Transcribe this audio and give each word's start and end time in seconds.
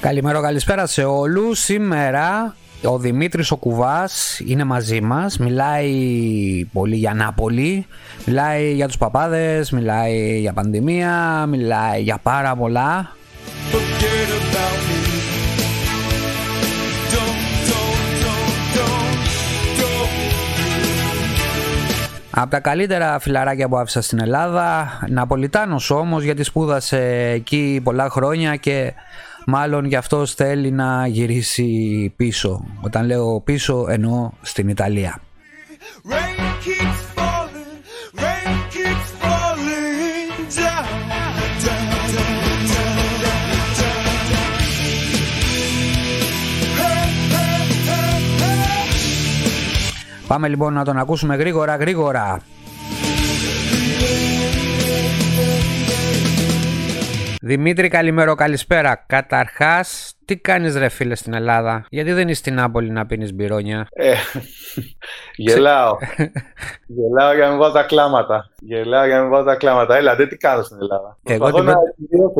Καλημέρα, 0.00 0.40
καλησπέρα 0.40 0.86
σε 0.86 1.04
όλους. 1.04 1.58
Σήμερα 1.58 2.56
ο 2.82 2.98
Δημήτρης 2.98 3.50
ο 3.50 3.56
Κουβάς 3.56 4.40
είναι 4.46 4.64
μαζί 4.64 5.00
μας, 5.00 5.38
μιλάει 5.38 5.92
πολύ 6.72 6.96
για 6.96 7.14
Νάπολη, 7.14 7.86
μιλάει 8.26 8.72
για 8.72 8.86
τους 8.86 8.98
παπάδες, 8.98 9.70
μιλάει 9.70 10.38
για 10.40 10.52
πανδημία, 10.52 11.46
μιλάει 11.48 12.02
για 12.02 12.18
πάρα 12.22 12.56
πολλά. 12.56 13.16
Από 22.40 22.50
τα 22.50 22.60
καλύτερα 22.60 23.18
φιλαράκια 23.18 23.68
που 23.68 23.76
άφησα 23.76 24.02
στην 24.02 24.20
Ελλάδα, 24.20 24.98
Ναπολιτάνος 25.08 25.90
όμως 25.90 26.22
γιατί 26.22 26.42
σπούδασε 26.42 27.30
εκεί 27.34 27.80
πολλά 27.84 28.10
χρόνια 28.10 28.56
και 28.56 28.94
Μάλλον 29.50 29.84
γι' 29.84 29.96
αυτό 29.96 30.26
θέλει 30.26 30.70
να 30.70 31.06
γυρίσει 31.06 32.12
πίσω. 32.16 32.64
Όταν 32.80 33.06
λέω 33.06 33.40
πίσω 33.40 33.86
εννοώ 33.88 34.30
στην 34.42 34.68
Ιταλία. 34.68 35.20
Πάμε 50.28 50.48
λοιπόν 50.48 50.72
να 50.72 50.84
τον 50.84 50.98
ακούσουμε 50.98 51.36
γρήγορα 51.36 51.76
γρήγορα. 51.76 52.40
Δημήτρη, 57.42 57.88
καλημέρα, 57.88 58.34
καλησπέρα. 58.34 59.04
Καταρχάς, 59.06 60.14
τι 60.24 60.36
κάνεις 60.36 60.76
ρε 60.76 60.88
φίλε 60.88 61.14
στην 61.14 61.34
Ελλάδα, 61.34 61.84
Γιατί 61.90 62.12
δεν 62.12 62.28
είσαι 62.28 62.38
στην 62.38 62.54
Νάπολη 62.54 62.90
να 62.90 63.06
πίνεις 63.06 63.34
μπυρόνια; 63.34 63.86
Ε, 63.92 64.14
γελάω. 65.36 65.96
γελάω 66.86 67.34
για 67.34 67.44
να 67.44 67.50
μην 67.50 67.58
βάλω 67.58 67.72
τα 67.72 67.82
κλάματα. 67.82 68.50
Γελάω 68.60 69.06
για 69.06 69.16
να 69.16 69.22
μην 69.22 69.30
βάλω 69.30 69.44
τα 69.44 69.54
κλάματα. 69.54 69.96
Έλα, 69.96 70.16
δεν 70.16 70.28
τι 70.28 70.36
κάνω 70.36 70.62
στην 70.62 70.76
Ελλάδα. 70.80 71.18
Εγώ 71.22 71.52
την... 71.52 71.64
να 71.64 71.74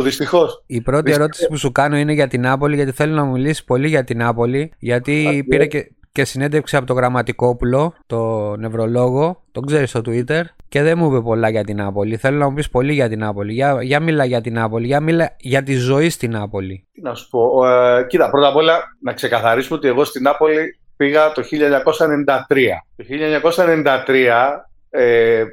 δυστυχώς. 0.03 0.63
Η 0.67 0.81
πρώτη 0.81 1.13
ερώτηση 1.13 1.47
που 1.47 1.57
σου 1.57 1.73
κάνω 1.73 1.97
είναι 1.97 2.13
για 2.13 2.29
την 2.29 2.41
Νάπολη, 2.41 2.75
γιατί 2.75 2.93
θέλω 2.93 3.15
να 3.15 3.25
μου 3.25 3.33
μιλήσει 3.33 3.65
πολύ 3.65 3.89
για 3.89 4.05
την 4.05 4.19
Νάπολη. 4.19 4.73
Γιατί 4.79 5.47
πήρε 5.49 5.67
και, 5.67 5.93
και 6.19 6.25
συνέντευξη 6.25 6.77
από 6.77 6.87
τον 6.87 6.97
Γραμματικόπουλο, 6.97 7.95
τον 8.07 8.61
νευρολόγο, 8.61 9.43
τον 9.53 9.67
ξέρεις 9.67 9.91
στο 9.91 10.01
Twitter, 10.07 10.43
και 10.69 10.83
δεν 10.83 10.99
μου 10.99 11.07
είπε 11.07 11.21
πολλά 11.21 11.49
για 11.49 11.65
την 11.65 11.77
Νάπολη. 11.77 12.17
Θέλω 12.17 12.39
να 12.39 12.49
μου 12.49 12.55
πεις 12.55 12.71
πολύ 12.71 12.93
για 12.93 13.09
την 13.09 13.19
Νάπολη. 13.19 13.53
Για, 13.53 13.79
για 13.83 14.01
μιλά 14.01 14.25
για 14.25 14.41
την 14.41 14.53
Νάπολη, 14.53 14.87
για 14.87 15.01
μιλά 15.01 15.37
για 15.39 15.63
τη 15.63 15.75
ζωή 15.75 16.11
στην 16.11 16.31
Νάπολη. 16.31 16.87
Τι 16.93 17.01
να 17.01 17.15
σου 17.15 17.29
πω. 17.29 17.67
Ε, 17.67 18.07
κοίτα, 18.09 18.31
πρώτα 18.31 18.49
απ' 18.49 18.57
όλα 18.57 18.79
να 19.03 19.13
ξεκαθαρίσουμε 19.13 19.79
ότι 19.79 19.89
εγώ 19.89 20.05
στην 20.05 20.23
Νάπολη 20.23 20.79
πήγα 20.97 21.33
το 21.33 21.43
1993. 21.43 22.83
Το 22.97 23.05
1993 24.07 24.15
ε, 24.91 25.45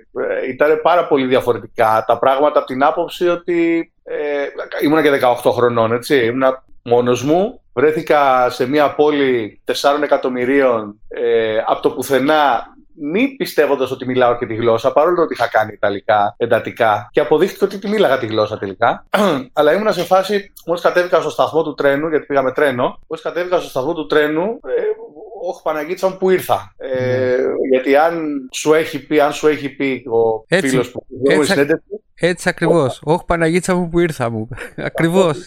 ήταν 0.50 0.80
πάρα 0.84 1.08
πολύ 1.08 1.26
διαφορετικά 1.26 2.04
τα 2.08 2.20
πράγματα 2.20 2.58
από 2.58 2.68
την 2.68 2.84
άποψη 2.84 3.28
ότι 3.28 3.92
ε, 4.04 4.16
ήμουνα 4.84 5.02
και 5.02 5.20
18 5.44 5.52
χρονών, 5.52 5.92
έτσι. 5.94 6.26
Ήμουνα 6.26 6.64
μόνος 6.86 7.24
μου. 7.24 7.60
Βρέθηκα 7.74 8.50
σε 8.50 8.68
μια 8.68 8.96
πόλη 8.96 9.62
4 9.66 9.74
εκατομμυρίων 10.04 11.00
ε, 11.08 11.58
από 11.66 11.82
το 11.82 11.92
πουθενά 11.92 12.74
μη 12.98 13.28
πιστεύοντας 13.28 13.92
ότι 13.92 14.06
μιλάω 14.06 14.38
και 14.38 14.46
τη 14.46 14.54
γλώσσα, 14.56 14.92
παρόλο 14.92 15.22
ότι 15.22 15.34
είχα 15.34 15.48
κάνει 15.48 15.74
Ιταλικά 15.74 16.36
εντατικά 16.38 17.10
και 17.12 17.20
αποδείχθηκε 17.20 17.64
ότι 17.64 17.80
τη 17.80 17.88
μίλαγα 17.88 18.18
τη 18.18 18.26
γλώσσα 18.26 18.58
τελικά. 18.58 19.06
Αλλά 19.54 19.74
ήμουν 19.74 19.94
σε 19.94 20.04
φάση, 20.04 20.54
μόλις 20.66 20.82
κατέβηκα 20.82 21.20
στο 21.20 21.30
σταθμό 21.30 21.64
του 21.64 21.74
τρένου, 21.74 22.08
γιατί 22.08 22.26
πήγαμε 22.26 22.52
τρένο, 22.52 23.00
μόλις 23.08 23.24
κατέβηκα 23.24 23.60
στο 23.60 23.70
σταθμό 23.70 23.94
του 23.94 24.06
τρένου, 24.06 24.44
ε, 24.44 24.82
όχι 25.48 25.62
Παναγίτσα 25.64 26.08
μου 26.08 26.18
που 26.18 26.30
ήρθα. 26.30 26.74
Ε, 26.78 27.36
mm. 27.36 27.70
Γιατί 27.72 27.96
αν 27.96 28.48
σου 28.52 28.74
έχει 28.74 29.06
πει, 29.06 29.20
αν 29.20 29.34
σου 29.34 29.48
έχει 29.48 29.70
πει 29.70 30.04
ο 30.10 30.46
φίλος 30.60 30.92
που 30.92 31.06
έτσι, 31.24 31.52
συνέντευξη. 31.52 32.04
Έτσι 32.16 32.50
ακριβώς. 32.50 33.02
Όχι 33.04 33.24
Παναγίτσα 33.26 33.76
μου 33.76 33.90
που 33.90 34.00
ήρθα 34.00 34.30
μου. 34.30 34.48
ακριβώς 34.76 35.38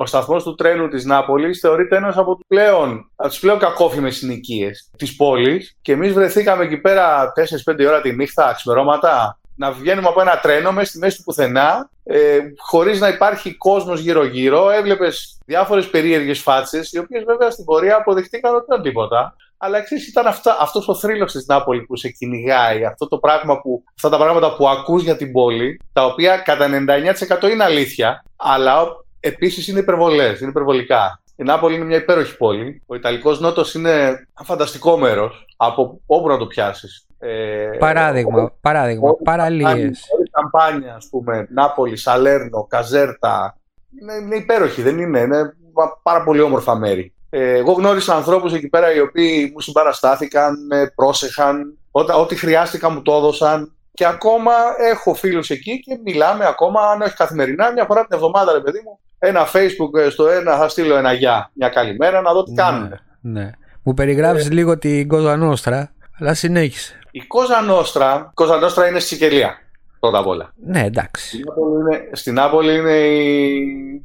ο 0.00 0.06
σταθμός 0.06 0.42
του 0.42 0.54
τρένου 0.54 0.88
της 0.88 1.04
Νάπολης 1.04 1.58
θεωρείται 1.60 1.96
ένας 1.96 2.16
από 2.16 2.34
τους 2.34 2.44
πλέον, 2.46 3.10
πλέον 3.40 3.58
κακόφημες 3.58 4.16
συνοικίες 4.16 4.90
της 4.96 5.16
πόλης. 5.16 5.76
Και 5.82 5.92
εμείς 5.92 6.12
βρεθήκαμε 6.12 6.64
εκεί 6.64 6.76
πέρα 6.76 7.32
4-5 7.32 7.86
ώρα 7.86 8.00
τη 8.00 8.12
νύχτα, 8.12 8.52
ξημερώματα, 8.56 9.38
να 9.56 9.72
βγαίνουμε 9.72 10.08
από 10.08 10.20
ένα 10.20 10.38
τρένο 10.38 10.72
μέσα 10.72 10.90
στη 10.90 10.98
μέση 10.98 11.16
του 11.16 11.22
πουθενά, 11.22 11.90
ε, 12.04 12.38
χωρίς 12.58 13.00
να 13.00 13.08
υπάρχει 13.08 13.56
κόσμος 13.56 14.00
γύρω-γύρω. 14.00 14.70
Έβλεπες 14.70 15.38
διάφορες 15.46 15.90
περίεργες 15.90 16.40
φάτσες, 16.40 16.92
οι 16.92 16.98
οποίες 16.98 17.24
βέβαια 17.24 17.50
στην 17.50 17.64
πορεία 17.64 17.96
αποδειχτήκαν 17.96 18.54
ότι 18.54 18.66
δεν 18.68 18.82
τίποτα. 18.82 19.36
Αλλά 19.56 19.78
εξή 19.78 19.96
ήταν 20.08 20.26
αυτό 20.26 20.56
αυτός 20.60 20.88
ο 20.88 20.94
θρύλος 20.94 21.32
της 21.32 21.46
Νάπολης 21.46 21.86
που 21.86 21.96
σε 21.96 22.08
κυνηγάει, 22.08 22.84
αυτό 22.84 23.08
το 23.08 23.18
πράγμα 23.18 23.60
που, 23.60 23.84
αυτά 23.94 24.08
τα 24.08 24.16
πράγματα 24.16 24.56
που 24.56 24.68
ακούς 24.68 25.02
για 25.02 25.16
την 25.16 25.32
πόλη, 25.32 25.80
τα 25.92 26.04
οποία 26.04 26.36
κατά 26.36 26.68
99% 26.68 27.48
είναι 27.48 27.64
αλήθεια, 27.64 28.24
αλλά 28.36 28.98
Επίσης 29.20 29.68
είναι 29.68 29.80
υπερβολές, 29.80 30.40
είναι 30.40 30.50
υπερβολικά. 30.50 31.22
Η 31.36 31.42
Νάπολη 31.42 31.74
είναι 31.74 31.84
μια 31.84 31.96
υπέροχη 31.96 32.36
πόλη. 32.36 32.82
Ο 32.86 32.94
Ιταλικός 32.94 33.40
Νότος 33.40 33.74
είναι 33.74 33.90
ένα 33.90 34.44
φανταστικό 34.44 34.98
μέρος 34.98 35.46
από 35.56 36.00
όπου 36.06 36.28
να 36.28 36.36
το 36.36 36.46
πιάσεις. 36.46 37.06
Ε, 37.18 37.70
παράδειγμα, 37.78 38.52
παράδειγμα, 38.60 39.16
παραλίες. 39.24 40.06
Όλη 40.16 40.30
καμπάνια, 40.30 40.94
ας 40.94 41.08
πούμε, 41.10 41.46
Νάπολη, 41.50 41.96
Σαλέρνο, 41.96 42.66
Καζέρτα. 42.68 43.58
Είναι, 44.00 44.14
είναι 44.14 44.36
υπέροχη, 44.36 44.82
δεν 44.82 44.98
είναι. 44.98 45.20
Είναι 45.20 45.54
πάρα 46.02 46.22
πολύ 46.24 46.40
όμορφα 46.40 46.76
μέρη. 46.76 47.14
Ε, 47.30 47.56
εγώ 47.56 47.72
γνώρισα 47.72 48.14
ανθρώπους 48.14 48.52
εκεί 48.52 48.68
πέρα 48.68 48.94
οι 48.94 49.00
οποίοι 49.00 49.50
μου 49.52 49.60
συμπαραστάθηκαν, 49.60 50.66
με 50.66 50.92
πρόσεχαν. 50.94 51.78
Ό,τι 51.90 52.36
χρειάστηκα 52.36 52.90
μου 52.90 53.02
το 53.02 53.12
έδωσαν. 53.12 53.74
Και 53.92 54.06
ακόμα 54.06 54.52
έχω 54.78 55.14
φίλους 55.14 55.50
εκεί 55.50 55.80
και 55.80 55.98
μιλάμε 56.04 56.46
ακόμα, 56.46 56.80
αν 56.80 57.02
όχι 57.02 57.14
καθημερινά, 57.14 57.72
μια 57.72 57.84
φορά 57.84 58.00
την 58.00 58.16
εβδομάδα, 58.16 58.52
ρε 58.52 58.60
παιδί 58.60 58.80
μου, 58.84 59.00
ένα 59.22 59.46
facebook 59.46 60.10
στο 60.10 60.28
ένα 60.28 60.56
θα 60.56 60.68
στείλω 60.68 60.96
ένα 60.96 61.12
γεια, 61.12 61.50
μια 61.54 61.68
καλημέρα 61.68 62.20
να 62.20 62.32
δω 62.32 62.42
τι 62.42 62.50
ναι, 62.50 62.62
κάνουν. 62.62 63.00
Ναι. 63.20 63.50
Μου 63.82 63.94
περιγράφεις 63.94 64.46
ε, 64.46 64.50
λίγο 64.50 64.78
την 64.78 65.08
Κόζα 65.08 65.36
Νόστρα, 65.36 65.92
αλλά 66.18 66.34
συνέχισε. 66.34 66.98
Η 67.10 67.20
Κόζα 67.20 67.60
Νόστρα, 67.60 68.30
Κόζα 68.34 68.56
Νόστρα 68.56 68.88
είναι 68.88 68.98
στη 68.98 69.14
Σικελία, 69.14 69.58
πρώτα 70.00 70.18
απ' 70.18 70.26
όλα. 70.26 70.52
Ναι, 70.66 70.84
εντάξει. 70.84 71.40
Στην 71.42 71.44
Νάπολη 71.44 71.94
είναι, 71.94 72.08
στην 72.12 72.34
Νάπολη 72.34 72.76
είναι 72.76 72.96
η... 72.96 74.02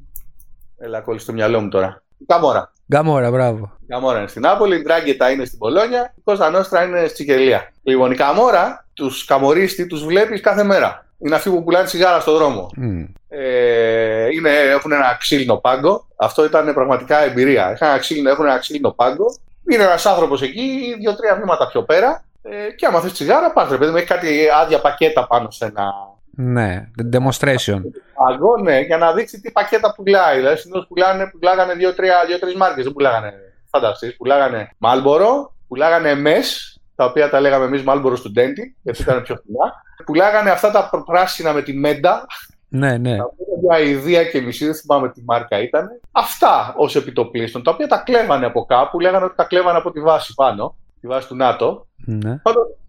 Έλα, 0.78 1.02
κόλλη 1.02 1.20
στο 1.20 1.34
μυαλό 1.34 1.62
μου 1.62 1.70
τώρα. 1.70 2.03
Η 2.18 2.26
Καμόρα. 2.26 2.72
Καμόρα, 2.88 3.32
μπράβο. 3.32 3.78
Η 3.82 3.86
Καμόρα 3.88 4.18
είναι 4.18 4.28
στην 4.28 4.42
Νάπολη, 4.42 4.76
η 4.76 4.82
Ντράγκετα 4.82 5.32
είναι 5.32 5.46
στην 5.46 5.58
Πολόνια, 5.58 6.14
η 6.18 6.22
Κόζα 6.24 6.50
Νόστρα 6.50 6.84
είναι 6.84 7.08
στη 7.08 7.16
Σικελία. 7.16 7.72
Λοιπόν, 7.84 8.12
η 8.12 8.16
Καμόρα, 8.16 8.88
τους 8.94 9.26
καμορίστη 9.26 9.88
τους 9.88 10.06
βλέπεις 10.06 10.42
κάθε 10.42 10.64
μέρα 10.64 11.05
είναι 11.18 11.36
αυτοί 11.36 11.50
που 11.50 11.64
πουλάνε 11.64 11.86
τσιγάρα 11.86 12.20
στον 12.20 12.34
δρόμο. 12.34 12.70
Mm. 12.81 13.08
Ε, 13.28 14.28
είναι, 14.31 14.50
έχουν 14.50 14.92
ένα 14.92 15.16
ξύλινο 15.20 15.56
πάγκο. 15.56 16.08
Αυτό 16.16 16.46
ήταν 16.46 16.74
πραγματικά 16.74 17.24
εμπειρία. 17.24 17.70
Έχουν 17.70 17.88
ένα 17.88 17.98
ξύλινο, 17.98 18.30
έχουν 18.30 18.46
ένα 18.46 18.58
ξύλινο 18.58 18.92
πάγκο. 18.92 19.26
Είναι 19.72 19.84
ένας 19.84 20.06
άνθρωπος 20.06 20.42
εκεί, 20.42 20.96
δύο-τρία 21.00 21.36
βήματα 21.36 21.68
πιο 21.68 21.84
πέρα. 21.84 22.24
Ε, 22.42 22.72
και 22.72 22.86
άμα 22.86 23.00
θες 23.00 23.12
τσιγάρα, 23.12 23.52
πας 23.52 23.70
ρε 23.70 23.78
παιδί 23.78 23.92
μου, 23.92 23.98
έχει 23.98 24.06
κάτι 24.06 24.48
άδεια 24.62 24.81
πακέτα 24.81 25.28
πάνω 25.28 25.52
σε 25.52 25.66
ένα. 25.66 25.92
Ναι, 26.38 26.88
demonstration. 27.14 27.82
Πάγκο, 28.14 28.58
ναι, 28.64 28.80
για 28.80 28.97
να 28.97 29.14
δείξει 29.14 29.42
τι 29.42 29.52
πακέτα 29.52 29.94
πουλάει. 29.96 30.38
Δηλαδή, 30.38 30.58
συνήθως 30.58 30.88
πουλάγανε 31.32 31.74
δύο-τρεις 31.74 32.56
μάρκες. 32.56 32.84
Δεν 32.84 32.94
πουλάγανε 32.94 33.34
φανταστείς. 33.70 34.16
Πουλάγανε 34.16 34.70
Μάλμπορο, 34.78 35.53
πουλάγανε 35.68 36.14
MES, 36.26 36.80
τα 36.96 37.06
οποία 37.06 37.30
τα 37.30 37.40
λέγαμε 37.40 37.66
εμείς 37.66 37.84
Μάλμπορο 37.84 38.16
Studenti, 38.16 38.64
γιατί 38.82 39.02
ήταν 39.02 39.22
πιο 39.22 39.35
φθηνά 39.35 39.84
πουλάγανε 40.06 40.50
αυτά 40.50 40.72
τα 40.72 40.90
πράσινα 41.06 41.53
με 41.53 41.62
τη 41.62 41.74
μέντα. 41.74 42.26
Ναι, 42.70 42.97
ναι. 42.97 43.18
Τα 43.70 43.80
ιδέα 43.82 44.24
και 44.24 44.42
μισή, 44.42 44.66
δεν 44.66 44.76
θυμάμαι 44.76 45.09
τι 45.09 45.22
μάρκα 45.26 45.62
ήταν. 45.62 45.88
Αυτά 46.12 46.74
ως 46.78 46.96
επιτοπλίστων, 46.96 47.64
τα 47.64 47.72
οποία 47.72 47.88
τα 47.88 47.97
κλέβανε 47.97 48.46
από 48.46 48.66
κάπου, 48.66 49.00
λέγανε 49.00 49.26
ότι 49.26 49.36
τα 49.36 49.44
κλέβανε 49.44 49.78
από 49.78 49.92
τη 49.92 50.02
βάση 50.02 50.34
πάνω, 50.34 50.76
τη 51.02 51.08
βάση 51.08 51.28
του 51.28 51.36
ΝΑΤΟ. 51.36 51.88
Ναι. 52.06 52.42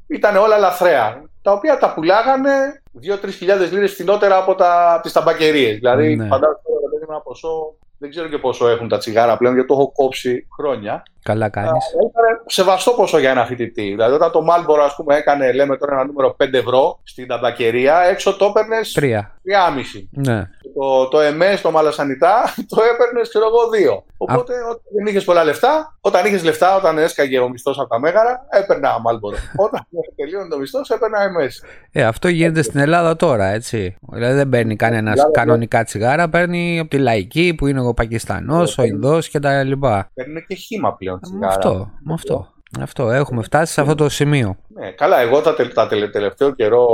ήταν 0.06 0.37
όλα 0.37 0.58
λαθρέα. 0.58 1.23
Τα 1.43 1.53
οποία 1.53 1.79
τα 1.79 1.94
πουλάγανε 1.94 2.82
2-3 3.25 3.31
χιλιάδες 3.31 3.73
λίρες 3.73 3.93
φθηνότερα 3.93 4.37
από 4.37 4.56
τις 5.02 5.12
ταμπακερίες. 5.12 5.75
Δηλαδή, 5.76 6.17
ναι. 6.17 6.26
φαντάζομαι 6.26 6.61
ένα 7.09 7.20
ποσό 7.20 7.75
δεν 7.98 8.10
ξέρω 8.10 8.28
και 8.28 8.38
πόσο 8.38 8.69
έχουν 8.69 8.88
τα 8.88 8.98
τσιγάρα 8.98 9.37
πλέον, 9.37 9.54
γιατί 9.54 9.69
το 9.69 9.75
έχω 9.75 9.93
κόψει 9.93 10.46
χρόνια. 10.56 11.02
Καλά 11.22 11.48
κάνεις. 11.48 11.70
Ήταν 11.70 12.43
σεβαστό 12.46 12.90
ποσό 12.90 13.19
για 13.19 13.31
ένα 13.31 13.44
φοιτητή. 13.44 13.82
Δηλαδή, 13.82 14.14
όταν 14.14 14.31
το 14.31 14.43
Μάλμπορο, 14.43 14.84
ας 14.84 14.94
πούμε, 14.94 15.16
έκανε, 15.16 15.52
λέμε 15.52 15.76
τώρα 15.76 15.93
ένα 15.93 16.04
νούμερο 16.04 16.37
5 16.38 16.52
ευρώ 16.52 17.00
στην 17.02 17.26
ταμπακερία, 17.26 17.98
έξω 18.00 18.37
το 18.37 18.44
έπαιρνες 18.44 18.93
3,5. 19.00 20.08
Ναι. 20.10 20.50
Το, 20.78 21.08
το 21.08 21.19
MS, 21.19 21.58
το 21.62 21.70
μαλασανιτά, 21.70 22.55
το 22.70 22.82
έπαιρνες, 22.93 23.28
ξέρω 23.28 23.46
εγώ, 23.46 23.69
δύο. 23.69 24.05
Οπότε 24.17 24.52
όταν 24.52 24.82
δεν 24.94 25.06
είχες 25.06 25.25
πολλά 25.25 25.44
λεφτά, 25.44 25.99
όταν 26.00 26.26
είχες 26.26 26.44
λεφτά, 26.44 26.76
όταν 26.76 26.99
έσκαγε 26.99 27.38
ο 27.38 27.49
μισθός 27.49 27.78
από 27.78 27.88
τα 27.88 28.00
μέγαρα, 28.00 28.46
έπαιρνα 28.50 29.00
μάλμπορο. 29.00 29.37
όταν 29.67 29.87
τελείωνε 30.17 30.49
το 30.49 30.58
μισθός, 30.58 30.90
έπαιρνα 30.90 31.19
MS. 31.19 31.69
Ε, 31.93 32.05
αυτό 32.05 32.28
γίνεται 32.28 32.62
στην 32.62 32.81
Ελλάδα 32.81 33.17
τώρα, 33.17 33.46
έτσι. 33.46 33.96
Δηλαδή 34.12 34.34
δεν 34.34 34.49
παίρνει 34.49 34.76
κανένας 34.76 35.26
κανονικά 35.32 35.84
τσιγάρα, 35.84 36.28
παίρνει 36.28 36.78
από 36.78 36.90
τη 36.90 36.99
λαϊκή 36.99 37.55
που 37.55 37.67
είναι 37.67 37.81
ο 37.81 37.94
Πακιστανός, 37.94 38.78
ο 38.78 38.82
Ινδός 38.82 39.31
κτλ. 39.31 39.73
Παίρνει 40.14 40.44
και 40.46 40.55
χήμα 40.55 40.94
πλέον 40.94 41.20
τσιγάρα. 41.20 41.46
Με 41.46 41.52
αυτό, 41.55 41.90
με 42.02 42.12
αυτό. 42.12 42.55
Αυτό, 42.81 43.11
έχουμε 43.11 43.43
φτάσει 43.43 43.73
σε 43.73 43.81
αυτό 43.81 43.94
το 43.94 44.08
σημείο. 44.08 44.56
Ναι, 44.69 44.90
καλά, 44.90 45.20
εγώ 45.20 45.40
τα, 45.40 45.55
τα 45.75 45.88
τελευταίο 45.88 46.50
καιρό 46.50 46.87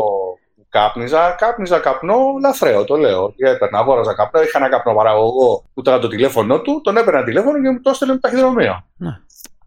κάπνιζα, 0.72 1.34
κάπνιζα 1.38 1.78
καπνό 1.78 2.16
λαθρέο, 2.40 2.84
το 2.84 2.96
λέω. 2.96 3.32
Και 3.36 3.48
έπαιρνα, 3.48 3.78
αγόραζα 3.78 4.14
καπνό, 4.14 4.42
είχα 4.42 4.58
ένα 4.58 4.68
καπνό 4.68 4.94
παραγωγό 4.94 5.64
που 5.74 5.80
ήταν 5.80 6.00
το 6.00 6.08
τηλέφωνό 6.08 6.60
του, 6.60 6.80
τον 6.84 6.96
έπαιρνα 6.96 7.24
τηλέφωνο 7.24 7.62
και 7.62 7.70
μου 7.70 7.80
το 7.80 7.90
έστελνε 7.90 8.14
με 8.14 8.20
ταχυδρομείο. 8.20 8.84
Ναι. 8.96 9.18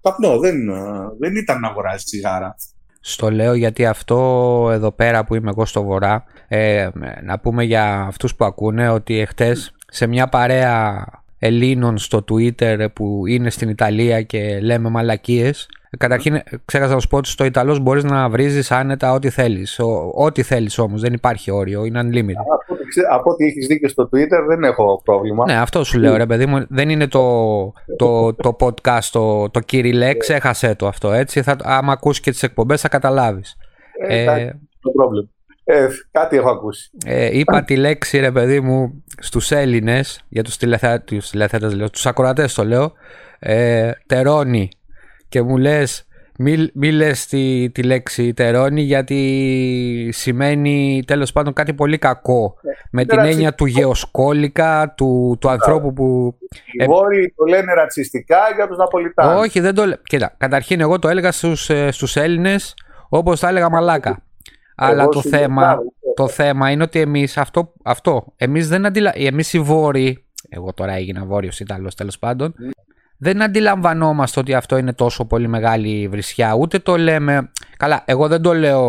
Καπνό, 0.02 0.40
δεν, 0.40 0.56
δεν 1.20 1.36
ήταν 1.36 1.60
να 1.60 1.68
αγοράζεις 1.68 2.06
τσιγάρα. 2.06 2.56
Στο 3.00 3.32
λέω 3.32 3.54
γιατί 3.54 3.86
αυτό 3.86 4.70
εδώ 4.72 4.92
πέρα 4.92 5.26
που 5.26 5.36
είμαι 5.36 5.50
εγώ 5.50 5.66
στο 5.66 5.84
βορρά, 5.84 6.24
ε, 6.48 6.90
να 7.24 7.40
πούμε 7.40 7.64
για 7.64 8.02
αυτούς 8.08 8.36
που 8.36 8.46
ακούνε 8.46 8.90
ότι 8.90 9.20
εχθές 9.20 9.74
σε 9.88 10.08
μια 10.08 10.28
παρέα 10.28 11.06
Ελλήνων 11.40 11.98
στο 11.98 12.24
Twitter 12.32 12.86
που 12.94 13.28
είναι 13.28 13.50
στην 13.50 13.70
Ιταλία 13.70 14.22
και 14.22 14.60
λέμε 14.62 14.90
μαλακίες 14.90 15.68
Καταρχήν, 15.98 16.42
ξέχασα 16.66 16.94
να 16.94 17.00
σου 17.00 17.08
πω 17.08 17.18
ότι 17.18 17.30
στο 17.30 17.46
Ιταλός 17.46 17.80
μπορείς 17.80 18.04
να 18.04 18.30
βρίζεις 18.30 18.72
άνετα 18.72 19.12
ό,τι 19.12 19.30
θέλεις. 19.30 19.80
Ό,τι 20.14 20.44
θέλεις 20.44 20.78
όμως, 20.78 21.02
δεν 21.02 21.14
υπάρχει 21.14 21.52
όριο, 21.52 21.86
είναι 21.86 22.02
unlimited. 22.04 22.34
Από 23.12 23.32
ό,τι 23.32 23.46
έχεις 23.46 23.68
δει 23.68 23.80
και 23.80 23.88
στο 23.88 24.04
Twitter, 24.04 24.48
δεν 24.48 24.64
έχω 24.64 25.02
πρόβλημα. 25.04 25.46
Ναι, 25.46 25.60
αυτό 25.60 25.84
σου 25.84 26.00
λέω, 26.00 26.18
ρε 26.18 26.26
παιδί 26.26 26.46
μου. 26.46 26.66
Δεν 26.70 26.90
είναι 26.90 27.08
το, 27.08 27.22
το, 27.98 28.34
το 28.34 28.56
podcast, 28.60 29.10
το, 29.12 29.50
το 29.50 29.60
Kirill, 29.72 30.14
ξέχασε 30.18 30.76
το 30.76 30.88
αυτό 30.88 31.12
έτσι. 31.12 31.42
Θα, 31.42 31.56
άμα 31.64 31.92
ακούσεις 31.92 32.22
και 32.22 32.32
τις 32.32 32.44
εκπομπές, 32.44 32.82
θα 32.82 32.88
καταλάβεις. 32.88 33.56
Ε, 34.08 34.24
ε, 34.24 34.60
το 34.80 34.92
πρόβλημα. 34.92 35.30
Ε, 35.64 35.88
κάτι 36.12 36.38
έχω 36.38 36.50
ακούσει. 36.50 36.90
Ε, 37.06 37.38
είπα 37.38 37.64
τη 37.64 37.76
λέξη, 37.76 38.20
ρε 38.20 38.32
παιδί 38.32 38.60
μου, 38.60 39.04
στους 39.18 39.52
Έλληνες, 39.52 40.24
για 40.30 40.44
τους 40.44 40.58
τηλεθέτε, 40.58 41.70
λέω, 41.76 41.90
του 41.90 42.10
ακροατές 42.10 42.54
το 42.54 42.64
λέω. 42.64 42.92
Ε, 43.40 43.92
τερώνει 44.06 44.70
και 45.30 45.42
μου 45.42 45.58
λες 45.58 46.08
μη, 46.38 46.70
μη 46.74 46.92
λες 46.92 47.26
τη, 47.26 47.70
τη 47.70 47.84
λέξη 47.84 48.34
τερώνει 48.34 48.82
γιατί 48.82 50.10
σημαίνει 50.14 51.04
τέλος 51.08 51.32
πάντων 51.32 51.54
κάτι 51.54 51.74
πολύ 51.74 51.98
κακό 51.98 52.56
ναι. 52.62 52.72
με 52.92 53.06
την 53.06 53.20
έννοια 53.20 53.54
του 53.54 53.66
γεωσκόλικα, 53.66 54.94
του, 54.98 55.38
του 55.42 55.50
ανθρώπου 55.50 55.94
που... 55.94 56.38
Οι 56.72 56.86
Βόρειοι 56.86 57.34
το 57.38 57.46
λένε 57.46 57.74
ρατσιστικά 57.74 58.38
για 58.56 58.68
τους 58.68 58.78
Ναπολιτάνους. 58.78 59.42
Όχι, 59.42 59.60
δεν 59.60 59.76
το 59.76 59.86
λέω. 59.86 59.98
Κοίτα, 60.04 60.34
καταρχήν 60.38 60.80
εγώ 60.80 61.00
το 61.00 61.10
έλεγα 61.10 61.32
στους, 61.32 61.70
ε, 61.70 61.92
στους 61.92 62.16
Έλληνες 62.16 62.74
όπως 63.10 63.40
θα 63.40 63.48
έλεγα 63.48 63.70
μαλάκα. 63.70 64.24
Αλλά 64.76 65.08
το 65.08 65.22
θέμα, 65.22 65.78
το 66.16 66.28
θέμα 66.28 66.72
είναι 66.72 66.84
ότι 66.84 67.00
εμείς 67.00 67.38
αυτό, 67.38 67.74
αυτό 67.84 68.34
εμείς 68.36 68.68
δεν 68.68 68.86
αντιλα... 68.86 69.12
εμείς 69.16 69.54
οι 69.54 69.60
Βόρειοι, 69.60 70.26
εγώ 70.50 70.74
τώρα 70.74 70.94
έγινα 70.94 71.26
Βόρειος 71.26 71.60
Ιταλός 71.60 71.96
τέλος 71.96 72.20
πάντων, 72.20 72.54
ναι 72.58 72.70
δεν 73.18 73.42
αντιλαμβανόμαστε 73.42 74.40
ότι 74.40 74.54
αυτό 74.54 74.78
είναι 74.78 74.94
τόσο 74.94 75.26
πολύ 75.26 75.48
μεγάλη 75.48 76.08
βρισιά. 76.08 76.54
Ούτε 76.54 76.80
το 76.80 76.98
λέμε. 76.98 77.52
Καλά, 77.78 78.04
εγώ 78.06 78.28
δεν 78.28 78.42
το 78.42 78.54
λέω. 78.54 78.84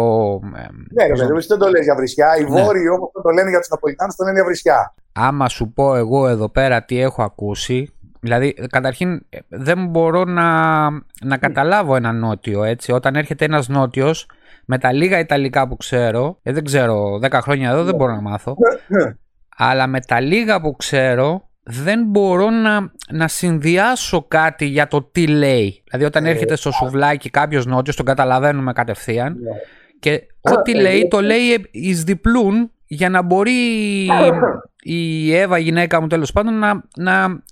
Ε, 0.56 0.67
ναι, 0.93 1.25
ναι, 1.25 1.40
δεν 1.49 1.58
το 1.58 1.69
λέει 1.69 1.82
για 1.82 1.94
βρισιά. 1.94 2.37
Οι 2.38 2.43
ναι. 2.43 2.62
Βόρειοι 2.62 2.84
όμως 2.96 3.11
το 3.23 3.31
λένε 3.31 3.49
για 3.49 3.58
τους 3.58 3.69
Ναπολιτάνους, 3.69 4.14
το 4.14 4.25
λένε 4.25 4.37
για 4.37 4.44
βρισιά. 4.44 4.94
Άμα 5.12 5.49
σου 5.49 5.73
πω 5.73 5.96
εγώ 5.96 6.28
εδώ 6.28 6.49
πέρα 6.49 6.84
τι 6.84 7.00
έχω 7.00 7.23
ακούσει. 7.23 7.90
Δηλαδή, 8.20 8.55
καταρχήν 8.70 9.26
δεν 9.49 9.87
μπορώ 9.87 10.25
να, 10.25 10.90
να 11.23 11.37
καταλάβω 11.40 11.96
ένα 11.96 12.12
νότιο 12.12 12.64
έτσι. 12.64 12.93
Όταν 12.93 13.14
έρχεται 13.14 13.44
ένας 13.44 13.69
νότιος 13.69 14.26
με 14.64 14.78
τα 14.78 14.93
λίγα 14.93 15.19
Ιταλικά 15.19 15.69
που 15.69 15.76
ξέρω, 15.76 16.38
ε, 16.43 16.52
δεν 16.52 16.64
ξέρω, 16.64 17.19
10 17.23 17.31
χρόνια 17.43 17.70
εδώ 17.70 17.84
δεν 17.84 17.94
μπορώ 17.94 18.14
να 18.14 18.20
μάθω. 18.20 18.56
Ναι, 18.87 19.14
αλλά 19.56 19.87
με 19.87 20.00
τα 20.00 20.20
λίγα 20.20 20.61
που 20.61 20.76
ξέρω, 20.76 21.45
δεν 21.68 22.04
μπορώ 22.06 22.50
να, 22.50 22.92
να 23.12 23.28
συνδυάσω 23.28 24.24
κάτι 24.28 24.64
για 24.64 24.88
το 24.88 25.02
τι 25.02 25.26
λέει. 25.26 25.82
Δηλαδή 25.84 26.04
όταν 26.04 26.26
ε, 26.26 26.30
έρχεται 26.30 26.56
στο 26.56 26.70
σουβλάκι 26.70 27.30
κάποιος 27.30 27.66
νότιος, 27.66 27.96
τον 27.96 28.04
καταλαβαίνουμε 28.04 28.72
κατευθείαν. 28.72 29.36
Ναι. 29.40 29.50
Και 29.98 30.26
ό,τι 30.40 30.74
λέει, 30.74 31.08
το 31.08 31.20
λέει 31.20 31.66
εις 31.70 32.04
διπλούν 32.04 32.70
για 32.86 33.08
να 33.08 33.22
μπορεί 33.22 33.52
η 34.82 35.34
Εύα, 35.34 35.58
η 35.58 35.62
γυναίκα 35.62 36.00
μου 36.00 36.06
τέλος 36.06 36.32
πάντων, 36.32 36.58
να, 36.58 36.82
να, 36.96 37.42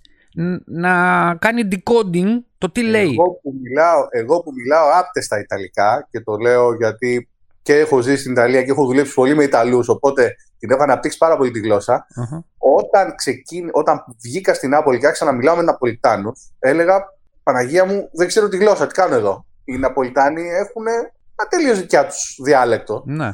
να 0.65 1.35
κάνει 1.35 1.69
decoding 1.71 2.43
το 2.59 2.71
τι 2.71 2.83
λέει. 2.83 3.11
Εγώ 3.19 3.39
που 3.43 3.55
μιλάω, 3.63 4.07
εγώ 4.11 4.43
που 4.43 4.53
μιλάω 4.53 4.87
άπτεστα 5.01 5.39
Ιταλικά 5.39 6.09
και 6.11 6.21
το 6.21 6.37
λέω 6.37 6.75
γιατί 6.75 7.29
και 7.63 7.79
έχω 7.79 8.01
ζήσει 8.01 8.17
στην 8.17 8.33
Ιταλία 8.33 8.63
και 8.63 8.71
έχω 8.71 8.85
δουλέψει 8.85 9.15
πολύ 9.15 9.35
με 9.35 9.45
Ιταλούς, 9.45 9.89
οπότε 9.89 10.35
την 10.67 10.75
έχω 10.75 10.83
αναπτύξει 10.83 11.19
πάρα 11.19 11.37
πολύ 11.37 11.51
τη 11.51 11.61
γλώσσα. 11.61 12.07
Uh-huh. 12.17 12.39
Όταν, 12.59 13.15
ξεκίν, 13.15 13.69
όταν 13.73 14.05
βγήκα 14.23 14.55
στην 14.55 14.71
Νάπολη 14.71 14.99
και 14.99 15.07
άρχισα 15.07 15.25
να 15.25 15.33
μιλάω 15.33 15.57
με 15.57 15.63
Ναπολιτάνους, 15.63 16.53
έλεγα 16.59 17.05
Παναγία 17.43 17.85
μου, 17.85 18.09
δεν 18.13 18.27
ξέρω 18.27 18.49
τη 18.49 18.57
γλώσσα, 18.57 18.87
τι 18.87 18.95
κάνω 18.95 19.15
εδώ. 19.15 19.45
Οι 19.65 19.77
Ναπολιτάνοι 19.77 20.49
έχουν 20.49 20.87
ένα 20.87 21.49
τελείω 21.49 21.75
δικιά 21.75 22.07
τους 22.07 22.39
διάλεκτο. 22.43 23.03
Ναι. 23.07 23.31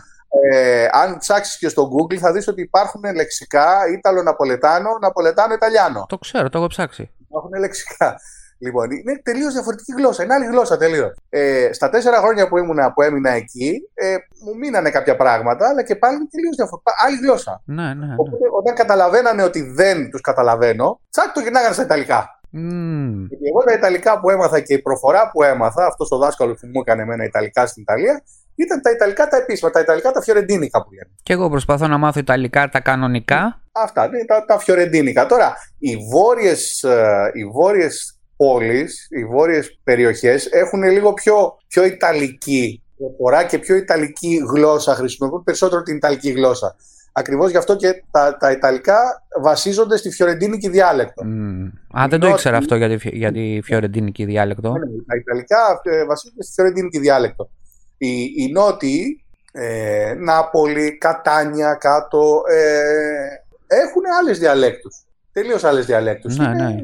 Ε, 0.52 0.88
αν 0.92 1.18
ψάξεις 1.18 1.58
και 1.58 1.68
στο 1.68 1.88
Google, 1.88 2.16
θα 2.16 2.32
δεις 2.32 2.48
ότι 2.48 2.62
υπάρχουν 2.62 3.02
λεξικά 3.14 3.88
Ιταλο-Ναπολετάνο, 3.92 4.98
Ναπολετάνο-Ιταλιάνο. 5.00 6.06
Το 6.08 6.18
ξέρω, 6.18 6.48
το 6.48 6.58
έχω 6.58 6.66
ψάξει. 6.66 7.10
Υπάρχουν 7.28 7.50
λεξικά. 7.58 8.20
Λοιπόν, 8.60 8.90
είναι 8.90 9.20
τελείως 9.22 9.52
διαφορετική 9.52 9.92
γλώσσα. 9.92 10.22
Είναι 10.22 10.34
άλλη 10.34 10.46
γλώσσα 10.46 10.76
τελείως. 10.76 11.16
Ε, 11.28 11.72
στα 11.72 11.90
τέσσερα 11.90 12.16
χρόνια 12.16 12.48
που, 12.48 12.58
ήμουν, 12.58 12.78
που 12.94 13.02
έμεινα 13.02 13.30
εκεί, 13.30 13.80
ε, 13.94 14.16
μου 14.44 14.56
μείνανε 14.58 14.90
κάποια 14.90 15.16
πράγματα, 15.16 15.68
αλλά 15.68 15.82
και 15.82 15.96
πάλι 15.96 16.14
είναι 16.14 16.28
τελείως 16.30 16.56
διαφορετική. 16.56 16.92
Άλλη 17.06 17.16
γλώσσα. 17.16 17.62
Ναι, 17.64 17.94
ναι, 17.94 18.06
ναι. 18.06 18.14
Οπότε, 18.16 18.44
όταν 18.58 18.74
καταλαβαίνανε 18.74 19.42
ότι 19.42 19.62
δεν 19.62 20.10
τους 20.10 20.20
καταλαβαίνω, 20.20 21.00
τσακ 21.10 21.32
το 21.32 21.40
γυρνάγανε 21.40 21.74
στα 21.74 21.82
Ιταλικά. 21.82 22.40
Mm. 22.54 23.26
Γιατί 23.28 23.44
εγώ 23.48 23.64
τα 23.64 23.72
Ιταλικά 23.72 24.20
που 24.20 24.30
έμαθα 24.30 24.60
και 24.60 24.74
η 24.74 24.78
προφορά 24.78 25.30
που 25.30 25.42
έμαθα, 25.42 25.86
αυτός 25.86 26.10
ο 26.10 26.16
δάσκαλος 26.16 26.60
που 26.60 26.66
μου 26.66 26.80
έκανε 26.80 27.02
εμένα 27.02 27.24
Ιταλικά 27.24 27.66
στην 27.66 27.82
Ιταλία, 27.82 28.22
ήταν 28.54 28.82
τα 28.82 28.90
Ιταλικά 28.90 29.28
τα 29.28 29.36
επίσημα, 29.36 29.70
τα 29.70 29.80
Ιταλικά 29.80 30.10
τα 30.10 30.22
Φιωρεντίνικα 30.22 30.82
που 30.82 30.90
λένε. 30.90 31.10
Και 31.22 31.32
εγώ 31.32 31.50
προσπαθώ 31.50 31.86
να 31.86 31.98
μάθω 31.98 32.18
Ιταλικά 32.20 32.68
τα 32.68 32.80
κανονικά. 32.80 33.60
Αυτά, 33.72 34.08
ναι, 34.08 34.24
τα, 34.24 34.44
τα 34.44 34.58
Φιωρεντίνικα. 34.58 35.26
Τώρα, 35.26 35.54
οι 35.78 35.96
βόρειες 35.96 36.82
ε, 36.82 37.30
οι 37.34 37.44
βόρειες 37.44 38.19
πόλεις, 38.40 39.06
οι 39.10 39.24
βόρειες 39.24 39.78
περιοχές 39.84 40.46
έχουν 40.46 40.82
λίγο 40.82 41.12
πιο, 41.12 41.58
πιο 41.68 41.84
ιταλική 41.84 42.82
προφορά 42.96 43.44
και 43.44 43.58
πιο 43.58 43.76
ιταλική 43.76 44.42
γλώσσα, 44.52 44.94
χρησιμοποιούν 44.94 45.42
περισσότερο 45.42 45.82
την 45.82 45.96
ιταλική 45.96 46.30
γλώσσα. 46.30 46.76
Ακριβώς 47.12 47.50
γι' 47.50 47.56
αυτό 47.56 47.76
και 47.76 48.02
τα, 48.10 48.36
τα 48.36 48.50
Ιταλικά 48.50 48.98
βασίζονται 49.42 49.96
στη 49.96 50.10
φιωρεντίνικη 50.10 50.68
διάλεκτο. 50.68 51.22
Mm. 51.24 52.00
Α, 52.00 52.06
δεν 52.08 52.20
το 52.20 52.26
ήξερα 52.26 52.56
αυτό 52.56 52.76
για 52.76 52.98
τη, 52.98 53.08
για 53.08 53.32
τη 53.32 53.60
φιωρεντίνικη 53.62 54.24
διάλεκτο. 54.24 54.72
Ναι, 54.72 55.02
τα 55.06 55.16
Ιταλικά 55.16 55.80
ε, 55.82 56.04
βασίζονται 56.04 56.42
στη 56.42 56.52
φιωρεντίνικη 56.52 56.98
διάλεκτο. 56.98 57.50
Οι, 57.98 58.22
οι 58.22 58.50
Νότιοι, 58.52 59.24
ε, 59.52 60.14
Νάπολη, 60.14 60.98
Κατάνια 60.98 61.74
κάτω, 61.74 62.42
ε, 62.50 63.76
έχουν 63.82 64.02
άλλες 64.20 64.38
διαλέκτους. 64.38 65.04
Τελείως 65.32 65.64
άλλες 65.64 65.86
διαλέκτους. 65.86 66.36
Ναι, 66.36 66.48
ναι 66.48 66.76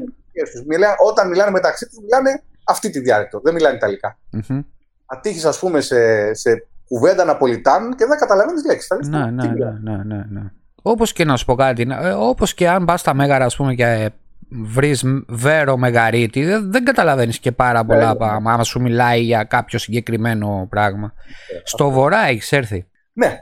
όταν 1.07 1.27
μιλάνε 1.29 1.51
μεταξύ 1.51 1.85
τους, 1.85 1.97
μιλάνε 2.01 2.43
αυτή 2.67 2.89
τη 2.89 2.99
διάλεκτο. 2.99 3.39
Δεν 3.43 3.53
μιλάνε 3.53 3.75
Ιταλικά. 3.75 4.17
Mm-hmm. 4.33 4.63
Ατύχεις, 5.05 5.45
ας 5.45 5.59
πούμε, 5.59 5.81
σε, 5.81 6.33
σε 6.33 6.67
κουβέντα 6.87 7.25
Ναπολιτάνων 7.25 7.95
και 7.95 8.05
δεν 8.05 8.17
καταλαβαίνεις 8.17 8.65
λέξεις. 8.65 9.07
Ναι, 9.07 9.31
ναι, 9.31 9.43
ναι, 9.43 9.71
ναι, 9.81 10.03
ναι, 10.03 10.25
ναι. 10.29 10.41
Όπως 10.81 11.13
και 11.13 11.25
να 11.25 11.37
σου 11.37 11.45
πω 11.45 11.55
κάτι, 11.55 11.87
ε, 12.01 12.09
όπως 12.09 12.53
και 12.53 12.69
αν 12.69 12.85
πας 12.85 12.99
στα 12.99 13.13
μέγαρα, 13.13 13.45
ας 13.45 13.55
πούμε, 13.55 13.73
και 13.73 14.11
βρεις 14.49 15.03
βέρο 15.27 15.77
μεγαρίτη, 15.77 16.45
δεν, 16.45 16.71
δεν 16.71 16.83
καταλαβαίνεις 16.83 17.39
και 17.39 17.51
πάρα 17.51 17.85
πολλά 17.85 18.13
ναι, 18.13 18.25
ναι. 18.25 18.31
άμα 18.31 18.63
σου 18.63 18.81
μιλάει 18.81 19.21
για 19.21 19.43
κάποιο 19.43 19.79
συγκεκριμένο 19.79 20.67
πράγμα. 20.69 21.13
Ε, 21.51 21.59
Στο 21.63 21.89
βορρά 21.89 22.27
έχεις 22.27 22.51
έρθει. 22.51 22.85
Ναι, 23.13 23.37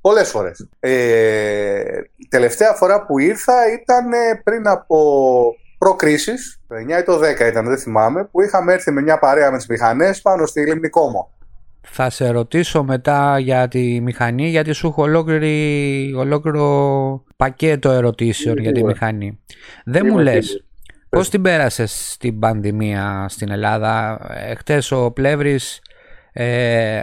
πολλές 0.00 0.30
φορές. 0.30 0.68
Ε, 0.80 0.90
η 2.16 2.28
τελευταία 2.28 2.72
φορά 2.72 3.06
που 3.06 3.18
ήρθα 3.18 3.54
ήταν 3.80 4.10
πριν 4.44 4.68
από 4.68 4.96
προκρίσεις, 5.80 6.60
το 6.68 6.74
9 6.74 7.00
ή 7.00 7.02
το 7.02 7.18
10 7.18 7.48
ήταν, 7.48 7.66
δεν 7.66 7.78
θυμάμαι, 7.78 8.24
που 8.24 8.42
είχαμε 8.42 8.72
έρθει 8.72 8.90
με 8.90 9.00
μια 9.00 9.18
παρέα 9.18 9.50
με 9.50 9.56
τις 9.56 9.66
μηχανές 9.66 10.20
πάνω 10.20 10.46
στη 10.46 10.60
Λίμνη 10.60 10.88
Κόμο. 10.88 11.30
Θα 11.80 12.10
σε 12.10 12.28
ρωτήσω 12.28 12.84
μετά 12.84 13.38
για 13.38 13.68
τη 13.68 14.00
μηχανή, 14.00 14.48
γιατί 14.48 14.72
σου 14.72 14.86
έχω 14.86 15.02
ολόκληρο 16.16 17.24
πακέτο 17.36 17.90
ερωτήσεων 17.90 18.58
για 18.58 18.72
τη 18.72 18.84
μηχανή. 18.84 19.38
Δεν 19.84 20.06
μου 20.06 20.18
λες, 20.18 20.64
πώς 21.08 21.30
την 21.30 21.42
πέρασες 21.42 22.10
στην 22.12 22.38
πανδημία 22.38 23.26
στην 23.28 23.50
Ελλάδα; 23.50 24.20
Χτες 24.58 24.90
ο 24.90 25.10
Πλεύρης 25.10 25.80
ε, 26.32 27.02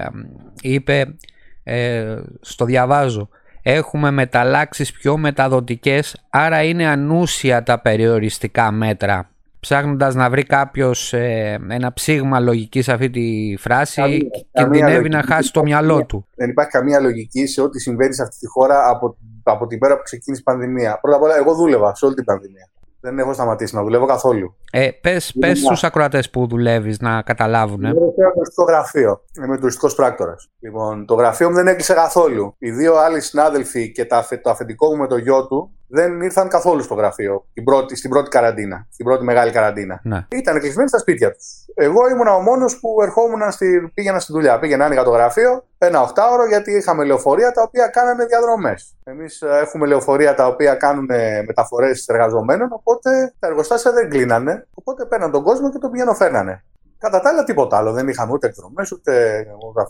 είπε, 0.62 1.15
ε, 1.63 2.15
στο 2.41 2.65
διαβάζω, 2.65 3.29
έχουμε 3.69 4.12
μεταλλάξεις 4.12 4.91
πιο 4.91 5.17
μεταδοτικές, 5.17 6.25
άρα 6.29 6.63
είναι 6.63 6.88
ανούσια 6.88 7.63
τα 7.63 7.79
περιοριστικά 7.79 8.71
μέτρα. 8.71 9.29
Ψάχνοντας 9.59 10.15
να 10.15 10.29
βρει 10.29 10.43
κάποιος 10.43 11.13
ε, 11.13 11.59
ένα 11.69 11.93
ψήγμα 11.93 12.39
λογικής 12.39 12.83
σε 12.83 12.91
αυτή 12.91 13.09
τη 13.09 13.55
φράση, 13.59 14.29
κινδυνεύει 14.51 15.09
να 15.09 15.24
χάσει 15.24 15.51
το 15.51 15.62
μυαλό 15.62 16.05
του. 16.05 16.27
Δεν 16.36 16.50
υπάρχει 16.50 16.71
καμία 16.71 17.00
λογική 17.00 17.45
σε 17.45 17.62
ό,τι 17.62 17.79
συμβαίνει 17.79 18.13
σε 18.13 18.21
αυτή 18.21 18.38
τη 18.38 18.47
χώρα 18.47 18.89
από, 18.89 19.17
από 19.43 19.67
την 19.67 19.79
πέρα 19.79 19.95
που 19.95 20.03
ξεκίνησε 20.03 20.41
η 20.41 20.43
πανδημία. 20.51 21.00
Πρώτα 21.01 21.17
απ' 21.17 21.24
όλα, 21.24 21.38
εγώ 21.38 21.55
δούλευα 21.55 21.95
σε 21.95 22.05
όλη 22.05 22.15
την 22.15 22.24
πανδημία. 22.24 22.69
Δεν 23.00 23.19
έχω 23.19 23.33
σταματήσει 23.33 23.75
να 23.75 23.83
δουλεύω 23.83 24.05
καθόλου. 24.05 24.55
Ε, 24.71 24.89
πες, 25.01 25.33
πες 25.39 25.59
στους 25.59 25.83
ακροατές 25.83 26.29
που 26.29 26.47
δουλεύεις 26.47 27.00
να 27.00 27.21
καταλάβουν. 27.21 27.83
Ε. 27.83 27.89
Είμαι 27.89 28.45
στο 28.51 28.63
γραφείο. 28.63 29.21
Είμαι 29.43 29.57
τουριστικός 29.57 29.95
πράκτορας. 29.95 30.50
Λοιπόν, 30.59 31.05
το 31.05 31.13
γραφείο 31.13 31.50
μου 31.50 31.55
δεν 31.55 31.67
έκλεισε 31.67 31.93
καθόλου. 31.93 32.55
Οι 32.57 32.71
δύο 32.71 32.95
άλλοι 32.95 33.21
συνάδελφοι 33.21 33.91
και 33.91 34.05
το 34.41 34.50
αφεντικό 34.50 34.89
μου 34.89 34.97
με 34.97 35.07
το 35.07 35.17
γιο 35.17 35.47
του 35.47 35.71
δεν 35.88 36.21
ήρθαν 36.21 36.47
καθόλου 36.47 36.83
στο 36.83 36.93
γραφείο 36.93 37.45
την 37.53 37.63
πρώτη, 37.63 37.95
στην 37.95 38.09
πρώτη 38.09 38.29
καραντίνα, 38.29 38.88
στην 38.91 39.05
πρώτη 39.05 39.24
μεγάλη 39.24 39.51
καραντίνα. 39.51 40.00
Ναι. 40.03 40.25
Ήταν 40.29 40.59
κλεισμένοι 40.59 40.89
στα 40.89 40.97
σπίτια 40.97 41.31
τους. 41.31 41.45
Εγώ 41.75 42.09
ήμουν 42.09 42.27
ο 42.27 42.39
μόνος 42.39 42.79
που 42.79 43.01
ερχόμουν 43.01 43.51
στη, 43.51 43.91
πήγαινα 43.93 44.19
στη 44.19 44.31
δουλειά. 44.31 44.59
Πήγαινα 44.59 44.86
άνοιγα 44.86 45.03
το 45.03 45.09
γραφείο 45.09 45.63
ένα 45.77 46.01
οχτάωρο 46.01 46.45
γιατί 46.45 46.71
είχαμε 46.71 47.03
λεωφορεία 47.03 47.51
τα 47.51 47.62
οποία 47.62 47.88
κάνανε 47.88 48.25
διαδρομές. 48.25 48.97
Εμείς 49.03 49.41
ε, 49.41 49.47
έχουμε 49.62 49.88
λεωφορεία 49.88 50.33
τα 50.33 50.47
οποία 50.47 50.75
κάνουν 50.75 51.09
μεταφορές 51.45 52.07
εργαζομένων, 52.07 52.67
οπότε 52.71 53.33
τα 53.39 53.47
εργοστάσια 53.47 53.91
δεν 53.91 54.09
κλείνανε. 54.09 54.56
Οπότε 54.73 55.05
παίρναν 55.05 55.31
τον 55.31 55.43
κόσμο 55.43 55.71
και 55.71 55.77
τον 55.77 55.91
πηγαίνω 55.91 56.13
φέρνανε. 56.13 56.63
Κατά 56.97 57.19
τα 57.19 57.29
άλλα, 57.29 57.43
τίποτα 57.43 57.77
άλλο. 57.77 57.91
Δεν 57.91 58.07
είχαμε 58.07 58.31
ούτε 58.31 58.47
εκδρομές, 58.47 58.91
ούτε 58.91 59.45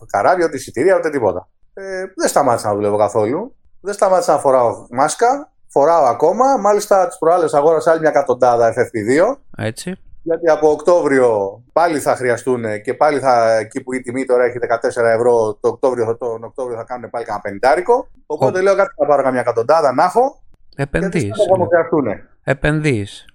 καράβια, 0.07 0.45
ούτε 0.45 0.55
εισιτήρια, 0.55 0.95
ούτε 0.95 1.09
τίποτα. 1.09 1.49
Ε, 1.73 2.03
δεν 2.15 2.27
σταμάτησα 2.27 2.67
να 2.67 2.73
δουλεύω 2.75 2.97
καθόλου. 2.97 3.55
Δεν 3.81 3.93
σταμάτησα 3.93 4.33
να 4.33 4.39
φοράω 4.39 4.85
μάσκα 4.89 5.51
φοράω 5.67 6.05
ακόμα. 6.05 6.57
Μάλιστα, 6.57 7.07
τις 7.07 7.17
προάλλες 7.17 7.53
αγόρασα 7.53 7.91
άλλη 7.91 7.99
μια 7.99 8.09
εκατοντάδα 8.09 8.73
FFP2. 8.73 9.37
Έτσι. 9.57 9.95
Γιατί 10.23 10.49
από 10.49 10.69
Οκτώβριο 10.69 11.61
πάλι 11.73 11.99
θα 11.99 12.15
χρειαστούν 12.15 12.81
και 12.81 12.93
πάλι 12.93 13.19
θα, 13.19 13.57
εκεί 13.57 13.83
που 13.83 13.93
η 13.93 14.01
τιμή 14.01 14.25
τώρα 14.25 14.43
έχει 14.43 14.57
14 14.97 15.03
ευρώ, 15.03 15.57
το 15.61 15.67
Οκτώβριο, 15.67 16.17
τον 16.17 16.43
Οκτώβριο 16.43 16.77
θα 16.77 16.83
κάνουν 16.83 17.09
πάλι 17.09 17.25
κανένα 17.25 17.43
πεντάρικο. 17.43 18.07
Οπότε 18.25 18.61
λέω 18.61 18.75
κάτι 18.75 18.93
θα 18.97 19.05
πάρω 19.05 19.23
καμιά 19.23 19.39
εκατοντάδα 19.39 19.93
να 19.93 20.03
έχω. 20.03 20.41
Επενδύεις. 20.75 21.31
Επενδύεις. 22.43 23.25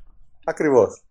Ακριβώς. 0.44 1.02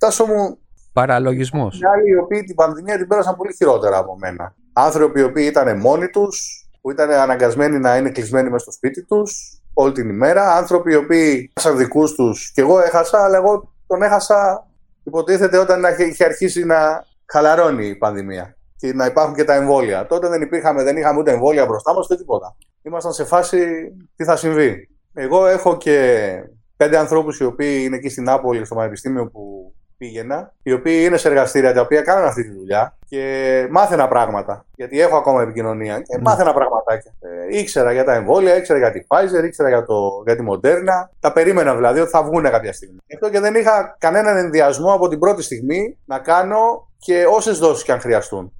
Τάσο 0.00 0.26
μου. 0.26 0.58
Παραλογισμός. 0.92 1.80
Οι 1.80 1.84
άλλοι 1.94 2.10
οι 2.10 2.16
οποίοι 2.16 2.44
την 2.44 2.54
πανδημία 2.54 2.96
την 2.96 3.06
πέρασαν 3.06 3.36
πολύ 3.36 3.54
χειρότερα 3.54 3.98
από 3.98 4.18
μένα. 4.18 4.54
Άνθρωποι 4.72 5.20
οι 5.20 5.22
οποίοι 5.22 5.46
ήταν 5.50 5.78
μόνοι 5.78 6.08
τους, 6.08 6.66
που 6.80 6.90
ήταν 6.90 7.10
αναγκασμένοι 7.10 7.78
να 7.78 7.96
είναι 7.96 8.10
κλεισμένοι 8.10 8.50
μέσα 8.50 8.62
στο 8.62 8.72
σπίτι 8.72 9.04
τους, 9.04 9.60
όλη 9.74 9.92
την 9.92 10.08
ημέρα. 10.08 10.56
Άνθρωποι 10.56 10.92
οι 10.92 10.94
οποίοι 10.94 11.52
είχαν 11.56 11.76
δικούς 11.76 12.12
τους 12.12 12.52
και 12.52 12.60
εγώ 12.60 12.80
έχασα, 12.80 13.24
αλλά 13.24 13.36
εγώ 13.36 13.72
τον 13.86 14.02
έχασα 14.02 14.66
υποτίθεται 15.04 15.58
όταν 15.58 15.82
είχε 16.08 16.24
αρχίσει 16.24 16.64
να 16.64 17.04
χαλαρώνει 17.26 17.86
η 17.86 17.96
πανδημία 17.96 18.56
και 18.76 18.94
να 18.94 19.06
υπάρχουν 19.06 19.34
και 19.34 19.44
τα 19.44 19.54
εμβόλια. 19.54 20.06
Τότε 20.06 20.28
δεν, 20.28 20.42
υπήρχαμε, 20.42 20.82
δεν 20.82 20.96
είχαμε 20.96 21.18
ούτε 21.18 21.30
εμβόλια 21.32 21.66
μπροστά 21.66 21.94
μας 21.94 22.04
ούτε 22.04 22.16
τίποτα. 22.16 22.56
Ήμασταν 22.82 23.12
σε 23.12 23.24
φάση 23.24 23.90
τι 24.16 24.24
θα 24.24 24.36
συμβεί. 24.36 24.88
Εγώ 25.14 25.46
έχω 25.46 25.76
και 25.76 26.30
πέντε 26.76 26.98
ανθρώπους 26.98 27.38
οι 27.40 27.44
οποίοι 27.44 27.82
είναι 27.84 27.96
εκεί 27.96 28.08
στην 28.08 28.24
Νάπολη, 28.24 28.64
στο 28.64 28.74
Πανεπιστήμιο 28.74 29.26
που 29.26 29.74
πήγαινα, 30.00 30.52
οι 30.62 30.72
οποίοι 30.72 31.02
είναι 31.06 31.16
σε 31.16 31.28
εργαστήρια 31.28 31.72
τα 31.72 31.80
οποία 31.80 32.02
κάνουν 32.02 32.24
αυτή 32.24 32.42
τη 32.42 32.56
δουλειά 32.56 32.96
και 33.08 33.66
μάθαινα 33.70 34.08
πράγματα. 34.08 34.64
Γιατί 34.74 35.00
έχω 35.00 35.16
ακόμα 35.16 35.42
επικοινωνία 35.42 36.00
και 36.00 36.16
ναι. 36.16 36.22
μάθαινα 36.22 36.52
πραγματάκια. 36.52 37.12
Ε, 37.20 37.58
ήξερα 37.58 37.92
για 37.92 38.04
τα 38.04 38.14
εμβόλια, 38.14 38.56
ήξερα 38.56 38.78
για 38.78 38.92
τη 38.92 39.00
Pfizer, 39.08 39.44
ήξερα 39.44 39.68
για, 39.68 39.84
το, 39.84 40.22
για 40.26 40.36
τη 40.36 40.44
Moderna. 40.50 41.08
Τα 41.20 41.32
περίμενα 41.32 41.74
δηλαδή 41.74 42.00
ότι 42.00 42.10
θα 42.10 42.22
βγουν 42.22 42.42
κάποια 42.42 42.72
στιγμή. 42.72 42.98
Γι' 43.06 43.14
αυτό 43.14 43.30
και 43.30 43.40
δεν 43.40 43.54
είχα 43.54 43.96
κανέναν 43.98 44.36
ενδιασμό 44.36 44.92
από 44.92 45.08
την 45.08 45.18
πρώτη 45.18 45.42
στιγμή 45.42 45.98
να 46.04 46.18
κάνω 46.18 46.88
και 46.98 47.24
όσες 47.30 47.58
δόσεις 47.58 47.84
και 47.84 47.92
αν 47.92 48.00
χρειαστούν. 48.00 48.52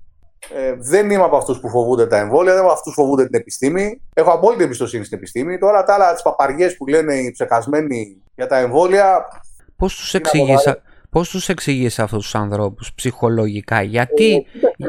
Ε, 0.55 0.75
δεν 0.79 1.11
είμαι 1.11 1.25
από 1.25 1.37
αυτούς 1.37 1.61
που 1.61 1.69
φοβούνται 1.69 2.07
τα 2.07 2.17
εμβόλια, 2.17 2.53
δεν 2.53 2.61
είμαι 2.61 2.71
από 2.71 2.79
αυτούς 2.79 2.95
που 2.95 3.01
φοβούνται 3.01 3.27
την 3.27 3.41
επιστήμη. 3.41 4.03
Έχω 4.15 4.31
απόλυτη 4.31 4.63
εμπιστοσύνη 4.65 5.05
στην 5.05 5.19
επιστήμη. 5.19 5.59
Τώρα 5.59 5.85
τα 5.85 5.95
άλλα, 5.95 6.13
τις 6.13 6.23
παπαριές 6.23 6.77
που 6.77 6.87
λένε 6.87 7.15
οι 7.15 7.31
ψεκασμένοι 7.31 8.23
για 8.35 8.47
τα 8.47 8.59
εμβόλια. 8.59 9.29
Πώς 9.77 9.97
τους 9.97 10.15
εξηγήσει 10.15 10.75
Πώς 11.11 11.29
τους 11.29 11.49
εξηγείς 11.49 11.99
αυτούς 11.99 12.23
τους 12.23 12.35
ανθρώπους 12.35 12.95
ψυχολογικά, 12.95 13.83
γιατί... 13.83 14.47
Ε, 14.61 14.87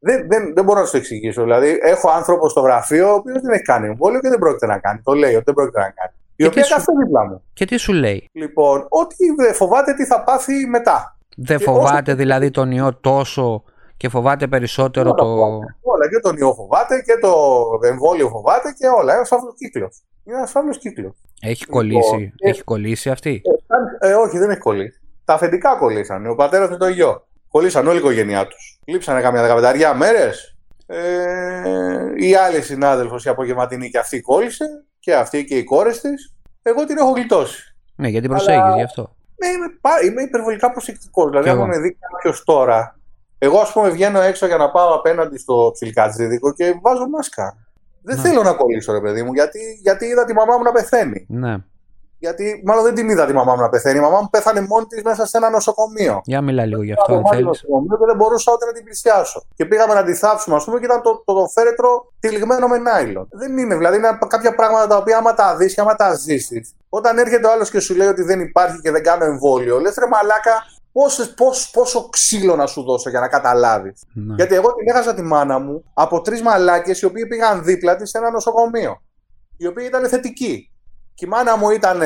δεν, 0.00 0.28
δεν, 0.28 0.54
δεν 0.54 0.64
μπορώ 0.64 0.80
να 0.80 0.86
σου 0.86 0.96
εξηγήσω. 0.96 1.42
Δηλαδή, 1.42 1.78
έχω 1.82 2.10
άνθρωπο 2.10 2.48
στο 2.48 2.60
γραφείο 2.60 3.10
ο 3.10 3.14
οποίος 3.14 3.40
δεν 3.40 3.52
έχει 3.52 3.62
κάνει 3.62 3.86
εμβόλιο 3.86 4.20
και 4.20 4.28
δεν 4.28 4.38
πρόκειται 4.38 4.66
να 4.66 4.78
κάνει. 4.78 5.00
Το 5.04 5.12
λέει 5.12 5.34
ότι 5.34 5.44
δεν 5.44 5.54
πρόκειται 5.54 5.78
να 5.78 5.90
κάνει. 5.90 6.12
Η 6.36 6.44
οποία 6.44 6.64
σου... 6.64 6.74
δίπλα 7.04 7.26
μου. 7.26 7.42
Και 7.52 7.64
τι 7.64 7.76
σου 7.76 7.92
λέει; 7.92 8.28
Λοιπόν, 8.32 8.86
ότι 8.88 9.16
φοβάται 9.54 9.94
τι 9.94 10.04
θα 10.04 10.22
πάθει 10.22 10.66
μετά. 10.66 11.18
Δεν 11.36 11.60
φοβάται 11.60 12.14
δηλαδή 12.14 12.50
τον 12.50 12.70
ιό 12.70 12.98
τόσο 13.00 13.62
και 13.96 14.08
φοβάται 14.08 14.46
περισσότερο 14.46 15.14
το. 15.14 15.24
Όλα 15.82 16.08
και 16.10 16.18
τον 16.22 16.36
ιό 16.36 16.54
φοβάται 16.54 17.02
και 17.06 17.18
το 17.20 17.32
εμβόλιο 17.86 18.28
φοβάται 18.28 18.74
και 18.78 18.86
όλα. 18.86 19.14
Ένας 19.14 19.28
φαύλο 19.28 19.54
κύκλος. 19.58 20.02
Είναι 20.24 20.36
ένας 20.36 20.50
φαύλος 20.50 20.78
κύκλος. 20.78 21.16
Έχει 21.40 21.66
κολλήσει, 21.66 22.14
λοιπόν, 22.14 22.32
έχει 22.38 22.62
κολλήσει 22.62 23.10
αυτή; 23.10 23.42
Ε, 24.00 24.08
ε, 24.08 24.14
όχι, 24.14 24.38
δεν 24.38 24.50
έχει 24.50 24.60
κολλήσει. 24.60 25.00
Τα 25.28 25.34
αφεντικά 25.34 25.76
κολλήσανε. 25.76 26.28
Ο 26.28 26.34
πατέρας 26.34 26.70
με 26.70 26.76
το 26.76 26.88
γιο. 26.88 27.26
Κολλήσαν 27.48 27.86
όλη 27.86 27.96
η 27.96 27.98
οικογένειά 27.98 28.46
τους. 28.46 28.78
Λείψανε 28.84 29.20
καμιά 29.20 29.42
δεκαπενταριά 29.42 29.94
μέρες. 29.94 30.56
Ε, 30.86 31.62
η 32.16 32.34
άλλη 32.34 32.62
συνάδελφος, 32.62 33.24
η 33.24 33.28
απογευματινή, 33.28 33.90
και 33.90 33.98
αυτή 33.98 34.20
κόλλησε. 34.20 34.64
Και 34.98 35.14
αυτή 35.14 35.44
και 35.44 35.56
οι 35.56 35.64
κόρες 35.64 36.00
της. 36.00 36.34
Εγώ 36.62 36.84
την 36.84 36.96
έχω 36.96 37.10
γλιτώσει. 37.10 37.76
Ναι, 37.96 38.08
γιατί 38.08 38.28
προσέχεις 38.28 38.74
γι' 38.74 38.82
αυτό. 38.82 39.14
Ναι, 39.36 39.48
είμαι, 39.48 39.66
είμαι 40.06 40.22
υπερβολικά 40.22 40.70
προσεκτικός. 40.70 41.30
Δηλαδή, 41.30 41.48
αν 41.48 41.58
με 41.58 41.78
δει 41.78 41.98
κάποιος 42.10 42.44
τώρα. 42.44 42.98
Εγώ, 43.38 43.58
ας 43.58 43.72
πούμε, 43.72 43.88
βγαίνω 43.88 44.20
έξω 44.20 44.46
για 44.46 44.56
να 44.56 44.70
πάω 44.70 44.94
απέναντι 44.94 45.38
στο 45.38 45.70
ψιλικάτζιδικο 45.72 46.52
και 46.52 46.78
βάζω 46.82 47.08
μάσκα. 47.08 47.56
Δεν 48.02 48.16
ναι. 48.16 48.22
θέλω 48.22 48.42
να 48.42 48.52
κολλήσω, 48.52 48.92
ρε 48.92 49.00
παιδί 49.00 49.22
μου, 49.22 49.32
γιατί, 49.32 49.78
γιατί 49.82 50.06
είδα 50.06 50.24
τη 50.24 50.32
μαμά 50.32 50.56
μου 50.56 50.62
να 50.62 50.72
πεθαίνει. 50.72 51.26
Ναι. 51.28 51.56
Γιατί 52.18 52.62
μάλλον 52.64 52.84
δεν 52.84 52.94
την 52.94 53.08
είδα 53.08 53.26
τη 53.26 53.32
μαμά 53.32 53.54
μου 53.54 53.60
να 53.60 53.68
πεθαίνει. 53.68 53.98
Η 53.98 54.00
μαμά 54.00 54.20
μου 54.20 54.28
πέθανε 54.30 54.60
μόνη 54.60 54.86
της 54.86 55.02
μέσα 55.02 55.26
σε 55.26 55.36
ένα 55.36 55.50
νοσοκομείο. 55.50 56.20
Για 56.24 56.40
μιλά 56.40 56.64
λίγο 56.64 56.82
γι' 56.82 56.92
αυτό, 56.92 57.14
αν 57.14 57.26
θέλεις. 57.30 57.44
νοσοκομείο 57.44 57.96
και 57.98 58.04
δεν 58.06 58.16
μπορούσα 58.16 58.52
ούτε 58.52 58.66
να 58.66 58.72
την 58.72 58.84
πλησιάσω. 58.84 59.42
Και 59.54 59.64
πήγαμε 59.64 59.94
να 59.94 60.04
τη 60.04 60.14
θάψουμε, 60.14 60.56
ας 60.56 60.64
πούμε, 60.64 60.78
και 60.78 60.84
ήταν 60.84 61.02
το, 61.02 61.22
το, 61.24 61.34
το 61.34 61.46
φέρετρο 61.46 62.12
τυλιγμένο 62.20 62.68
με 62.68 62.78
νάιλον. 62.78 63.28
Δεν 63.30 63.58
είναι, 63.58 63.76
δηλαδή 63.76 63.96
είναι 63.96 64.18
κάποια 64.28 64.54
πράγματα 64.54 64.86
τα 64.86 64.96
οποία 64.96 65.16
άμα 65.16 65.34
τα 65.34 65.56
δεις 65.56 65.74
και 65.74 65.80
άμα 65.80 65.94
τα 65.94 66.14
ζήσεις. 66.14 66.74
Όταν 66.88 67.18
έρχεται 67.18 67.46
ο 67.46 67.52
άλλος 67.52 67.70
και 67.70 67.80
σου 67.80 67.94
λέει 67.94 68.08
ότι 68.08 68.22
δεν 68.22 68.40
υπάρχει 68.40 68.80
και 68.80 68.90
δεν 68.90 69.02
κάνω 69.02 69.24
εμβόλιο, 69.24 69.78
λες 69.78 69.94
ρε 69.98 70.06
μαλάκα, 70.06 70.62
πόσο, 70.92 71.34
πόσο, 71.34 71.70
πόσο 71.72 72.08
ξύλο 72.08 72.56
να 72.56 72.66
σου 72.66 72.82
δώσω 72.82 73.10
για 73.10 73.20
να 73.20 73.28
καταλάβεις. 73.28 74.04
Ναι. 74.14 74.34
Γιατί 74.34 74.54
εγώ 74.54 74.74
την 74.74 74.88
έχασα 74.88 75.14
τη 75.14 75.22
μάνα 75.22 75.58
μου 75.58 75.84
από 75.94 76.20
τρεις 76.20 76.42
μαλάκες 76.42 77.00
οι 77.00 77.04
οποίοι 77.04 77.26
πήγαν 77.26 77.64
δίπλα 77.64 77.96
της 77.96 78.10
σε 78.10 78.18
ένα 78.18 78.30
νοσοκομείο. 78.30 79.02
Οι 79.56 79.66
οποίοι 79.66 79.84
ήταν 79.88 80.08
θετικοί. 80.08 80.70
Και 81.18 81.24
η 81.24 81.28
μάνα 81.28 81.56
μου 81.56 81.70
ήταν 81.70 82.00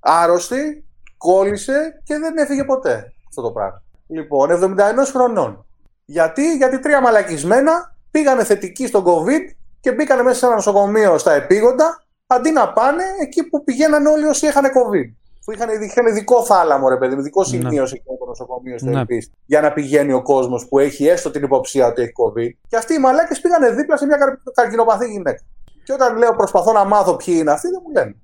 άρρωστη, 0.00 0.84
κόλλησε 1.16 2.00
και 2.04 2.18
δεν 2.18 2.36
έφυγε 2.36 2.64
ποτέ 2.64 3.12
αυτό 3.28 3.42
το 3.42 3.50
πράγμα. 3.50 3.82
Λοιπόν, 4.06 4.48
71 4.50 4.76
χρονών. 5.12 5.66
Γιατί, 6.04 6.56
γιατί 6.56 6.78
τρία 6.78 7.00
μαλακισμένα 7.00 7.96
πήγανε 8.10 8.44
θετικοί 8.44 8.86
στον 8.86 9.04
COVID 9.06 9.40
και 9.80 9.92
μπήκανε 9.92 10.22
μέσα 10.22 10.38
σε 10.38 10.46
ένα 10.46 10.54
νοσοκομείο 10.54 11.18
στα 11.18 11.32
επίγοντα 11.32 12.04
αντί 12.26 12.50
να 12.50 12.72
πάνε 12.72 13.02
εκεί 13.20 13.48
που 13.48 13.64
πηγαίνανε 13.64 14.08
όλοι 14.08 14.24
όσοι 14.24 14.46
είχαν 14.46 14.64
COVID. 14.64 15.14
Που 15.44 15.52
είχαν, 15.52 15.82
είχαν 15.82 16.06
ειδικό 16.06 16.44
θάλαμο, 16.44 16.88
ρε 16.88 16.96
παιδί, 16.96 17.14
ειδικό 17.14 17.40
ναι. 17.40 17.46
σημείο 17.46 17.80
ναι. 17.80 17.86
σε 17.86 17.94
εκείνο 17.94 18.16
το 18.18 18.24
νοσοκομείο 18.24 18.78
στο 18.78 18.90
ναι. 18.90 19.04
για 19.46 19.60
να 19.60 19.72
πηγαίνει 19.72 20.12
ο 20.12 20.22
κόσμος 20.22 20.68
που 20.68 20.78
έχει 20.78 21.06
έστω 21.06 21.30
την 21.30 21.42
υποψία 21.42 21.86
ότι 21.86 22.02
έχει 22.02 22.12
COVID. 22.24 22.50
Και 22.68 22.76
αυτοί 22.76 22.94
οι 22.94 22.98
μαλάκες 22.98 23.40
πήγανε 23.40 23.70
δίπλα 23.70 23.96
σε 23.96 24.06
μια 24.06 24.18
καρκινοπαθή 24.54 25.06
γυναίκα. 25.06 25.42
Και 25.84 25.92
όταν 25.92 26.16
λέω 26.16 26.34
προσπαθώ 26.34 26.72
να 26.72 26.84
μάθω 26.84 27.16
ποιοι 27.16 27.34
είναι 27.38 27.50
αυτοί, 27.50 27.68
δεν 27.68 27.80
μου 27.84 27.92
λένε 27.92 28.14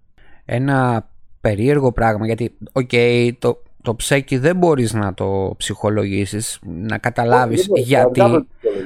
ένα 0.52 1.08
περίεργο 1.40 1.92
πράγμα 1.92 2.26
γιατί 2.26 2.56
OK 2.72 2.88
okay, 2.92 3.30
το, 3.38 3.62
το 3.82 3.94
ψέκι 3.94 4.38
δεν 4.38 4.56
μπορείς 4.56 4.92
να 4.92 5.14
το 5.14 5.54
ψυχολογήσεις 5.56 6.58
να 6.62 6.98
καταλάβεις 6.98 7.68
γιατί 7.74 8.20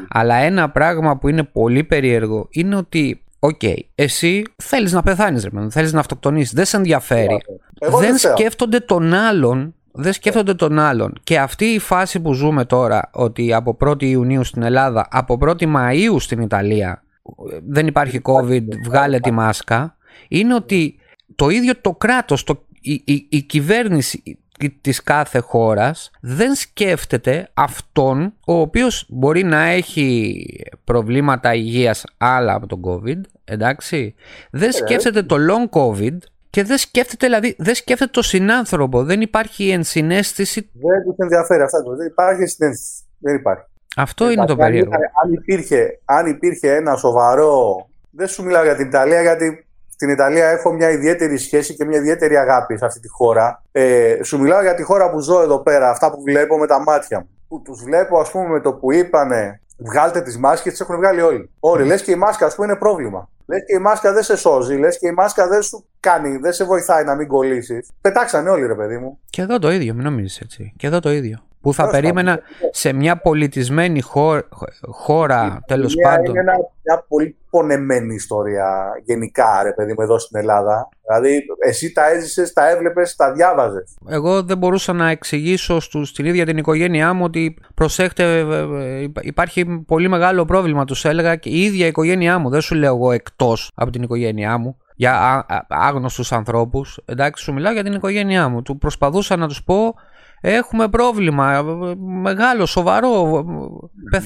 αλλά 0.09 0.35
ένα 0.35 0.71
πράγμα 0.71 1.17
που 1.19 1.29
είναι 1.29 1.43
πολύ 1.43 1.85
περίεργο 1.85 2.47
είναι 2.51 2.77
ότι 2.77 3.19
OK, 3.39 3.61
okay, 3.63 3.77
εσύ 3.95 4.43
θέλεις 4.57 4.93
να 4.93 5.03
πεθάνεις, 5.03 5.45
ρε, 5.45 5.69
θέλεις 5.71 5.93
να 5.93 6.01
αυτοκτονήσεις, 6.01 6.53
δεν 6.53 6.65
σε 6.65 6.77
ενδιαφέρει. 6.77 7.37
δεν 8.01 8.17
σκέφτονται 8.17 8.81
τον 8.81 9.15
άλλον 9.15 9.75
δεν 9.93 10.13
σκέφτονται 10.13 10.55
τον 10.55 10.79
άλλον. 10.79 11.13
Και 11.23 11.39
αυτή 11.39 11.65
η 11.65 11.79
φάση 11.79 12.21
που 12.21 12.33
ζούμε 12.33 12.65
τώρα, 12.65 13.11
ότι 13.13 13.55
από 13.55 13.77
1η 13.85 14.03
Ιουνίου 14.03 14.45
στην 14.45 14.63
Ελλάδα, 14.63 15.09
από 15.11 15.39
1η 15.41 15.63
Μαΐου 15.63 16.17
στην 16.19 16.41
Ιταλία, 16.41 17.03
δεν 17.69 17.87
υπάρχει 17.87 18.21
COVID, 18.25 18.65
βγάλε 18.85 19.21
τη 19.21 19.31
μάσκα, 19.31 19.97
είναι 20.29 20.55
ότι 20.55 20.99
το 21.35 21.49
ίδιο 21.49 21.81
το 21.81 21.93
κράτος, 21.93 22.45
το, 22.45 22.65
η, 22.81 23.03
η, 23.05 23.27
η, 23.29 23.43
κυβέρνηση 23.43 24.39
της 24.81 25.03
κάθε 25.03 25.39
χώρας 25.39 26.11
δεν 26.21 26.55
σκέφτεται 26.55 27.49
αυτόν 27.55 28.35
ο 28.47 28.61
οποίος 28.61 29.07
μπορεί 29.09 29.45
να 29.45 29.63
έχει 29.63 30.47
προβλήματα 30.85 31.55
υγείας 31.55 32.05
άλλα 32.19 32.55
από 32.55 32.67
τον 32.67 32.81
COVID, 32.85 33.21
εντάξει. 33.45 34.15
Δεν 34.51 34.73
σκέφτεται 34.73 35.23
το 35.23 35.37
long 35.51 35.79
COVID 35.79 36.17
και 36.55 36.65
δεν 36.65 36.79
σκέφτεται, 36.79 37.27
δηλαδή, 37.27 37.55
δεν 37.59 37.75
σκέφτεται 37.75 38.11
το 38.11 38.23
συνάνθρωπο. 38.23 39.05
Δεν 39.05 39.21
υπάρχει 39.21 39.71
ενσυναίσθηση. 39.71 40.71
Δεν 40.73 41.03
τους 41.05 41.17
ενδιαφέρει 41.17 41.63
αυτά. 41.63 41.83
Δεν 41.97 42.07
υπάρχει 42.07 42.47
συνέστηση. 42.47 43.03
Δεν 43.19 43.35
υπάρχει. 43.35 43.65
Αυτό 43.97 44.31
είναι 44.31 44.45
το 44.45 44.57
περίεργο. 44.57 44.93
Αν 45.25 45.33
υπήρχε, 45.33 46.01
αν 46.05 46.27
υπήρχε 46.27 46.75
ένα 46.75 46.97
σοβαρό. 46.97 47.89
Δεν 48.11 48.27
σου 48.27 48.43
μιλάω 48.45 48.63
για 48.63 48.77
την 48.77 48.87
Ιταλία, 48.87 49.23
γιατί 49.23 49.67
στην 50.05 50.17
Ιταλία 50.17 50.49
έχω 50.49 50.73
μια 50.73 50.91
ιδιαίτερη 50.91 51.37
σχέση 51.37 51.75
και 51.75 51.85
μια 51.85 51.99
ιδιαίτερη 51.99 52.37
αγάπη 52.37 52.79
σε 52.79 52.85
αυτή 52.85 53.01
τη 53.01 53.09
χώρα. 53.09 53.63
Ε, 53.73 54.19
σου 54.23 54.41
μιλάω 54.41 54.63
για 54.63 54.75
τη 54.75 54.83
χώρα 54.83 55.11
που 55.11 55.21
ζω 55.21 55.43
εδώ 55.43 55.59
πέρα, 55.59 55.91
αυτά 55.91 56.11
που 56.11 56.23
βλέπω 56.23 56.59
με 56.59 56.67
τα 56.67 56.83
μάτια 56.83 57.19
μου. 57.19 57.29
Που 57.49 57.63
τους 57.63 57.83
βλέπω, 57.85 58.19
ας 58.19 58.31
πούμε, 58.31 58.49
με 58.49 58.61
το 58.61 58.73
που 58.73 58.93
είπανε 58.93 59.61
βγάλτε 59.79 60.21
τις 60.21 60.39
μάσκες, 60.39 60.73
τις 60.73 60.81
έχουν 60.81 60.97
βγάλει 60.97 61.21
όλοι. 61.21 61.51
Όλοι. 61.61 61.85
Λες 61.85 62.03
και 62.03 62.11
η 62.11 62.15
μάσκα, 62.15 62.47
ας 62.47 62.55
πούμε, 62.55 62.67
είναι 62.67 62.77
πρόβλημα. 62.77 63.29
Λες 63.47 63.65
και 63.67 63.75
η 63.75 63.79
μάσκα 63.79 64.13
δεν 64.13 64.23
σε 64.23 64.37
σώζει, 64.37 64.77
λες 64.77 64.99
και 64.99 65.07
η 65.09 65.13
μάσκα 65.13 65.49
δεν 65.49 65.63
σου 65.63 65.85
κάνει, 66.01 66.37
δεν 66.37 66.53
σε 66.53 66.65
βοηθάει 66.65 67.05
να 67.05 67.15
μην 67.15 67.29
κολλήσεις. 67.29 67.91
Πετάξανε 68.01 68.51
όλοι, 68.51 68.67
ρε 68.67 68.75
παιδί 68.75 68.99
μου. 68.99 69.19
Και 69.31 69.43
εδώ 69.43 69.59
το 69.59 69.71
ίδιο, 69.71 69.95
μην 69.95 70.05
νομίζεις 70.05 70.41
έτσι. 70.41 70.73
Και 70.77 70.87
εδώ 70.87 71.01
το 71.01 71.13
ίδιο. 71.13 71.39
Που 71.65 71.75
θα 71.75 71.89
περίμενα 71.89 72.41
σε 72.71 72.93
μια 72.93 73.17
πολιτισμένη 73.17 74.01
χώρα, 74.01 74.49
χώρα 74.81 75.63
τέλος 75.67 75.95
πάντων. 76.03 76.35
Είναι 76.35 76.53
μια 76.83 77.05
πολύ 77.09 77.37
πονεμένη 77.51 78.15
ιστορία 78.15 78.67
γενικά, 79.05 79.63
ρε 79.63 79.73
παιδί 79.73 79.93
μου, 79.93 80.03
εδώ 80.03 80.19
στην 80.19 80.39
Ελλάδα. 80.39 80.89
Δηλαδή, 81.07 81.43
εσύ 81.67 81.93
τα 81.93 82.11
έζησες, 82.11 82.53
τα 82.53 82.71
έβλεπες, 82.71 83.17
τα 83.17 83.33
διάβαζες. 83.33 83.97
Εγώ 84.09 84.43
δεν 84.43 84.59
μπορούσα 84.59 84.93
να 84.93 85.11
εξηγήσω 85.11 85.81
στους, 85.81 86.09
στην 86.09 86.25
ίδια 86.25 86.47
την 86.47 86.57
οικογένειά 86.57 87.13
μου 87.13 87.25
ότι 87.25 87.57
προσέχτε, 87.75 88.39
ε, 88.39 88.43
ε, 89.01 89.09
υπάρχει 89.21 89.85
πολύ 89.87 90.09
μεγάλο 90.09 90.45
πρόβλημα. 90.45 90.85
Τους 90.85 91.05
έλεγα 91.05 91.37
και 91.37 91.49
η 91.49 91.63
ίδια 91.63 91.85
η 91.85 91.89
οικογένειά 91.89 92.39
μου. 92.39 92.51
Δεν 92.51 92.61
σου 92.61 92.75
λέω 92.75 92.95
εγώ 92.95 93.13
εκτός 93.13 93.71
από 93.75 93.91
την 93.91 94.03
οικογένειά 94.03 94.59
μου 94.59 94.79
για 94.97 95.47
άγνωστους 95.69 96.33
ανθρώπους, 96.33 96.99
εντάξει 97.05 97.45
σου 97.45 97.53
μιλάω 97.53 97.73
για 97.73 97.85
την 97.85 97.93
οικογένειά 97.93 98.49
μου, 98.49 98.63
του 98.63 98.79
προσπαθούσα 98.79 99.37
να 99.37 99.49
τους 99.49 99.65
πω 99.65 99.95
έχουμε 100.47 100.89
πρόβλημα, 100.89 101.63
μεγάλο, 101.99 102.67
σοβαρό, 102.67 103.45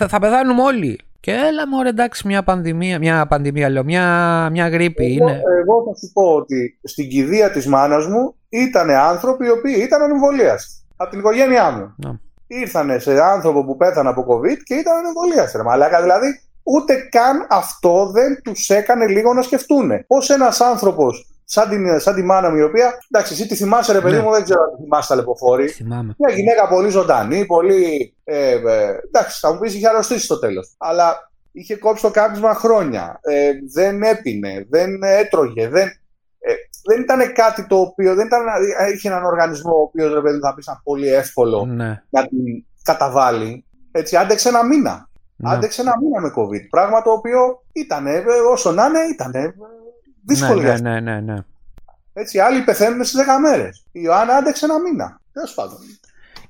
θα 0.08 0.18
πεθάνουμε 0.18 0.62
όλοι. 0.62 1.00
Και 1.20 1.30
έλα 1.30 1.68
μου 1.68 1.80
εντάξει 1.87 2.26
μια 2.26 2.42
πανδημία, 2.42 2.98
μια 2.98 3.26
πανδημία 3.26 3.68
λέω, 3.70 3.84
μια, 3.84 4.48
μια 4.52 4.68
γρήπη 4.68 5.04
εγώ, 5.04 5.28
είναι. 5.28 5.40
Εγώ 5.60 5.84
θα 5.87 5.94
σου 5.98 6.12
πω 6.12 6.22
ότι 6.22 6.78
στην 6.82 7.08
κηδεία 7.08 7.50
της 7.50 7.66
μάνας 7.66 8.06
μου 8.06 8.34
ήταν 8.48 8.90
άνθρωποι 8.90 9.46
οι 9.46 9.50
οποίοι 9.50 9.75
ήταν 9.78 10.02
ανεμβολίαστοι. 10.02 10.84
Από 10.96 11.10
την 11.10 11.18
οικογένειά 11.18 11.70
μου. 11.70 11.94
Να. 11.96 12.20
Ήρθανε 12.46 12.98
σε 12.98 13.20
άνθρωπο 13.20 13.64
που 13.64 13.76
πέθανε 13.76 14.08
από 14.08 14.26
COVID 14.28 14.56
και 14.64 14.75
ήταν 14.75 14.96
ανεμβολίαστοι. 14.96 15.62
Μαλάκα 15.62 16.02
δηλαδή 16.02 16.40
ούτε 16.62 16.94
καν 17.10 17.46
αυτό 17.50 18.10
δεν 18.10 18.42
τους 18.42 18.68
έκανε 18.68 19.06
λίγο 19.06 19.34
να 19.34 19.42
σκεφτούν. 19.42 19.90
Πώς 20.06 20.30
ένας 20.30 20.60
άνθρωπος 20.60 21.26
σαν, 21.50 21.68
την, 21.68 22.00
σαν 22.00 22.14
τη 22.14 22.22
μάνα 22.22 22.50
μου 22.50 22.56
η 22.56 22.62
οποία. 22.62 22.98
Εντάξει, 23.10 23.32
εσύ 23.32 23.46
τη 23.46 23.54
θυμάσαι, 23.54 23.92
ρε 23.92 24.00
παιδί 24.00 24.16
ναι. 24.16 24.22
μου, 24.22 24.30
δεν 24.30 24.42
ξέρω 24.44 24.60
αν 24.62 24.76
θυμάσαι 24.82 25.08
τα 25.08 25.14
λεποφόρη. 25.14 25.68
Θυμάμαι. 25.68 26.14
Μια 26.18 26.34
γυναίκα 26.34 26.68
πολύ 26.68 26.88
ζωντανή, 26.88 27.46
πολύ. 27.46 28.14
Ε, 28.24 28.50
ε, 28.50 28.98
εντάξει, 29.06 29.38
θα 29.40 29.52
μου 29.52 29.58
πεις 29.58 29.74
είχε 29.74 29.88
αρρωστήσει 29.88 30.24
στο 30.24 30.38
τέλος. 30.38 30.74
Αλλά 30.78 31.30
είχε 31.52 31.76
κόψει 31.76 32.02
το 32.02 32.10
κάπνισμα 32.10 32.54
χρόνια. 32.54 33.20
Ε, 33.22 33.50
δεν 33.72 34.02
έπινε, 34.02 34.66
δεν 34.70 35.02
έτρωγε, 35.02 35.68
δεν. 35.68 35.86
Ε, 36.38 36.52
δεν 36.88 37.00
ήταν 37.00 37.32
κάτι 37.32 37.66
το 37.66 37.76
οποίο. 37.76 38.14
Δεν 38.14 38.26
ήταν, 38.26 38.44
είχε 38.94 39.08
έναν 39.08 39.24
οργανισμό 39.24 39.72
ο 39.72 39.82
οποίος 39.82 40.12
ρε 40.12 40.20
παιδί 40.20 40.38
θα 40.38 40.54
πεις 40.54 40.64
ήταν 40.64 40.80
πολύ 40.84 41.08
εύκολο 41.08 41.64
ναι. 41.64 42.02
να 42.10 42.26
την 42.26 42.64
καταβάλει. 42.82 43.64
Έτσι, 43.92 44.16
άντεξε 44.16 44.48
ένα 44.48 44.64
μήνα. 44.64 45.08
Ναι. 45.36 45.52
Άντεξε 45.52 45.80
ένα 45.80 45.94
μήνα 46.00 46.20
με 46.20 46.32
COVID. 46.36 46.68
Πράγμα 46.70 47.02
το 47.02 47.10
οποίο 47.10 47.62
ήταν, 47.72 48.06
όσο 48.52 48.72
να 48.72 48.86
είναι, 48.86 49.00
ήταν 49.12 49.32
Δύσκολη 50.28 50.62
ναι, 50.62 50.76
ναι, 50.80 51.00
ναι, 51.00 51.20
ναι, 51.20 51.37
Έτσι, 52.12 52.38
άλλοι 52.38 52.62
πεθαίνουν 52.62 53.04
στι 53.04 53.18
10 53.20 53.25
μέρες. 53.40 53.85
Η 53.92 54.00
Ιωάννα 54.04 54.35
άντεξε 54.35 54.64
ένα 54.64 54.80
μήνα. 54.80 55.20
Τέλος 55.32 55.54
πάντων. 55.54 55.78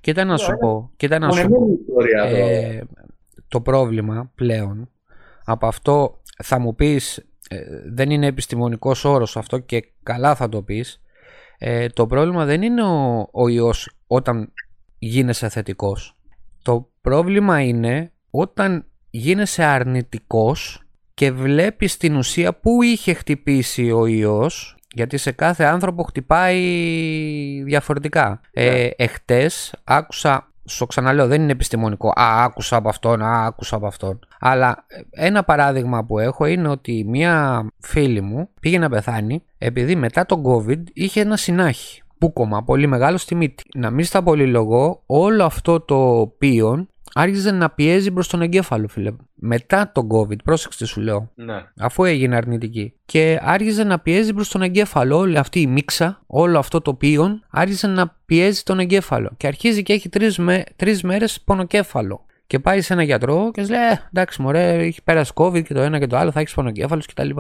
Κοίτα 0.01 0.25
να 0.25 0.37
σου 0.37 0.57
πω. 0.61 0.91
Κοίτα 0.97 1.19
να 1.19 1.33
σου 1.33 1.49
πω. 1.49 1.67
Ε, 2.27 2.81
το 3.49 3.61
πρόβλημα 3.61 4.31
πλέον 4.35 4.91
από 5.45 5.67
αυτό 5.67 6.21
θα 6.43 6.59
μου 6.59 6.75
πεις 6.75 7.19
ε, 7.49 7.59
δεν 7.93 8.11
είναι 8.11 8.27
επιστημονικός 8.27 9.05
όρος 9.05 9.37
αυτό 9.37 9.59
και 9.59 9.93
καλά 10.03 10.35
θα 10.35 10.49
το 10.49 10.63
πεις 10.63 11.01
ε, 11.59 11.89
το 11.89 12.07
πρόβλημα 12.07 12.45
δεν 12.45 12.63
είναι 12.63 12.83
ο, 12.83 13.29
ο 13.33 13.49
ιός 13.49 13.97
όταν 14.07 14.53
γίνεσαι 14.99 15.49
θετικός 15.49 16.17
το 16.63 16.91
πρόβλημα 17.01 17.61
είναι 17.61 18.13
όταν 18.31 18.85
γίνεσαι 19.11 19.63
αρνητικός 19.65 20.83
και 21.19 21.33
βλέπεις 21.33 21.97
την 21.97 22.17
ουσία 22.17 22.55
που 22.55 22.83
είχε 22.83 23.13
χτυπήσει 23.13 23.91
ο 23.91 24.07
ιός 24.07 24.77
γιατί 24.93 25.17
σε 25.17 25.33
κάθε 25.33 25.65
άνθρωπο 25.65 26.03
χτυπάει 26.03 26.63
διαφορετικά. 27.65 28.41
Ε, 28.53 28.71
ναι. 28.71 28.91
εχτες 28.97 29.75
άκουσα, 29.85 30.53
στο 30.65 30.87
ξαναλέω 30.87 31.27
δεν 31.27 31.43
είναι 31.43 31.53
επιστημονικό, 31.53 32.09
α 32.09 32.45
άκουσα 32.45 32.77
από 32.77 32.89
αυτόν, 32.89 33.23
α 33.23 33.45
άκουσα 33.47 33.77
από 33.77 33.87
αυτόν. 33.87 34.19
Αλλά 34.41 34.87
ένα 35.11 35.45
παράδειγμα 35.45 36.05
που 36.05 36.19
έχω 36.19 36.45
είναι 36.47 36.69
ότι 36.69 37.05
μία 37.09 37.67
φίλη 37.81 38.21
μου 38.21 38.49
πήγε 38.61 38.79
να 38.79 38.89
πεθάνει 38.89 39.43
επειδή 39.59 39.97
μετά 39.97 40.27
τον 40.27 40.43
COVID 40.47 40.83
είχε 40.93 41.21
ένα 41.21 41.37
συνάχη. 41.37 42.03
Πούκομα, 42.19 42.65
πολύ 42.65 42.87
μεγάλο 42.87 43.17
στη 43.17 43.35
μύτη. 43.35 43.65
Να 43.75 43.91
μην 43.91 44.05
στα 44.05 44.23
πολυλογώ, 44.23 45.03
όλο 45.07 45.45
αυτό 45.45 45.81
το 45.81 46.33
πίον 46.39 46.89
άρχιζε 47.15 47.51
να 47.51 47.71
πιέζει 47.71 48.11
προς 48.11 48.29
τον 48.29 48.43
εγκέφαλο, 48.43 48.89
φίλε. 48.89 49.13
Μετά 49.35 49.91
τον 49.95 50.09
COVID, 50.13 50.43
πρόσεξε 50.45 50.87
σου 50.87 51.01
λέω. 51.01 51.31
Ναι. 51.35 51.65
Αφού 51.79 52.05
έγινε 52.05 52.37
αρνητική. 52.37 52.93
Και 53.05 53.39
άρχιζε 53.43 53.85
να 53.85 53.99
πιέζει 53.99 54.33
προς 54.35 54.49
τον 54.49 54.63
εγκέφαλο. 54.63 55.17
Όλη 55.17 55.39
αυτή 55.39 55.61
η 55.61 55.67
μίξα, 55.67 56.23
όλο 56.27 56.59
αυτό 56.59 56.81
το 56.81 56.95
πίον, 56.95 57.45
άρχιζε 57.51 57.87
να 57.87 58.17
πιέζει 58.27 58.63
τον 58.63 58.79
εγκέφαλο. 58.79 59.31
Και 59.37 59.47
αρχίζει 59.47 59.83
και 59.83 59.93
έχει 59.93 60.09
τρεις 60.09 60.39
με, 60.39 60.65
τρεις 60.77 61.03
μέρες 61.03 61.41
πονοκέφαλο. 61.41 62.25
Και 62.47 62.59
πάει 62.59 62.81
σε 62.81 62.93
ένα 62.93 63.03
γιατρό 63.03 63.51
και 63.53 63.63
λέει: 63.63 63.81
«Ε, 63.81 63.99
Εντάξει, 64.09 64.43
μωρέ, 64.43 64.73
έχει 64.73 65.03
πέρασει 65.03 65.33
COVID 65.35 65.63
και 65.63 65.75
το 65.75 65.81
ένα 65.81 65.99
και 65.99 66.07
το 66.07 66.17
άλλο, 66.17 66.31
θα 66.31 66.41
έχεις 66.41 66.55
πονοκέφαλος 66.55 67.07
κτλ. 67.07 67.31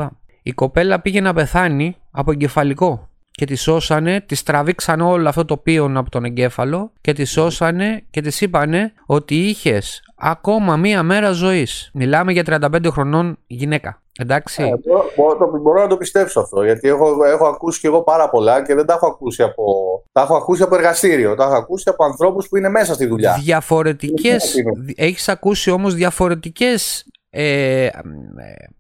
Η 0.42 0.52
κοπέλα 0.52 1.00
πήγε 1.00 1.20
να 1.20 1.32
πεθάνει 1.34 1.96
από 2.10 2.30
εγκεφαλικό 2.30 3.08
και 3.38 3.44
τη 3.46 3.54
σώσανε, 3.54 4.20
τη 4.20 4.42
τραβήξαν 4.42 5.00
όλο 5.00 5.28
αυτό 5.28 5.44
το 5.44 5.56
πίον 5.56 5.96
από 5.96 6.10
τον 6.10 6.24
εγκέφαλο 6.24 6.92
και 7.00 7.12
τη 7.12 7.24
σώσανε 7.24 8.04
και 8.10 8.20
της 8.20 8.40
είπανε 8.40 8.92
ότι 9.06 9.34
είχες 9.34 10.02
ακόμα 10.16 10.76
μία 10.76 11.02
μέρα 11.02 11.30
ζωής. 11.30 11.90
Μιλάμε 11.94 12.32
για 12.32 12.42
35 12.46 12.86
χρονών 12.90 13.38
γυναίκα. 13.46 14.02
Εντάξει; 14.18 14.62
Ε, 14.62 14.90
μπορώ, 15.16 15.58
μπορώ, 15.62 15.80
να 15.80 15.86
το 15.86 15.96
πιστέψω 15.96 16.40
αυτό. 16.40 16.62
Γιατί 16.62 16.88
έχω, 16.88 17.24
έχω 17.24 17.46
ακούσει 17.46 17.80
και 17.80 17.86
εγώ 17.86 18.02
πάρα 18.02 18.28
πολλά 18.28 18.62
και 18.62 18.74
δεν 18.74 18.86
τα 18.86 18.92
έχω 18.92 19.06
ακούσει 19.06 19.42
από. 19.42 19.64
Τα 20.12 20.20
έχω 20.20 20.36
ακούσει 20.36 20.62
από 20.62 20.74
εργαστήριο. 20.74 21.34
Τα 21.34 21.44
έχω 21.44 21.54
ακούσει 21.54 21.88
από 21.88 22.04
ανθρώπους 22.04 22.48
που 22.48 22.56
είναι 22.56 22.68
μέσα 22.68 22.94
στη 22.94 23.06
δουλειά. 23.06 23.38
Διαφορετικέ. 23.42 24.36
Έχεις 24.96 25.28
ακούσει 25.28 25.70
όμως 25.70 25.94
διαφορετικές 25.94 27.06
ε, 27.30 27.84
ε, 27.84 27.90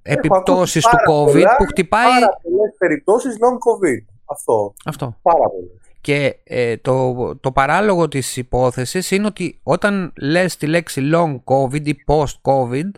επιπτώσεις 0.02 0.84
του 0.84 0.96
COVID 1.10 1.46
που 1.58 1.64
χτυπάει... 1.64 2.20
Πάρα 2.20 2.38
πολλές 2.42 2.74
περιπτώσεις 2.78 3.34
long 3.34 3.56
COVID. 3.68 4.17
Αυτό. 4.30 4.74
Αυτό. 4.84 5.18
Πάρα 5.22 5.48
πολύ. 5.50 5.80
Και 6.00 6.36
ε, 6.44 6.76
το, 6.76 7.36
το 7.36 7.52
παράλογο 7.52 8.08
της 8.08 8.36
υπόθεσης 8.36 9.10
είναι 9.10 9.26
ότι 9.26 9.60
όταν 9.62 10.12
λες 10.16 10.56
τη 10.56 10.66
λέξη 10.66 11.10
long 11.14 11.40
covid 11.44 11.86
ή 11.86 11.94
post 12.06 12.40
covid 12.42 12.90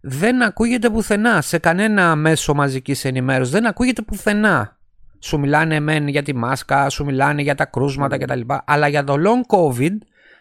δεν 0.00 0.42
ακούγεται 0.42 0.90
πουθενά 0.90 1.40
σε 1.40 1.58
κανένα 1.58 2.16
μέσο 2.16 2.54
μαζικής 2.54 3.04
ενημέρωσης. 3.04 3.52
Δεν 3.52 3.66
ακούγεται 3.66 4.02
πουθενά. 4.02 4.78
Σου 5.18 5.38
μιλάνε 5.38 5.80
μεν 5.80 6.08
για 6.08 6.22
τη 6.22 6.34
μάσκα, 6.34 6.88
σου 6.88 7.04
μιλάνε 7.04 7.42
για 7.42 7.54
τα 7.54 7.64
κρούσματα 7.64 8.16
mm. 8.16 8.20
κτλ. 8.20 8.40
Αλλά 8.64 8.88
για 8.88 9.04
το 9.04 9.14
long 9.18 9.56
covid 9.56 9.96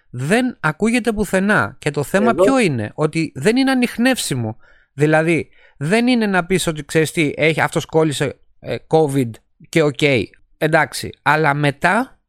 δεν 0.10 0.58
ακούγεται 0.60 1.12
πουθενά. 1.12 1.76
Και 1.80 1.91
το 1.91 2.04
θέμα 2.04 2.34
ποιο 2.34 2.60
είναι, 2.60 2.91
ότι 2.93 3.32
δεν 3.36 3.58
είναι 3.58 3.72
ανοιχνεύσιμο. 3.72 4.58
Δηλαδή, 4.93 5.50
δεν 5.78 6.08
είναι 6.08 6.26
να 6.26 6.46
πεις 6.46 6.67
ότι 6.67 6.86
ξέρεις 6.86 7.12
τι, 7.12 7.34
έχει, 7.36 7.62
αυτός 7.62 7.86
κόλλησε 7.86 8.39
ε, 8.60 8.76
COVID 8.88 9.30
και 9.70 9.82
OK, 9.82 9.98
okay, 10.00 10.24
εντάξει. 10.58 11.10
Αλλά 11.22 11.54
μετά 11.54 12.20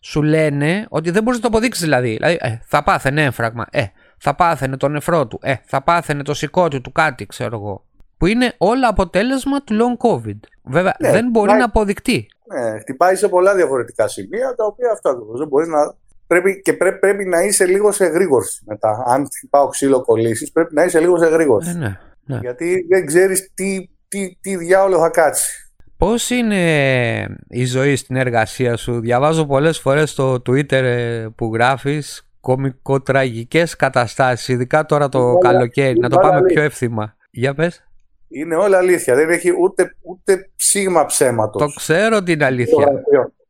σου 0.00 0.22
λένε 0.22 0.86
ότι 0.88 1.10
δεν 1.10 1.22
μπορείς 1.22 1.40
να 1.40 1.48
το 1.48 1.56
αποδείξεις 1.56 1.82
δηλαδή. 1.82 2.10
Δηλαδή, 2.12 2.38
ε, 2.40 2.58
θα 2.64 2.82
πάθαινε 2.82 3.22
έμφραγμα, 3.22 3.66
ε, 3.70 3.84
θα 4.18 4.34
πάθαινε 4.34 4.76
το 4.76 4.88
νεφρό 4.88 5.26
του, 5.26 5.38
ε, 5.42 5.54
θα 5.64 5.82
πάθαινε 5.82 6.22
το 6.22 6.34
σηκώτη 6.34 6.80
του 6.80 6.92
κάτι, 6.92 7.26
ξέρω 7.26 7.56
εγώ. 7.56 7.84
Που 8.16 8.26
είναι 8.26 8.54
όλα 8.58 8.88
αποτέλεσμα 8.88 9.62
του 9.62 9.76
long 9.80 10.06
COVID. 10.06 10.38
Βέβαια, 10.62 10.94
ναι, 10.98 11.10
δεν 11.10 11.30
μπορεί 11.30 11.52
να 11.52 11.64
αποδεικτεί. 11.64 12.26
Ναι, 12.52 12.78
χτυπάει 12.78 13.16
σε 13.16 13.28
πολλά 13.28 13.54
διαφορετικά 13.54 14.08
σημεία 14.08 14.54
τα 14.56 14.64
οποία 14.64 14.90
αυτό 14.92 15.10
ακριβώς 15.10 15.38
δεν 15.38 15.48
μπορείς 15.48 15.68
να. 15.68 15.94
Πρέπει, 16.26 16.62
και 16.62 16.72
πρέπει, 16.72 16.98
πρέπει 16.98 17.24
να 17.24 17.40
είσαι 17.40 17.66
λίγο 17.66 17.92
σε 17.92 18.06
γρήγορση 18.06 18.62
μετά. 18.66 19.04
Αν 19.06 19.28
χτυπάω 19.36 19.68
ξύλο 19.68 20.02
κολλήσεις, 20.02 20.52
πρέπει 20.52 20.74
να 20.74 20.84
είσαι 20.84 21.00
λίγο 21.00 21.18
σε 21.18 21.26
γρήγορση. 21.26 21.70
Ε, 21.70 21.72
ναι, 21.72 21.98
ναι. 22.24 22.38
Γιατί 22.38 22.86
δεν 22.88 23.06
ξέρεις 23.06 23.50
τι, 23.54 23.88
τι, 24.08 24.36
τι 24.40 24.56
διάολο 24.56 24.98
θα 24.98 25.08
κάτσει. 25.08 25.71
Πώς 26.02 26.30
είναι 26.30 27.36
η 27.48 27.64
ζωή 27.64 27.96
στην 27.96 28.16
εργασία 28.16 28.76
σου; 28.76 29.00
Διαβάζω 29.00 29.46
πολλές 29.46 29.78
φορές 29.78 30.10
στο 30.10 30.34
Twitter 30.34 30.72
ε, 30.72 31.26
που 31.36 31.50
γράφεις 31.54 32.28
κομικοτραγικές 32.40 33.76
καταστάσεις, 33.76 34.48
ειδικά 34.48 34.86
τώρα 34.86 35.08
το 35.08 35.34
καλοκαίρι. 35.38 35.98
Να 35.98 36.08
το 36.08 36.18
πάμε 36.18 36.42
πιο 36.42 36.62
εύθυμα. 36.62 37.16
Για 37.30 37.54
πες. 37.54 37.84
Είναι 38.28 38.56
όλα 38.56 38.78
αλήθεια. 38.78 39.14
Δεν 39.14 39.30
έχει 39.30 39.50
ούτε, 39.60 39.96
ούτε 40.00 40.50
ψήγμα 40.56 41.06
ψέματος. 41.06 41.62
Το 41.62 41.80
ξέρω 41.80 42.16
ότι 42.16 42.32
είναι 42.32 42.44
αλήθεια. 42.44 42.86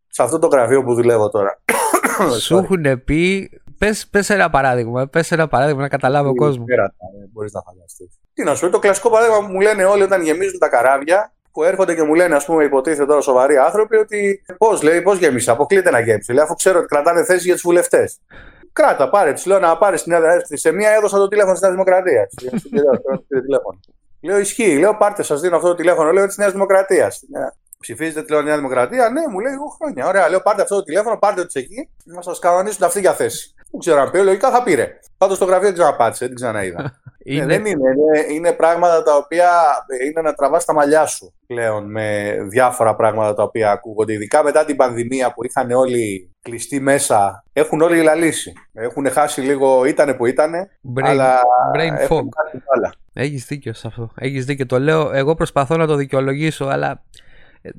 Σε 0.09 0.23
αυτό 0.23 0.39
το 0.39 0.47
γραφείο 0.47 0.85
που 0.85 0.95
δουλεύω 0.95 1.29
τώρα. 1.29 1.61
Σου 2.41 2.57
έχουν 2.57 3.05
πει. 3.05 3.51
Πες, 3.79 4.07
πες 4.07 4.31
ένα 4.31 4.51
παράδειγμα. 4.51 5.07
Πες 5.07 5.33
ένα 5.33 5.49
παράδειγμα 5.49 5.81
να 5.81 5.89
καταλάβει 5.89 6.29
ο 6.29 6.35
κόσμος. 6.35 6.67
Δεν 6.67 7.29
μπορείς 7.33 7.53
να 7.53 7.61
φανταστείς. 7.61 8.21
Τι 8.35 8.43
να 8.45 8.55
σου 8.55 8.65
πει, 8.67 8.73
το 8.73 8.79
κλασικό 8.79 9.11
παράδειγμα 9.11 9.47
που 9.47 9.53
μου 9.53 9.61
λένε 9.61 9.85
όλοι 9.85 10.03
όταν 10.03 10.23
γεμίζουν 10.23 10.59
τα 10.59 10.69
καράβια 10.69 11.33
που 11.53 11.63
έρχονται 11.63 11.95
και 11.95 12.03
μου 12.03 12.15
λένε, 12.15 12.35
ας 12.35 12.45
πούμε, 12.45 12.65
υποτίθεται 12.65 13.07
τώρα 13.07 13.21
σοβαροί 13.21 13.57
άνθρωποι, 13.57 13.97
ότι 13.97 14.43
πώς 14.59 14.83
λέει, 14.83 15.03
πώς 15.03 15.19
γέμισε, 15.19 15.51
αποκλείται 15.51 15.91
να 15.91 16.01
γέμισε. 16.01 16.33
Λέει, 16.33 16.45
αφού 16.45 16.55
ξέρω 16.55 16.79
ότι 16.79 16.87
κρατάνε 16.89 17.25
θέση 17.25 17.45
για 17.45 17.53
τους 17.53 17.63
βουλευτές. 17.63 18.21
Κράτα, 18.73 19.11
πάρε, 19.11 19.33
της 19.33 19.47
λέω 19.47 19.59
να 19.59 19.79
πάρεις 19.79 20.01
στην 20.01 20.15
Σε 20.59 20.73
μία 20.73 20.91
έδωσα 20.91 21.17
το 21.17 21.29
τηλέφωνο 21.29 21.55
τη 21.55 21.61
Νέα 21.61 21.71
Δημοκρατία. 21.71 22.29
λέω, 24.21 24.39
ισχύει. 24.39 24.79
Λέω, 24.79 24.97
πάρτε, 24.97 25.23
σας 25.23 25.41
δίνω 25.41 25.57
αυτό 25.57 25.69
το 25.69 25.75
τηλέφωνο. 25.75 26.13
Λέω 26.13 26.27
της 26.27 26.37
Νέας 26.37 26.53
Δημοκρατίας. 26.53 27.21
Ψηφίζετε 27.79 28.23
τη 28.23 28.43
Νέα 28.43 28.57
Δημοκρατία. 28.57 29.09
Ναι, 29.09 29.21
μου 29.31 29.41
λέει 29.41 29.53
εγώ 29.53 29.67
χρόνια. 29.67 30.07
Ωραία, 30.07 30.29
λέω 30.29 30.41
πάρτε 30.41 30.63
αυτό 30.63 30.75
το 30.75 30.83
τηλέφωνο, 30.83 31.17
πάρτε 31.17 31.45
το 31.45 31.59
εκεί, 31.59 31.89
να 32.05 32.23
σας 32.23 32.39
κανονίσουν 32.39 32.85
αυτή 32.85 33.01
για 33.01 33.13
θέση. 33.13 33.55
Δεν 33.73 33.81
ξέρω 33.81 34.01
αν 34.01 34.11
πει, 34.11 34.23
λογικά 34.23 34.51
θα 34.51 34.63
πήρε. 34.63 34.99
Πάντως 35.19 35.37
στο 35.37 35.45
γραφείο 35.45 35.67
δεν 35.67 35.75
ξαναπάτησε, 35.75 36.27
δεν 36.27 36.35
ξαναείδα. 36.35 36.93
Ε, 37.25 37.35
είναι... 37.35 37.47
δεν 37.47 37.65
είναι, 37.65 37.91
είναι. 37.91 38.35
Είναι 38.35 38.53
πράγματα 38.53 39.03
τα 39.03 39.17
οποία 39.17 39.51
είναι 40.09 40.21
να 40.21 40.35
τραβάς 40.35 40.65
τα 40.65 40.73
μαλλιά 40.73 41.07
σου 41.07 41.35
πλέον 41.47 41.91
με 41.91 42.37
διάφορα 42.49 42.95
πράγματα 42.95 43.35
τα 43.35 43.43
οποία 43.43 43.71
ακούγονται. 43.71 44.13
Ειδικά 44.13 44.43
μετά 44.43 44.65
την 44.65 44.77
πανδημία 44.77 45.33
που 45.33 45.45
είχαν 45.45 45.71
όλοι 45.71 46.31
κλειστοί 46.43 46.81
μέσα, 46.81 47.45
έχουν 47.53 47.81
όλοι 47.81 48.03
λαλήσει. 48.03 48.53
Έχουν 48.73 49.11
χάσει 49.11 49.41
λίγο, 49.41 49.85
ήτανε 49.85 50.15
που 50.15 50.27
ήτανε. 50.27 50.71
Brain, 50.95 51.03
αλλά 51.05 51.41
brain 51.77 52.09
fog. 52.09 52.23
Έχεις 53.13 53.47
δίκιο 53.47 53.73
σε 53.73 53.87
αυτό. 53.87 54.11
Έχεις 54.19 54.45
δίκιο. 54.45 54.67
Το 54.67 54.79
λέω, 54.79 55.13
εγώ 55.13 55.35
προσπαθώ 55.35 55.77
να 55.77 55.87
το 55.87 55.95
δικαιολογήσω, 55.95 56.65
αλλά 56.65 57.03
ε, 57.63 57.71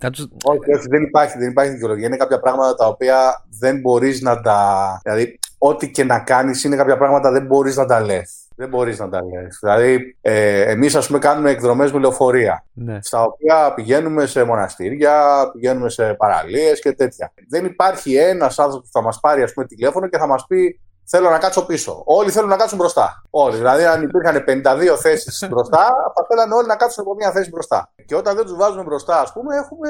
όχι, 0.44 0.74
όχι, 0.74 0.88
δεν 0.90 1.04
υπάρχει, 1.04 1.38
δεν 1.38 1.50
υπάρχει 1.50 1.72
δικαιολογία. 1.72 2.08
Είναι 2.08 2.18
κάποια 2.18 2.40
πράγματα 2.40 2.76
τα 2.76 2.88
οποία 2.88 3.46
δεν 3.60 3.80
μπορείς 3.80 4.22
να 4.22 4.42
τα. 4.42 5.00
Δηλαδή, 5.04 5.40
ό,τι 5.66 5.92
και 5.92 6.04
να 6.04 6.20
κάνεις 6.20 6.64
είναι 6.64 6.76
κάποια 6.76 6.98
πράγματα 6.98 7.32
δεν 7.32 7.46
μπορείς 7.46 7.76
να 7.76 7.86
τα 7.86 8.02
λες. 8.02 8.38
Δεν 8.56 8.70
μπορείς 8.70 9.00
να 9.00 9.10
τα 9.10 9.20
λες. 9.24 9.58
Δηλαδή, 9.62 10.18
ε, 10.22 10.62
εμείς, 10.72 10.96
ας 10.96 11.08
πούμε, 11.08 11.20
κάνουμε 11.20 11.50
εκδρομές 11.50 11.92
με 11.92 12.00
λεωφορεία. 12.00 12.66
Ναι. 12.74 13.00
Στα 13.02 13.24
οποία 13.24 13.74
πηγαίνουμε 13.74 14.26
σε 14.26 14.44
μοναστήρια, 14.44 15.50
πηγαίνουμε 15.54 15.90
σε 15.90 16.14
παραλίες 16.14 16.82
και 16.82 16.92
τέτοια. 16.92 17.34
Δεν 17.50 17.66
υπάρχει 17.66 18.16
ένας 18.16 18.60
άνθρωπος 18.60 18.86
που 18.86 19.00
θα 19.00 19.02
μας 19.02 19.20
πάρει, 19.20 19.44
ας 19.44 19.54
πούμε, 19.54 19.66
τηλέφωνο 19.66 20.08
και 20.08 20.18
θα 20.18 20.28
μας 20.28 20.46
πει 20.48 20.80
Θέλω 21.06 21.30
να 21.30 21.38
κάτσω 21.38 21.66
πίσω. 21.66 22.02
Όλοι 22.06 22.32
θέλουν 22.32 22.50
να 22.50 22.56
κάτσουν 22.56 22.78
μπροστά. 22.78 23.24
Όλοι. 23.30 23.56
Δηλαδή, 23.56 23.86
αν 23.86 24.02
υπήρχαν 24.02 24.44
52 24.48 24.98
θέσεις 24.98 25.46
μπροστά, 25.50 25.86
θα 26.16 26.26
θέλανε 26.28 26.54
όλοι 26.54 26.68
να 26.68 26.76
κάτσουν 26.76 27.04
από 27.04 27.16
μια 27.16 27.32
θέση 27.32 27.50
μπροστά. 27.50 27.92
Και 28.06 28.16
όταν 28.16 28.36
δεν 28.36 28.46
τους 28.46 28.56
βάζουμε 28.56 28.84
μπροστά, 28.84 29.20
ας 29.20 29.34
πούμε, 29.34 29.56
έχουμε, 29.56 29.90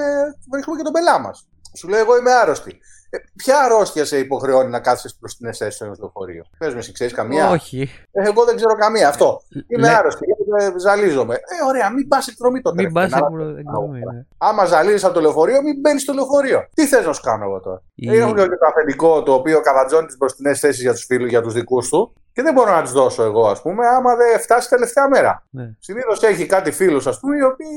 βρίσκουμε 0.51 0.77
και 0.77 0.83
τον 0.83 0.91
πελά 0.91 1.19
μας. 1.19 1.47
Σου 1.77 1.87
λέει, 1.87 1.99
Εγώ 1.99 2.17
είμαι 2.17 2.31
άρρωστη. 2.31 2.79
Ε, 3.13 3.17
ποια 3.35 3.59
αρρώστια 3.59 4.05
σε 4.05 4.17
υποχρεώνει 4.17 4.69
να 4.69 4.79
κάτσει 4.79 5.15
προς 5.19 5.37
την 5.37 5.47
αισθέση 5.47 5.75
στο 5.75 5.95
λεωφορείο. 5.99 6.45
Πες 6.57 6.75
με, 6.75 6.81
ξέρεις 6.93 7.13
καμία; 7.13 7.49
Όχι. 7.49 7.89
Ε, 8.11 8.27
εγώ 8.27 8.45
δεν 8.45 8.55
ξέρω 8.55 8.75
καμία. 8.75 9.07
Αυτό. 9.07 9.41
Είμαι 9.67 9.87
Λε... 9.87 9.95
άρρωστη. 9.95 10.25
Ε, 10.59 10.79
ζαλίζομαι. 10.79 11.35
Ε, 11.35 11.67
ωραία, 11.67 11.89
μην 11.89 12.07
πας 12.07 12.27
εκδρομή 12.27 12.61
τότε. 12.61 12.83
Μην 12.83 12.93
πας 12.93 13.11
εκδρομή. 13.57 13.99
Ναι. 13.99 14.25
Άμα 14.37 14.65
ζαλίζεις 14.65 15.03
από 15.03 15.13
το 15.13 15.21
λεωφορείο, 15.21 15.61
μην 15.61 15.79
μπαίνεις 15.79 16.01
στο 16.01 16.13
λεωφορείο. 16.13 16.67
Τι 16.73 16.87
θες 16.87 17.05
να 17.05 17.13
σου 17.13 17.21
κάνω 17.21 17.43
εγώ 17.43 17.59
τώρα; 17.59 17.81
Η... 17.95 18.17
Έχω 18.17 18.33
και 18.33 18.45
το 18.45 18.65
αφεντικό 18.67 19.23
το 19.23 19.33
οποίο 19.33 19.61
καβατζώνεις 19.61 20.11
τι 20.11 20.17
μπροστινέ 20.17 20.53
θέσει 20.53 20.81
για 20.81 20.93
τους 20.93 21.05
φίλους, 21.05 21.29
για 21.29 21.41
τους 21.41 21.53
δικούς 21.53 21.89
του 21.89 22.13
και 22.33 22.41
δεν 22.41 22.53
μπορώ 22.53 22.71
να 22.71 22.81
τι 22.81 22.91
δώσω 22.91 23.23
εγώ, 23.23 23.47
ας 23.47 23.61
πούμε, 23.61 23.87
άμα 23.87 24.15
δεν 24.15 24.39
φτάσει 24.39 24.69
τελευταία 24.69 25.09
μέρα. 25.09 25.45
Ναι. 25.49 25.73
Συνήθως 25.79 26.23
έχει 26.23 26.45
κάτι 26.45 26.71
φίλους, 26.71 27.07
ας 27.07 27.19
πούμε, 27.19 27.37
οι 27.37 27.41
οποίοι 27.41 27.67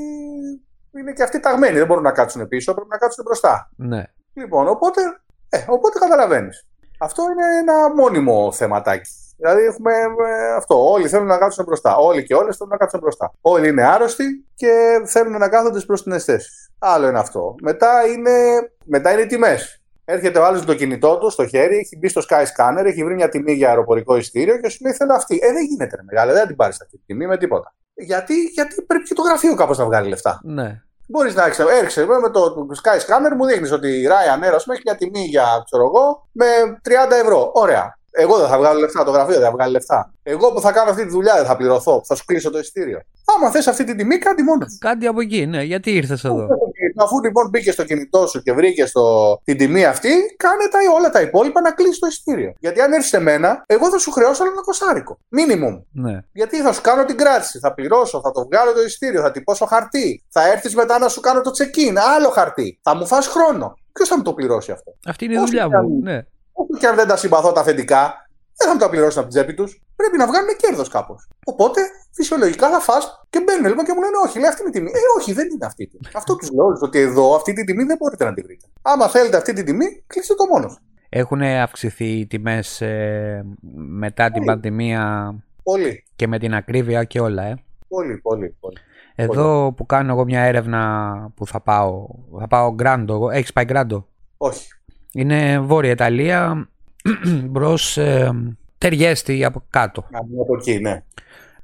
είναι 0.99 1.13
και 1.13 1.23
αυτοί 1.23 1.39
ταγμένοι. 1.39 1.77
Δεν 1.77 1.87
μπορούν 1.87 2.03
να 2.03 2.11
κάτσουν 2.11 2.47
πίσω, 2.47 2.73
πρέπει 2.73 2.89
να 2.89 2.97
κάτσουν 2.97 3.23
μπροστά. 3.23 3.69
Ναι. 3.75 4.03
Λοιπόν, 4.33 4.67
οπότε, 4.67 5.01
ε, 5.57 5.65
οπότε 5.67 5.99
καταλαβαίνεις. 5.99 6.67
Αυτό 6.99 7.23
είναι 7.23 7.57
ένα 7.59 7.93
μόνιμο 7.93 8.51
θεματάκι. 8.51 9.09
Δηλαδή 9.37 9.63
έχουμε 9.63 9.91
ε, 10.27 10.53
αυτό. 10.55 10.91
Όλοι 10.91 11.07
θέλουν 11.07 11.27
να 11.27 11.37
κάτσουν 11.37 11.65
μπροστά. 11.65 11.95
Όλοι 11.95 12.23
και 12.23 12.35
όλες 12.35 12.57
θέλουν 12.57 12.71
να 12.71 12.77
κάτσουν 12.77 12.99
μπροστά. 12.99 13.33
Όλοι 13.41 13.67
είναι 13.67 13.83
άρρωστοι 13.83 14.45
και 14.55 15.01
θέλουν 15.05 15.37
να 15.37 15.49
κάθονται 15.49 15.79
προς 15.79 16.03
την 16.03 16.11
αισθέση. 16.11 16.49
Άλλο 16.79 17.07
είναι 17.07 17.19
αυτό. 17.19 17.55
Μετά 17.61 18.07
είναι, 18.07 18.31
μετά 18.85 19.11
είναι 19.11 19.21
οι 19.21 19.25
τιμές. 19.25 19.81
Έρχεται 20.05 20.39
ο 20.39 20.45
άλλος 20.45 20.59
με 20.59 20.65
το 20.65 20.73
κινητό 20.75 21.17
του 21.17 21.29
στο 21.29 21.47
χέρι, 21.47 21.77
έχει 21.77 21.97
μπει 21.97 22.07
στο 22.07 22.21
Sky 22.29 22.43
Scanner, 22.43 22.85
έχει 22.85 23.03
βρει 23.03 23.15
μια 23.15 23.29
τιμή 23.29 23.53
για 23.53 23.69
αεροπορικό 23.69 24.17
ειστήριο 24.17 24.57
και 24.57 24.69
σου 24.69 24.83
λέει 24.83 24.93
θέλω 24.93 25.13
αυτή. 25.13 25.39
Ε, 25.41 25.53
δεν 25.53 25.65
γίνεται 25.65 25.95
ρε 25.95 26.01
μεγάλα, 26.03 26.33
δεν 26.33 26.47
την 26.47 26.55
πάρεις 26.55 26.81
αυτή 26.81 26.97
τη 26.97 27.03
τιμή 27.05 27.27
με 27.27 27.37
τίποτα. 27.37 27.75
Γιατί, 27.93 28.33
γιατί 28.33 28.81
πρέπει 28.81 29.03
και 29.03 29.13
το 29.13 29.21
γραφείο 29.21 29.55
κάπως 29.55 29.77
να 29.77 29.85
βγάλει 29.85 30.09
λεφτά. 30.09 30.41
Ναι. 30.43 30.81
Μπορείς 31.07 31.35
να 31.35 31.43
έρχεσαι 31.43 32.05
με 32.05 32.29
το 32.29 32.67
Sky 32.83 32.97
Scanner, 32.97 33.35
μου 33.37 33.45
δείχνεις 33.45 33.71
ότι 33.71 33.87
η 33.87 34.07
Ryanair 34.07 34.53
έχει 34.71 34.81
μια 34.83 34.95
τιμή 34.95 35.23
για, 35.23 35.61
ξέρω 35.65 35.83
εγώ, 35.83 36.27
με 36.31 36.45
30 36.83 37.11
ευρώ. 37.11 37.51
Ωραία. 37.53 37.97
Εγώ 38.19 38.37
δεν 38.37 38.47
θα 38.47 38.57
βγάλω 38.57 38.79
λεφτά, 38.79 39.03
το 39.03 39.11
γραφείο 39.11 39.33
δεν 39.33 39.43
θα 39.43 39.51
βγάλει 39.51 39.71
λεφτά. 39.71 40.13
Εγώ 40.23 40.51
που 40.51 40.61
θα 40.61 40.71
κάνω 40.71 40.89
αυτή 40.89 41.03
τη 41.03 41.09
δουλειά 41.09 41.35
δεν 41.35 41.45
θα 41.45 41.55
πληρωθώ, 41.55 42.01
θα 42.05 42.15
σου 42.15 42.25
κλείσω 42.25 42.49
το 42.49 42.59
ειστήριο. 42.59 42.99
Άμα 43.35 43.51
θες 43.51 43.67
αυτή 43.67 43.83
τη 43.83 43.95
τιμή, 43.95 44.17
κάτι 44.17 44.43
μόνος. 44.43 44.77
Κάτι 44.79 45.07
από 45.07 45.21
εκεί, 45.21 45.45
ναι. 45.45 45.63
Γιατί 45.63 45.91
ήρθες 45.91 46.23
εδώ; 46.23 46.47
Αφού 46.95 47.23
λοιπόν 47.23 47.49
μπήκε 47.49 47.71
στο 47.71 47.83
κινητό 47.83 48.27
σου 48.27 48.41
και 48.41 48.53
βρήκε 48.53 48.89
το... 48.91 49.35
την 49.43 49.57
τιμή 49.57 49.85
αυτή, 49.85 50.09
κάνε 50.37 50.67
τα, 50.71 50.79
όλα 50.97 51.09
τα 51.09 51.21
υπόλοιπα 51.21 51.61
να 51.61 51.71
κλείσει 51.71 51.99
το 51.99 52.07
ειστήριο. 52.07 52.53
Γιατί 52.59 52.81
αν 52.81 52.93
έρθεις 52.93 53.09
σε 53.09 53.19
μένα, 53.19 53.63
εγώ 53.65 53.89
θα 53.89 53.97
σου 53.97 54.11
χρεώσω 54.11 54.43
ένα 54.43 54.61
κοσάρικο. 54.61 55.17
Μίνιμουμ. 55.27 55.81
Ναι. 55.91 56.19
Γιατί 56.31 56.61
θα 56.61 56.73
σου 56.73 56.81
κάνω 56.81 57.05
την 57.05 57.17
κράτηση, 57.17 57.59
θα 57.59 57.73
πληρώσω, 57.73 58.21
θα 58.21 58.31
το 58.31 58.45
βγάλω 58.45 58.73
το 58.73 58.81
ειστήριο, 58.81 59.21
θα 59.21 59.31
τυπώσω 59.31 59.65
χαρτί. 59.65 60.23
Θα 60.29 60.51
έρθεις 60.51 60.75
μετά 60.75 60.99
να 60.99 61.07
σου 61.07 61.19
κάνω 61.19 61.41
το 61.41 61.51
check-in, 61.57 61.95
άλλο 62.15 62.29
χαρτί. 62.29 62.79
Θα 62.81 62.95
μου 62.95 63.05
φας 63.05 63.27
χρόνο. 63.27 63.77
Ποιος 63.91 64.07
θα 64.09 64.17
μου 64.17 64.23
το 64.23 64.33
πληρώσει 64.33 64.71
αυτό; 64.71 64.93
Αυτή 65.07 65.25
είναι 65.25 65.33
η 65.33 65.37
δουλειά 65.37 65.69
μου. 65.69 65.99
Ναι. 66.03 66.21
Όσο 66.59 66.79
και 66.79 66.87
αν 66.87 66.95
δεν 66.95 67.07
τα 67.07 67.17
συμπαθώ 67.17 67.51
τα 67.51 67.61
αφεντικά, 67.61 68.01
δεν 68.57 68.67
θα 68.67 68.73
μου 68.73 68.79
τα 68.79 68.89
πληρώσουν 68.89 69.19
από 69.21 69.29
την 69.29 69.37
τσέπη 69.37 69.53
τους. 69.53 69.81
Πρέπει 69.95 70.17
να 70.17 70.27
βγάλουν 70.27 70.55
κέρδος 70.57 70.89
κάπως. 70.89 71.27
Οπότε 71.45 71.81
φυσιολογικά 72.11 72.69
θα 72.69 72.79
φά 72.79 72.97
και 73.29 73.41
μπαίνουν 73.43 73.67
λοιπόν 73.67 73.85
και 73.85 73.93
μου 73.95 74.01
λένε 74.01 74.17
Όχι, 74.25 74.39
λέει 74.39 74.49
αυτή 74.49 74.61
είναι 74.61 74.69
η 74.69 74.73
τιμή. 74.73 74.89
Ε, 74.89 75.19
όχι, 75.19 75.33
δεν 75.33 75.47
είναι 75.53 75.65
αυτή 75.65 75.83
η 75.83 75.87
τιμή. 75.87 76.07
Αυτό 76.13 76.35
τους 76.35 76.51
λέω 76.51 76.77
ότι 76.81 76.99
εδώ 76.99 77.35
αυτή 77.35 77.53
τη 77.53 77.63
τιμή 77.63 77.83
δεν 77.83 77.97
μπορείτε 77.99 78.23
να 78.25 78.33
την 78.33 78.43
βρείτε. 78.45 78.65
Άμα 78.81 79.07
θέλετε 79.07 79.37
αυτή 79.37 79.53
τη 79.53 79.63
τιμή, 79.63 80.03
κλείστε 80.07 80.33
το 80.33 80.45
μόνος. 80.45 80.79
Έχουν 81.09 81.41
αυξηθεί 81.41 82.05
οι 82.05 82.27
τιμές 82.27 82.81
ε, 82.81 83.45
μετά 83.75 84.31
την 84.31 84.45
πανδημία. 84.45 85.33
Πολύ. 85.63 86.05
Και 86.15 86.27
με 86.27 86.39
την 86.39 86.53
ακρίβεια 86.53 87.03
και 87.03 87.19
όλα, 87.19 87.43
ε; 87.43 87.63
Πολύ, 87.87 88.17
πολύ, 88.17 88.55
πολύ. 88.59 88.77
Εδώ 89.15 89.73
που 89.73 89.85
κάνω 89.85 90.13
εγώ 90.13 90.23
μια 90.23 90.41
έρευνα 90.41 90.81
που 91.35 91.47
θα 91.47 91.61
πάω, 91.61 92.07
θα 92.39 92.47
πάω 92.47 92.73
Γκράντο. 92.73 93.29
Έχεις 93.29 93.53
πάει 93.53 93.65
Γκράντο; 93.65 94.07
Όχι. 94.37 94.67
Είναι 95.17 95.59
Βόρεια 95.59 95.91
Ιταλία, 95.91 96.69
μπρος 97.49 97.97
ε, 97.97 98.31
Τεριέστη 98.77 99.45
από 99.45 99.63
κάτω. 99.69 100.05
Από 100.11 100.55
εκεί, 100.59 100.79
ναι. 100.79 101.03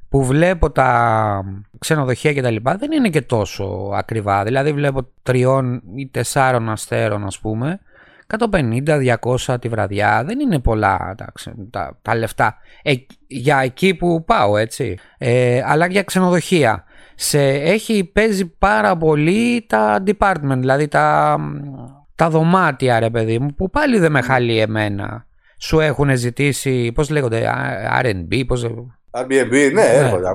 Που 0.10 0.24
βλέπω 0.24 0.72
τα 0.72 1.44
ξενοδοχεία 1.80 2.34
και 2.34 2.42
τα 2.42 2.50
λοιπά 2.50 2.76
δεν 2.76 2.92
είναι 2.92 3.10
και 3.10 3.22
τόσο 3.22 3.92
ακριβά. 3.94 4.44
Δηλαδή 4.44 4.74
βλέπω 4.74 5.08
τριών 5.24 5.82
ή 5.96 6.08
τεσσάρων 6.08 6.70
αστέρων 6.70 7.26
ας 7.26 7.40
πούμε 7.40 7.80
150-200 8.40 9.56
τη 9.62 9.68
βραδιά 9.68 10.24
δεν 10.26 10.40
είναι 10.40 10.60
πολλά 10.60 11.16
τα, 11.18 11.32
τα, 11.70 11.98
τα 12.02 12.16
λεφτά 12.16 12.58
ε, 12.82 12.94
για 13.28 13.58
εκεί 13.58 13.96
που 13.96 14.24
πάω 14.26 14.58
έτσι 14.58 14.98
ε, 15.18 15.62
αλλά 15.66 15.88
για 15.88 16.04
ξενοδοχεία 16.04 16.84
σε, 17.16 17.50
έχει, 17.50 18.04
παίζει 18.04 18.46
πάρα 18.46 18.98
πολύ 18.98 19.66
τα 19.68 20.04
department 20.08 20.58
δηλαδή 20.58 20.88
τα, 20.88 21.38
τα 22.24 22.30
δωμάτια 22.30 23.00
ρε 23.00 23.10
παιδί 23.10 23.40
μου 23.40 23.54
που 23.54 23.70
πάλι 23.70 24.00
δεν 24.00 24.12
με 24.12 24.22
χαλεί 24.22 24.60
εμένα 24.60 25.28
σου 25.58 25.80
έχουν 25.80 26.18
ζητήσει, 26.18 26.92
πώς 26.92 27.10
λέγονται, 27.10 27.50
R&B, 28.02 28.44
πώς... 28.48 28.66
Airbnb, 29.12 29.50
ναι, 29.52 29.70
ναι. 29.72 29.82
έρχονται. 29.82 30.30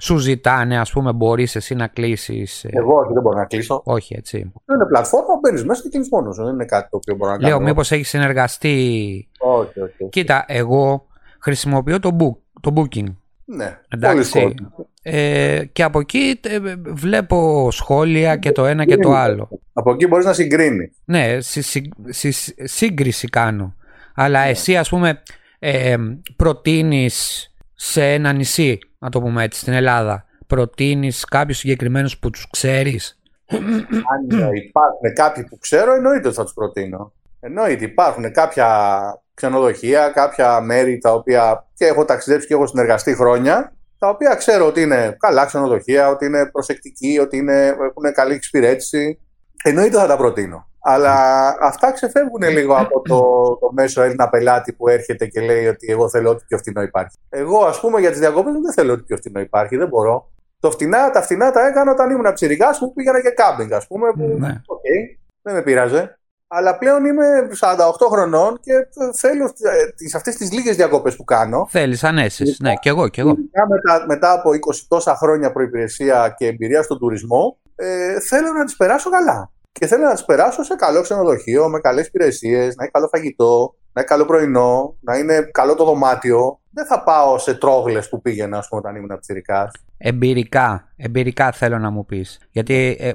Σου 0.00 0.16
ζητάνε, 0.16 0.78
ας 0.78 0.92
πούμε, 0.92 1.12
μπορείς 1.12 1.56
εσύ 1.56 1.74
να 1.74 1.86
κλείσεις... 1.86 2.64
Ε, 2.64 2.68
Εγώ 2.72 2.94
όχι, 2.94 3.12
δεν 3.12 3.22
μπορώ 3.22 3.38
να 3.38 3.44
κλείσω. 3.44 3.80
Όχι, 3.84 4.14
έτσι. 4.14 4.38
Είναι 4.38 4.86
πλατφόρμα, 4.88 5.38
μπαίνεις 5.40 5.64
μέσα 5.64 5.82
και 5.82 5.88
κλείνεις 5.88 6.08
μόνος. 6.10 6.36
Δεν 6.36 6.46
είναι 6.46 6.64
κάτι 6.64 6.90
το 6.90 6.96
οποίο 6.96 7.14
μπορώ 7.14 7.30
να 7.30 7.36
κάνω. 7.36 7.48
Λέω, 7.48 7.60
μήπως 7.60 7.92
έχεις 7.92 8.08
συνεργαστεί... 8.08 9.28
Όχι, 9.38 9.80
όχι. 9.80 10.08
Κοίτα, 10.10 10.44
εγώ 10.48 11.06
χρησιμοποιώ 11.38 12.00
το, 12.00 12.16
book, 12.20 12.60
το 12.60 12.72
booking. 12.76 13.14
Ναι, 13.50 13.78
Εντάξει. 13.88 14.54
Ε, 15.02 15.64
και 15.72 15.82
από 15.82 16.00
εκεί 16.00 16.40
ε, 16.42 16.58
βλέπω 16.86 17.68
σχόλια 17.70 18.36
και 18.36 18.52
το 18.52 18.66
ένα 18.66 18.84
και 18.84 18.96
το 18.96 19.14
άλλο. 19.14 19.48
Από 19.72 19.92
εκεί 19.92 20.06
μπορείς 20.06 20.24
να 20.24 20.32
συγκρίνεις. 20.32 20.90
Ναι, 21.04 21.36
σύγκριση 22.64 23.28
κάνω. 23.28 23.74
Αλλά 24.14 24.40
εσύ 24.40 24.76
ας 24.76 24.88
πούμε 24.88 25.22
ε, 25.58 25.96
προτείνεις 26.36 27.48
σε 27.74 28.12
ένα 28.12 28.32
νησί, 28.32 28.78
να 28.98 29.10
το 29.10 29.20
πούμε 29.20 29.44
έτσι, 29.44 29.60
στην 29.60 29.72
Ελλάδα, 29.72 30.24
προτείνεις 30.46 31.24
κάποιους 31.24 31.58
συγκεκριμένους 31.58 32.18
που 32.18 32.30
τους 32.30 32.46
ξέρεις; 32.50 33.20
Αν 33.50 34.52
υπάρχουν 34.54 35.12
κάποιοι 35.14 35.44
που 35.44 35.58
ξέρω, 35.58 35.94
εννοείται 35.94 36.26
ότι 36.26 36.36
θα 36.36 36.42
τους 36.42 36.52
προτείνω. 36.52 37.12
Εννοείται, 37.40 37.84
υπάρχουν 37.84 38.32
κάποια 38.32 38.68
ξενοδοχεία, 39.34 40.08
κάποια 40.08 40.60
μέρη 40.60 40.98
τα 40.98 41.12
οποία 41.12 41.66
και 41.74 41.86
έχω 41.86 42.04
ταξιδέψει 42.04 42.46
και 42.46 42.54
έχω 42.54 42.66
συνεργαστεί 42.66 43.14
χρόνια, 43.14 43.72
τα 43.98 44.08
οποία 44.08 44.34
ξέρω 44.34 44.66
ότι 44.66 44.82
είναι 44.82 45.16
καλά 45.18 45.44
ξενοδοχεία, 45.44 46.08
ότι 46.08 46.26
είναι 46.26 46.46
προσεκτικοί, 46.46 47.18
ότι 47.18 47.36
είναι, 47.36 47.66
έχουν 47.66 48.12
καλή 48.12 48.34
εξυπηρέτηση. 48.34 49.20
Εννοείται 49.64 49.96
θα 49.96 50.06
τα 50.06 50.16
προτείνω. 50.16 50.68
Αλλά 50.80 51.14
αυτά 51.60 51.92
ξεφεύγουν 51.92 52.42
λίγο 52.42 52.74
από 52.76 53.00
το, 53.00 53.18
το 53.60 53.72
μέσο 53.72 54.02
Έλληνα 54.02 54.28
πελάτη 54.28 54.72
που 54.72 54.88
έρχεται 54.88 55.26
και 55.26 55.40
λέει 55.40 55.66
ότι 55.66 55.92
εγώ 55.92 56.08
θέλω 56.08 56.30
ό,τι 56.30 56.44
πιο 56.48 56.58
φθηνό 56.58 56.82
υπάρχει. 56.82 57.16
Εγώ, 57.28 57.64
ας 57.64 57.80
πούμε, 57.80 58.00
για 58.00 58.10
τις 58.10 58.18
διακοπές 58.18 58.52
δεν 58.52 58.72
θέλω 58.72 58.92
ό,τι 58.92 59.02
πιο 59.02 59.16
φθηνό 59.16 59.40
υπάρχει. 59.40 59.76
Δεν 59.76 59.88
μπορώ. 59.88 60.32
Το 60.60 60.70
φτηνά, 60.70 61.10
τα 61.10 61.22
φτηνά 61.22 61.50
τα 61.50 61.66
έκανα 61.66 61.90
όταν 61.90 62.10
ήμουν 62.10 62.32
ψηρικά 62.32 62.78
που 62.78 62.92
πήγαινα 62.92 63.20
και 63.20 63.30
κάμπινγκ, 63.30 63.72
ας 63.72 63.86
πούμε. 63.86 64.12
Που, 64.12 64.36
ναι. 64.38 64.48
okay, 64.48 65.18
δεν 65.42 65.54
με 65.54 65.62
πειράζε. 65.62 66.18
Αλλά 66.48 66.78
πλέον 66.78 67.04
είμαι 67.04 67.26
48 67.60 67.76
χρονών 68.10 68.60
και 68.60 68.72
θέλω 69.16 69.52
σε 69.94 70.16
αυτές 70.16 70.36
τις 70.36 70.52
λίγες 70.52 70.76
διακοπές 70.76 71.16
που 71.16 71.24
κάνω. 71.24 71.66
Θέλεις 71.70 72.04
ανέσεις. 72.04 72.58
Ναι, 72.60 72.74
και 72.74 72.88
εγώ. 72.88 73.08
Και 73.08 73.20
εγώ. 73.20 73.36
Μετά, 73.68 74.04
μετά 74.06 74.32
από 74.32 74.50
20 74.50 74.56
τόσα 74.88 75.16
χρόνια 75.16 75.52
προπηρεσία 75.52 76.34
και 76.36 76.46
εμπειρία 76.46 76.82
στον 76.82 76.98
τουρισμό, 76.98 77.58
ε, 77.76 78.20
θέλω 78.20 78.52
να 78.52 78.64
τις 78.64 78.76
περάσω 78.76 79.10
καλά. 79.10 79.50
Και 79.72 79.86
θέλω 79.86 80.04
να 80.04 80.12
τις 80.12 80.24
περάσω 80.24 80.62
σε 80.62 80.74
καλό 80.74 81.00
ξενοδοχείο, 81.00 81.68
με 81.68 81.80
καλές 81.80 82.06
υπηρεσίες, 82.06 82.76
να 82.76 82.82
έχει 82.82 82.92
καλό 82.92 83.08
φαγητό, 83.08 83.74
να 83.92 84.00
έχει 84.00 84.10
καλό 84.10 84.24
πρωινό, 84.24 84.96
να 85.00 85.16
είναι 85.16 85.40
καλό 85.52 85.74
το 85.74 85.84
δωμάτιο. 85.84 86.60
Δεν 86.70 86.86
θα 86.86 87.02
πάω 87.02 87.38
σε 87.38 87.54
τρόγλες 87.54 88.08
που 88.08 88.20
πήγαινα, 88.20 88.58
ας 88.58 88.68
πούμε, 88.68 88.80
όταν 88.84 88.96
ήμουν 88.96 89.18
ψηρικά. 89.20 89.70
Εμπειρικά, 89.98 90.92
εμπειρικά 90.96 91.52
θέλω 91.52 91.78
να 91.78 91.90
μου 91.90 92.04
πεις. 92.04 92.40
Γιατί 92.50 92.96
ε, 93.00 93.12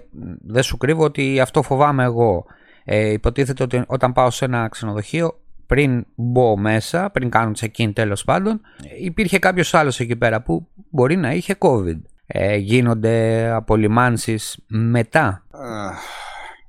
δεν 0.47 0.63
σου 0.63 0.77
κρύβω 0.77 1.03
ότι 1.03 1.39
αυτό 1.39 1.61
φοβάμαι 1.61 2.03
εγώ. 2.03 2.45
Ε, 2.83 3.11
υποτίθεται 3.11 3.63
ότι 3.63 3.83
όταν 3.87 4.13
πάω 4.13 4.29
σε 4.29 4.45
ένα 4.45 4.67
ξενοδοχείο, 4.67 5.39
πριν 5.65 6.05
μπω 6.15 6.57
μέσα, 6.57 7.09
πριν 7.09 7.29
κάνω 7.29 7.51
check-in 7.59 7.91
τέλος 7.93 8.23
πάντων, 8.23 8.61
υπήρχε 9.01 9.39
κάποιος 9.39 9.73
άλλος 9.73 9.99
εκεί 9.99 10.15
πέρα 10.15 10.41
που 10.41 10.67
μπορεί 10.89 11.15
να 11.15 11.31
είχε 11.33 11.55
COVID. 11.59 12.01
Ε, 12.25 12.55
γίνονται 12.55 13.49
απολυμάνσεις 13.49 14.59
μετά. 14.67 15.43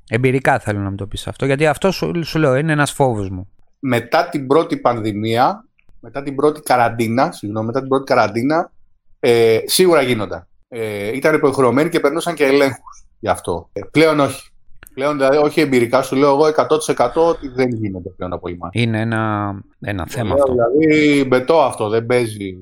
Εμπειρικά 0.08 0.58
θέλω 0.58 0.80
να 0.80 0.90
μου 0.90 0.96
το 0.96 1.06
πεις 1.06 1.26
αυτό, 1.26 1.46
γιατί 1.46 1.66
αυτό 1.66 1.90
σου, 1.90 2.24
σου 2.24 2.38
λέω 2.38 2.56
είναι 2.56 2.72
ένας 2.72 2.92
φόβος 2.92 3.30
μου. 3.30 3.48
Μετά 3.78 4.28
την 4.28 4.46
πρώτη 4.46 4.76
πανδημία, 4.76 5.68
μετά 6.00 6.22
την 6.22 6.34
πρώτη 6.34 6.60
καραντίνα, 6.60 7.32
συγγνώμη, 7.32 7.66
μετά 7.66 7.80
την 7.80 7.88
πρώτη 7.88 8.04
καραντίνα, 8.04 8.72
ε, 9.20 9.58
σίγουρα 9.64 10.02
γίνονταν. 10.02 10.48
Ε, 10.68 11.16
ήταν 11.16 11.34
υποχρεωμένοι 11.34 11.88
και 11.88 12.00
περνούσαν 12.00 12.34
και 12.34 12.44
ελέγχους 12.44 13.06
γι' 13.18 13.28
αυτό. 13.28 13.68
Ε, 13.72 13.80
πλέον 13.90 14.20
όχι. 14.20 14.53
Πλέον, 14.94 15.16
δηλαδή, 15.16 15.36
όχι 15.36 15.60
εμπειρικά, 15.60 16.02
σου 16.02 16.16
λέω 16.16 16.28
εγώ 16.28 16.46
100% 16.46 17.28
ότι 17.28 17.48
δεν 17.48 17.68
γίνεται 17.68 18.08
πλέον 18.16 18.32
απολυμάνσεις. 18.32 18.82
Είναι 18.82 19.00
ένα, 19.00 19.54
ένα 19.80 20.06
θέμα 20.08 20.34
αυτό. 20.34 20.52
Δηλαδή, 20.52 21.24
μπετό 21.28 21.60
αυτό, 21.60 21.88
δεν 21.88 22.06
παίζει, 22.06 22.56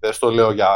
δεν 0.00 0.12
στο 0.12 0.30
λέω 0.30 0.52
για 0.52 0.68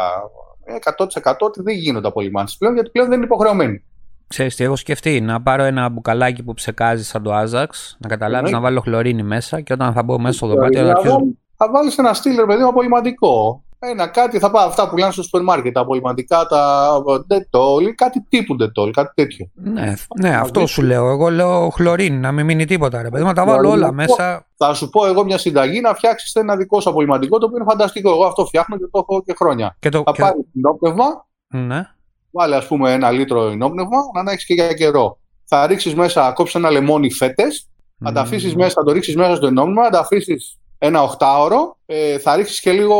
100% 0.96 1.32
ότι 1.38 1.62
δεν 1.62 1.74
γίνονται 1.74 2.08
απολυμάνσεις 2.08 2.58
πλέον, 2.58 2.74
γιατί 2.74 2.90
πλέον 2.90 3.08
δεν 3.08 3.16
είναι 3.16 3.26
υποχρεωμένοι. 3.26 3.84
Ξέρεις 4.26 4.56
τι 4.56 4.64
έχω 4.64 4.76
σκεφτεί, 4.76 5.20
να 5.20 5.42
πάρω 5.42 5.62
ένα 5.62 5.88
μπουκαλάκι 5.88 6.42
που 6.42 6.54
ψεκάζει 6.54 7.04
σαν 7.04 7.22
το 7.22 7.32
Άζαξ, 7.32 7.96
να 8.00 8.08
καταλάβεις 8.08 8.50
να 8.50 8.60
βάλω 8.60 8.80
χλωρίνη 8.80 9.22
μέσα 9.22 9.60
και 9.60 9.72
όταν 9.72 9.92
θα 9.92 10.02
μπω 10.02 10.18
μέσα 10.18 10.36
στο 10.36 10.46
δωμάτιο 10.46 10.84
θα 10.84 10.90
αρχίσω... 10.90 11.20
Θα 11.56 11.70
βάλεις 11.70 11.98
ένα 11.98 12.14
στήλερ 12.14 12.46
παιδί 12.46 12.62
μου 12.62 12.68
απολυματικό. 12.68 13.64
Ένα 13.80 14.06
κάτι 14.06 14.38
θα 14.38 14.50
πάω 14.50 14.66
αυτά 14.66 14.88
που 14.88 14.96
λένε 14.96 15.12
στο 15.12 15.22
σούπερ 15.22 15.42
μάρκετ, 15.42 15.74
τα 15.74 15.80
απολυματικά, 15.80 16.46
τα 16.46 17.02
ντετόλ, 17.26 17.94
κάτι 17.94 18.26
τύπου 18.28 18.56
ντετόλ, 18.56 18.90
κάτι 18.90 19.12
τέτοιο. 19.14 19.50
Ναι, 19.54 19.94
ναι 20.20 20.36
αυτό 20.36 20.66
σου 20.66 20.82
λέω. 20.82 21.10
Εγώ 21.10 21.30
λέω 21.30 21.68
χλωρίνη, 21.68 22.16
να 22.16 22.32
μην 22.32 22.44
μείνει 22.44 22.64
τίποτα. 22.64 23.02
Ρε 23.02 23.08
παιδί, 23.08 23.24
να 23.24 23.32
τα 23.32 23.44
βάλω 23.44 23.70
όλα 23.70 23.92
μέσα. 23.92 24.46
Θα 24.56 24.74
σου 24.74 24.88
πω 24.90 25.06
εγώ 25.06 25.24
μια 25.24 25.38
συνταγή 25.38 25.80
να 25.80 25.94
φτιάξεις 25.94 26.34
ένα 26.34 26.56
δικό 26.56 26.80
σου 26.80 26.90
απολυματικό 26.90 27.38
το 27.38 27.46
οποίο 27.46 27.56
είναι 27.56 27.70
φανταστικό. 27.70 28.10
Εγώ 28.10 28.24
αυτό 28.24 28.46
φτιάχνω 28.46 28.76
και 28.76 28.88
το 28.90 29.06
έχω 29.08 29.22
και 29.22 29.34
χρόνια. 29.36 29.76
Και 29.78 29.88
το, 29.88 30.02
θα 30.04 30.12
και... 30.12 30.22
πάρεις 30.22 30.44
πνεύμα. 30.78 31.26
Ναι 31.48 31.88
Βάλε 32.30 32.56
ας 32.56 32.66
πούμε 32.66 32.92
ένα 32.92 33.10
λίτρο 33.10 33.42
ενόπνευμα, 33.42 33.98
να 34.24 34.32
έχεις 34.32 34.44
και 34.44 34.54
για 34.54 34.72
καιρό. 34.72 35.18
Θα 35.44 35.66
ρίξεις 35.66 35.94
μέσα, 35.94 36.32
κόψεις 36.32 36.54
ένα 36.54 36.70
λεμόνι 36.70 37.12
φέτες, 37.12 37.68
θα 38.04 38.12
τα 38.12 38.20
αφήσεις 38.20 38.54
μέσα, 38.54 38.70
θα 38.70 38.82
το 38.82 38.92
ρίξεις 38.92 39.16
μέσα 39.16 39.36
στο 39.36 39.46
ενόπνευμα, 39.46 39.84
θα 39.84 39.90
τα 39.90 39.98
αφήσεις 39.98 40.58
ένα 40.78 41.02
οχτάωρο, 41.02 41.76
ε, 41.86 42.18
θα 42.18 42.36
ρίξεις 42.36 42.60
και 42.60 42.72
λίγο 42.72 42.96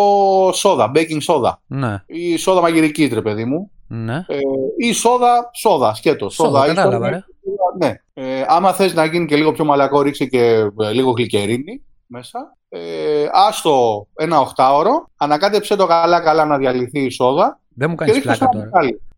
σόδα, 0.53 0.91
baking 0.95 1.21
soda. 1.27 1.53
Ναι. 1.67 2.03
Ή 2.07 2.37
σόδα 2.37 2.61
μαγειρική, 2.61 3.09
τρε 3.09 3.23
παιδί 3.23 3.45
μου. 3.45 3.71
Ναι. 3.89 4.25
Ε, 4.27 4.39
ή 4.77 4.93
σόδα, 4.93 5.51
σόδα, 5.53 5.95
σκέτο. 5.95 6.31
Σόδα, 6.31 6.61
σόδα 6.61 6.75
κατάλαβα, 6.75 7.27
Ναι. 7.79 7.95
Ε, 8.15 8.45
άμα 8.47 8.73
θες 8.73 8.95
να 8.95 9.05
γίνει 9.05 9.27
και 9.27 9.37
λίγο 9.37 9.53
πιο 9.53 9.65
μαλακό, 9.65 10.03
ρίξει 10.03 10.29
και 10.29 10.71
ε, 10.81 10.91
λίγο 10.93 11.11
γλυκερίνη 11.11 11.83
μέσα. 12.07 12.57
Ε, 12.69 13.27
άστο 13.33 14.07
ένα 14.15 14.41
οχτάωρο, 14.41 15.11
ανακάτεψε 15.17 15.77
το 15.77 15.87
καλά 15.87 16.21
καλά 16.21 16.45
να 16.45 16.57
διαλυθεί 16.57 17.01
η 17.01 17.11
σόδα. 17.11 17.61
Δεν 17.69 17.91
μου 17.91 17.97
κάνεις 17.97 18.21
πλάκα 18.21 18.49
τώρα. 18.49 18.71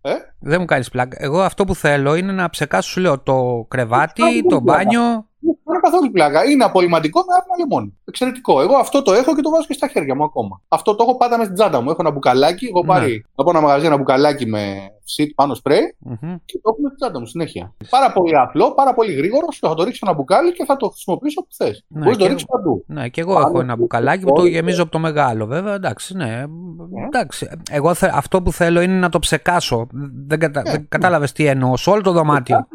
Ε; 0.03 0.13
Δεν 0.39 0.61
μου 0.61 0.67
κάνεις 0.67 0.89
πλάκα. 0.89 1.17
Εγώ 1.21 1.41
αυτό 1.41 1.65
που 1.65 1.75
θέλω 1.75 2.15
είναι 2.15 2.33
να 2.33 2.51
ψεκάσω, 2.51 2.91
σου 2.91 3.01
λέω, 3.01 3.19
το 3.21 3.65
κρεβάτι, 3.69 4.23
το 4.49 4.61
μπάνιο. 4.61 5.30
Δεν 5.41 5.57
είναι 5.69 5.81
καθόλου 5.83 6.11
πλάκα. 6.11 6.45
Είναι 6.45 6.65
απολυμαντικό 6.65 7.21
με 7.21 7.35
άπλα 7.39 7.55
λεμόνι. 7.59 7.99
Εξαιρετικό. 8.05 8.61
Εγώ 8.61 8.77
αυτό 8.77 9.03
το 9.03 9.13
έχω 9.13 9.35
και 9.35 9.43
το 9.43 9.51
βάζω 9.51 9.67
και 9.67 9.73
στα 9.73 9.89
χέρια 9.89 10.15
μου 10.15 10.25
ακόμα. 10.25 10.61
Αυτό 10.69 10.95
το 10.95 11.03
έχω 11.03 11.17
πάντα 11.17 11.39
με 11.39 11.45
στην 11.45 11.57
τσάντα 11.57 11.81
μου. 11.81 11.91
Έχω 11.91 12.01
ένα 12.01 12.11
μπουκαλάκι. 12.11 12.67
Έχω 12.67 12.81
ναι. 12.81 12.87
πάρει 12.87 13.25
από 13.35 13.51
ένα 13.51 13.61
μαγαζί 13.61 13.87
ένα 13.87 13.97
μπουκαλάκι 13.97 14.47
με 14.47 14.91
σιτ 15.05 15.35
πάνω 15.35 15.55
σπρέι 15.55 15.97
mm-hmm. 16.11 16.37
και 16.45 16.61
το 16.63 16.71
έχω 16.71 16.81
με 16.81 16.87
στην 16.87 16.97
τσάντα 16.97 17.21
μου 17.21 17.27
συνέχεια. 17.27 17.75
Πάρα 17.91 18.13
πολύ 18.13 18.37
απλό, 18.37 18.75
πάρα 18.75 18.95
πολύ 18.95 19.13
γρήγορο. 19.13 19.47
Θα 19.61 19.75
το 19.75 19.83
ρίξω 19.83 20.07
ένα 20.07 20.15
μπουκάλι 20.15 20.53
και 20.53 20.65
θα 20.65 20.77
το 20.77 20.89
χρησιμοποιήσω 20.89 21.41
όπου 21.43 21.55
θες. 21.55 21.85
Ναι, 21.89 21.99
Μπορείς 21.99 22.17
να 22.17 22.23
το 22.23 22.29
ρίξεις 22.29 22.47
παντού. 22.49 22.85
Ναι, 22.87 23.09
και 23.09 23.21
εγώ 23.21 23.41
έχω 23.41 23.61
ένα 23.61 23.77
μπουκαλάκι 23.77 24.25
που 24.25 24.33
το 24.33 24.45
γεμίζω 24.45 24.83
από 24.83 24.91
το 24.91 24.99
μεγάλο 24.99 25.47
βέβαια. 25.47 25.75
Εντάξει, 25.75 26.17
ναι. 26.17 26.27
ναι. 26.27 27.05
Εντάξει. 27.07 27.49
Εγώ 27.71 27.93
αυτό 28.13 28.43
που 28.43 28.53
θέλω 28.53 28.81
είναι 28.81 28.99
να 28.99 29.09
το 29.09 29.19
ψεκάσω. 29.19 29.87
Δεν, 30.27 30.39
κατα... 30.39 30.63
δεν 30.63 30.89
κατάλαβες 30.89 31.33
τι 31.33 31.47
εννοώ. 31.47 31.77
Σε 31.77 31.91
όλο 31.91 32.03
το 32.03 32.13
δωμάτιο 32.13 32.67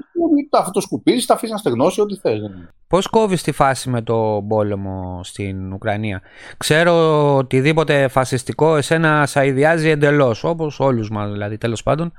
αυτό 0.59 0.71
το 0.71 0.81
σκουπίζεις, 0.81 1.25
τα 1.25 1.33
αφήσεις 1.33 1.51
να 1.51 1.57
στεγνώσει 1.57 2.01
ό,τι 2.01 2.15
θες. 2.15 2.39
Πώς 2.87 3.07
κόβεις 3.07 3.43
τη 3.43 3.51
φάση 3.51 3.89
με 3.89 4.01
το 4.01 4.45
πόλεμο 4.47 5.19
στην 5.23 5.73
Ουκρανία; 5.73 6.21
Ξέρω 6.57 7.35
οτιδήποτε 7.35 8.07
φασιστικό 8.07 8.75
εσένα 8.75 9.25
σα 9.25 9.43
ιδιάζει 9.43 9.89
εντελώς, 9.89 10.43
όπως 10.43 10.79
όλους 10.79 11.09
μας 11.09 11.31
δηλαδή 11.31 11.57
τέλος 11.57 11.83
πάντων. 11.83 12.11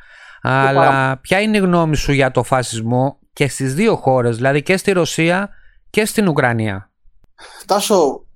Αλλά 0.42 1.18
ποια 1.20 1.40
είναι 1.40 1.56
η 1.56 1.60
γνώμη 1.60 1.96
σου 1.96 2.12
για 2.12 2.30
το 2.30 2.42
φασισμό 2.42 3.18
και 3.32 3.48
στις 3.48 3.74
δύο 3.74 3.96
χώρες, 3.96 4.36
δηλαδή 4.36 4.62
και 4.62 4.76
στη 4.76 4.92
Ρωσία 4.92 5.48
και 5.90 6.04
στην 6.04 6.28
Ουκρανία; 6.28 6.90
Τάσο, 7.66 8.26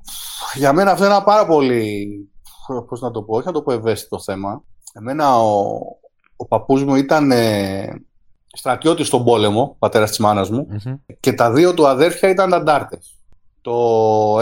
για 0.55 0.73
μένα 0.73 0.91
αυτό 0.91 1.05
είναι 1.05 1.15
ένα 1.15 1.23
πάρα 1.23 1.47
πολύ. 1.47 2.09
Πώς 2.89 3.01
να 3.01 3.11
το 3.11 3.23
πω, 3.23 3.37
όχι 3.37 3.47
να 3.47 3.53
το 3.53 3.63
πω 3.63 3.73
ευαίσθητο 3.73 4.21
θέμα. 4.21 4.63
Εμένα 4.93 5.39
ο, 5.39 5.79
ο 6.37 6.47
παππούς 6.47 6.85
μου 6.85 6.95
ήταν 6.95 7.31
ε, 7.31 7.87
στρατιώτης 8.53 9.07
στον 9.07 9.25
πόλεμο, 9.25 9.77
πατέρας 9.79 10.09
της 10.09 10.19
μάνας 10.19 10.51
μου, 10.51 10.67
και 11.21 11.33
τα 11.33 11.53
δύο 11.53 11.75
του 11.75 11.87
αδέρφια 11.87 12.29
ήταν 12.29 12.55
αντάρτες. 12.55 13.15
Το 13.61 13.77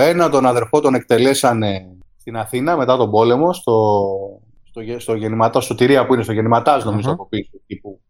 ένα 0.01 0.31
τον 0.31 0.47
αδερφό 0.47 0.81
τον 0.81 0.94
εκτελέσανε 0.94 1.87
στην 2.16 2.37
Αθήνα 2.37 2.77
μετά 2.77 2.97
τον 2.97 3.11
πόλεμο, 3.11 3.53
στο, 3.53 4.05
στο, 4.68 4.81
στο 4.99 5.14
γεννηματάς, 5.14 5.64
σωτηρία 5.64 6.07
που 6.07 6.14
είναι 6.14 6.23
στο 6.23 6.33
γεννηματάς, 6.33 6.85
νομίζω, 6.85 7.11
από 7.11 7.27
πίσω. 7.29 7.51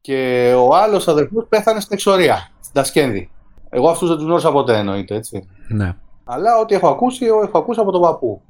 Και 0.01 0.53
ο 0.59 0.75
άλλος 0.75 1.09
αδερφός 1.09 1.47
πέθανε 1.49 1.81
στην 1.81 1.95
εξορία, 1.95 2.51
στην 2.61 2.75
Τασκένδη. 2.75 3.31
Εγώ 3.69 3.89
αυτούς 3.89 4.09
δεν 4.09 4.17
τους 4.17 4.27
γνώρισα 4.27 4.53
ποτέ, 4.53 4.77
εννοείται, 4.77 5.15
έτσι. 5.15 5.49
Ναι. 5.69 5.97
Αλλά 6.25 6.59
ό,τι 6.59 6.75
έχω 6.75 6.89
ακούσει, 6.89 7.25
έχω 7.27 7.59
ακούσει 7.59 7.81
από 7.81 7.93
τον 7.93 8.01
παππού. 8.01 8.43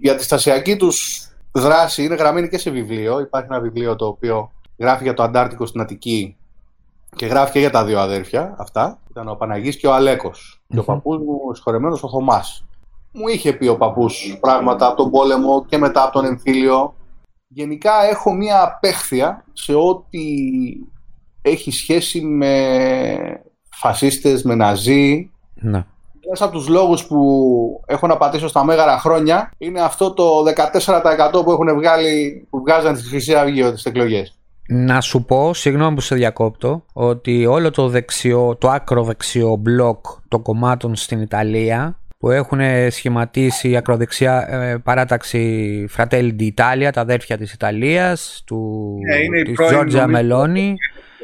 Για 0.00 0.14
τη 0.14 0.22
στασιακή 0.22 0.76
τους 0.76 1.28
δράση 1.52 2.04
είναι 2.04 2.14
γραμμένη 2.14 2.48
και 2.48 2.58
σε 2.58 2.70
βιβλίο. 2.70 3.20
Υπάρχει 3.20 3.48
ένα 3.50 3.60
βιβλίο 3.60 3.96
το 3.96 4.06
οποίο 4.06 4.50
γράφει 4.78 5.02
για 5.02 5.14
το 5.14 5.22
Αντάρτικο 5.22 5.66
στην 5.66 5.80
Αττική 5.80 6.36
και 7.16 7.26
γράφει 7.26 7.52
και 7.52 7.58
για 7.58 7.70
τα 7.70 7.84
δύο 7.84 8.00
αδέρφια 8.00 8.54
αυτά. 8.58 8.98
Ήταν 9.10 9.28
ο 9.28 9.34
Παναγής 9.34 9.76
και 9.76 9.86
ο 9.86 9.94
αλεκος 9.94 10.62
Και 10.68 10.78
ο 10.78 10.84
παππούς 10.84 11.18
μου, 11.18 11.54
συγχωρεμένος 11.54 12.02
ο 12.02 12.08
Θωμάς. 12.08 12.64
Μου 13.12 13.28
είχε 13.28 13.52
πει 13.52 13.66
ο 13.66 13.76
παππούς 13.76 14.38
πράγματα 14.40 14.86
από 14.86 14.96
τον 14.96 15.10
πόλεμο 15.10 15.64
και 15.64 15.78
μετά 15.78 16.02
από 16.02 16.12
τον 16.12 16.24
εμφύλιο. 16.24 16.94
Γενικά 17.48 18.04
έχω 18.04 18.34
μία 18.34 18.62
απέχθεια 18.62 19.44
σε 19.52 19.74
ό,τι 19.74 20.20
έχει 21.42 21.70
σχέση 21.70 22.20
με 22.20 22.52
φασίστες, 23.70 24.42
με 24.42 24.54
ναζί. 24.54 25.30
Ναι. 25.54 25.84
Ένας 26.26 26.42
από 26.42 26.52
τους 26.52 26.68
λόγους 26.68 27.06
που 27.06 27.82
έχω 27.86 28.06
να 28.06 28.16
πατήσω 28.16 28.48
στα 28.48 28.64
μέγαρα 28.64 28.98
χρόνια 28.98 29.50
είναι 29.58 29.80
αυτό 29.80 30.12
το 30.12 30.42
14% 30.42 31.44
που 31.44 31.50
έχουν 31.50 31.74
βγάλει, 31.74 32.46
που 32.50 32.60
βγάζαν 32.60 32.96
στη 32.96 33.08
Χρυσή 33.08 33.34
Αυγή 33.34 33.72
τις 33.72 33.84
εκλογές. 33.84 34.38
Να 34.68 35.00
σου 35.00 35.24
πω, 35.24 35.54
συγγνώμη 35.54 35.94
που 35.94 36.00
σε 36.00 36.14
διακόπτω, 36.14 36.84
ότι 36.92 37.46
όλο 37.46 37.70
το 37.70 37.88
δεξιό, 37.88 38.56
το 38.56 38.68
άκρο 38.68 39.04
δεξιό 39.04 39.56
μπλοκ 39.56 40.06
των 40.28 40.42
κομμάτων 40.42 40.96
στην 40.96 41.20
Ιταλία 41.20 41.98
που 42.18 42.30
έχουν 42.30 42.60
σχηματίσει 42.90 43.68
η 43.68 43.76
ακροδεξιά 43.76 44.46
ε, 44.50 44.76
παράταξη 44.76 45.88
Fratelli 45.96 46.30
d'Italia, 46.38 46.88
τα 46.92 47.00
αδέρφια 47.00 47.36
της 47.36 47.52
Ιταλίας, 47.52 48.42
του, 48.46 48.90
ναι, 49.30 49.42
της 49.42 49.56
Giorgia 49.58 50.04
Meloni, 50.04 50.74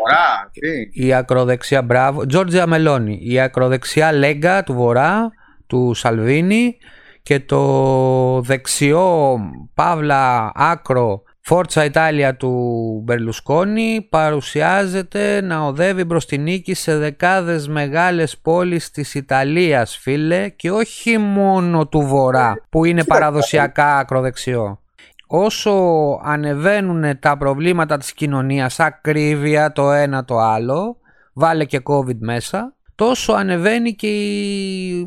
Βορρά, 0.00 0.50
Η 0.92 1.14
ακροδεξιά, 1.14 1.82
μπράβο. 1.82 2.26
Τζόρτζια 2.26 2.66
Μελώνη. 2.66 3.18
Η 3.22 3.40
ακροδεξιά 3.40 4.12
Λέγκα 4.12 4.62
του 4.62 4.74
Βορρά, 4.74 5.30
του 5.66 5.94
Σαλβίνη 5.94 6.76
και 7.22 7.40
το 7.40 8.40
δεξιό 8.40 9.38
Παύλα 9.74 10.52
άκρο 10.54 11.22
Φόρτσα 11.52 11.84
Ιτάλια 11.84 12.36
του 12.36 12.50
Μπερλουσκόνη 13.04 14.06
παρουσιάζεται 14.10 15.40
να 15.40 15.60
οδεύει 15.60 16.04
μπρος 16.04 16.26
τη 16.26 16.38
νίκη 16.38 16.74
σε 16.74 16.96
δεκάδες 16.96 17.68
μεγάλες 17.68 18.38
πόλεις 18.38 18.90
της 18.90 19.14
Ιταλίας 19.14 19.96
φίλε 19.96 20.48
και 20.48 20.70
όχι 20.70 21.18
μόνο 21.18 21.86
του 21.86 22.00
Βορρά 22.00 22.64
που 22.68 22.84
είναι 22.84 23.04
παραδοσιακά 23.04 23.96
ακροδεξιό. 23.96 24.80
Όσο 25.26 25.72
ανεβαίνουν 26.24 27.18
τα 27.18 27.36
προβλήματα 27.36 27.96
της 27.96 28.12
κοινωνίας, 28.12 28.80
ακρίβεια 28.80 29.72
το 29.72 29.90
ένα 29.90 30.24
το 30.24 30.38
άλλο, 30.38 30.96
βάλε 31.32 31.64
και 31.64 31.80
COVID 31.84 32.18
μέσα, 32.18 32.74
τόσο 32.94 33.32
ανεβαίνει 33.32 33.94
και 33.94 34.08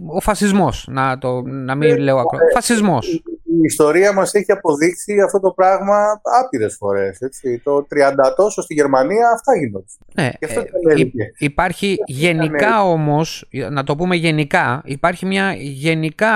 ο 0.08 0.20
φασισμός, 0.20 0.86
να, 0.90 1.18
το, 1.18 1.42
να 1.42 1.76
μην 1.76 1.90
ε, 1.90 1.98
λέω 1.98 2.18
ακρο... 2.18 2.38
Ε, 2.38 2.54
φασισμός. 2.54 3.24
Η 3.62 3.66
ιστορία 3.66 4.14
μας 4.14 4.34
έχει 4.34 4.52
αποδείξει 4.52 5.20
αυτό 5.20 5.40
το 5.40 5.52
πράγμα 5.52 6.22
άπειρες 6.42 6.76
φορές. 6.76 7.20
Έτσι. 7.20 7.62
Το 7.64 7.88
30 7.90 8.34
τόσο 8.36 8.62
στη 8.62 8.74
Γερμανία 8.74 9.30
αυτά 9.34 9.58
γίνονται. 9.58 9.86
Ναι, 10.14 10.32
ε, 10.40 11.04
υπάρχει 11.38 11.98
γενικά 12.06 12.84
όμως, 12.84 13.50
να 13.72 13.84
το 13.84 13.96
πούμε 13.96 14.16
γενικά, 14.16 14.82
υπάρχει 14.86 15.26
μια 15.26 15.54
γενικά 15.58 16.32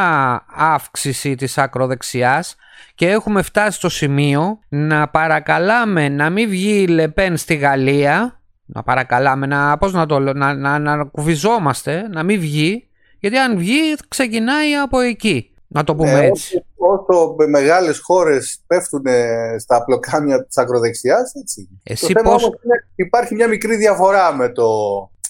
αύξηση 0.56 1.36
της 1.36 1.58
ακροδεξιάς 1.58 2.56
και 2.96 3.10
έχουμε 3.10 3.42
φτάσει 3.42 3.78
στο 3.78 3.90
σημείο 3.90 4.60
να 4.70 5.08
παρακαλάμε 5.08 6.10
να 6.10 6.30
μην 6.30 6.50
βγει 6.50 6.82
η 6.82 6.88
Λεπέν 6.88 7.38
στη 7.38 7.56
Γαλλία 7.56 8.38
να 8.68 8.84
παρακαλάμε, 8.84 9.46
να, 9.46 9.78
πώς 9.78 9.94
να, 9.94 10.06
το, 10.06 10.20
να, 10.20 10.54
να, 10.54 10.80
να 10.80 11.04
κουβιζόμαστε, 11.04 12.08
να 12.12 12.24
μην 12.24 12.40
βγει, 12.40 12.88
γιατί 13.20 13.38
αν 13.38 13.58
βγει 13.58 13.96
ξεκινάει 14.08 14.74
από 14.76 15.00
εκεί. 15.00 15.52
Να 15.68 15.84
το 15.84 15.96
πούμε 15.96 16.12
ε, 16.12 16.26
έτσι. 16.26 16.66
Όσο, 16.76 17.06
όσο 17.08 17.36
μεγάλες 17.48 18.00
χώρες 18.00 18.60
πέφτουν 18.68 19.04
στα 19.58 19.76
απλοκάμια 19.76 20.46
της 20.46 20.58
ακροδεξιάς, 20.58 21.34
έτσι. 21.34 21.70
Εσύ 21.84 22.14
το 22.14 22.22
πώς... 22.24 22.44
είναι, 22.44 22.86
υπάρχει 22.96 23.36
μια 23.36 23.48
μικρή 23.48 23.76
διαφορά 23.76 24.34
με, 24.34 24.50
το, 24.50 24.68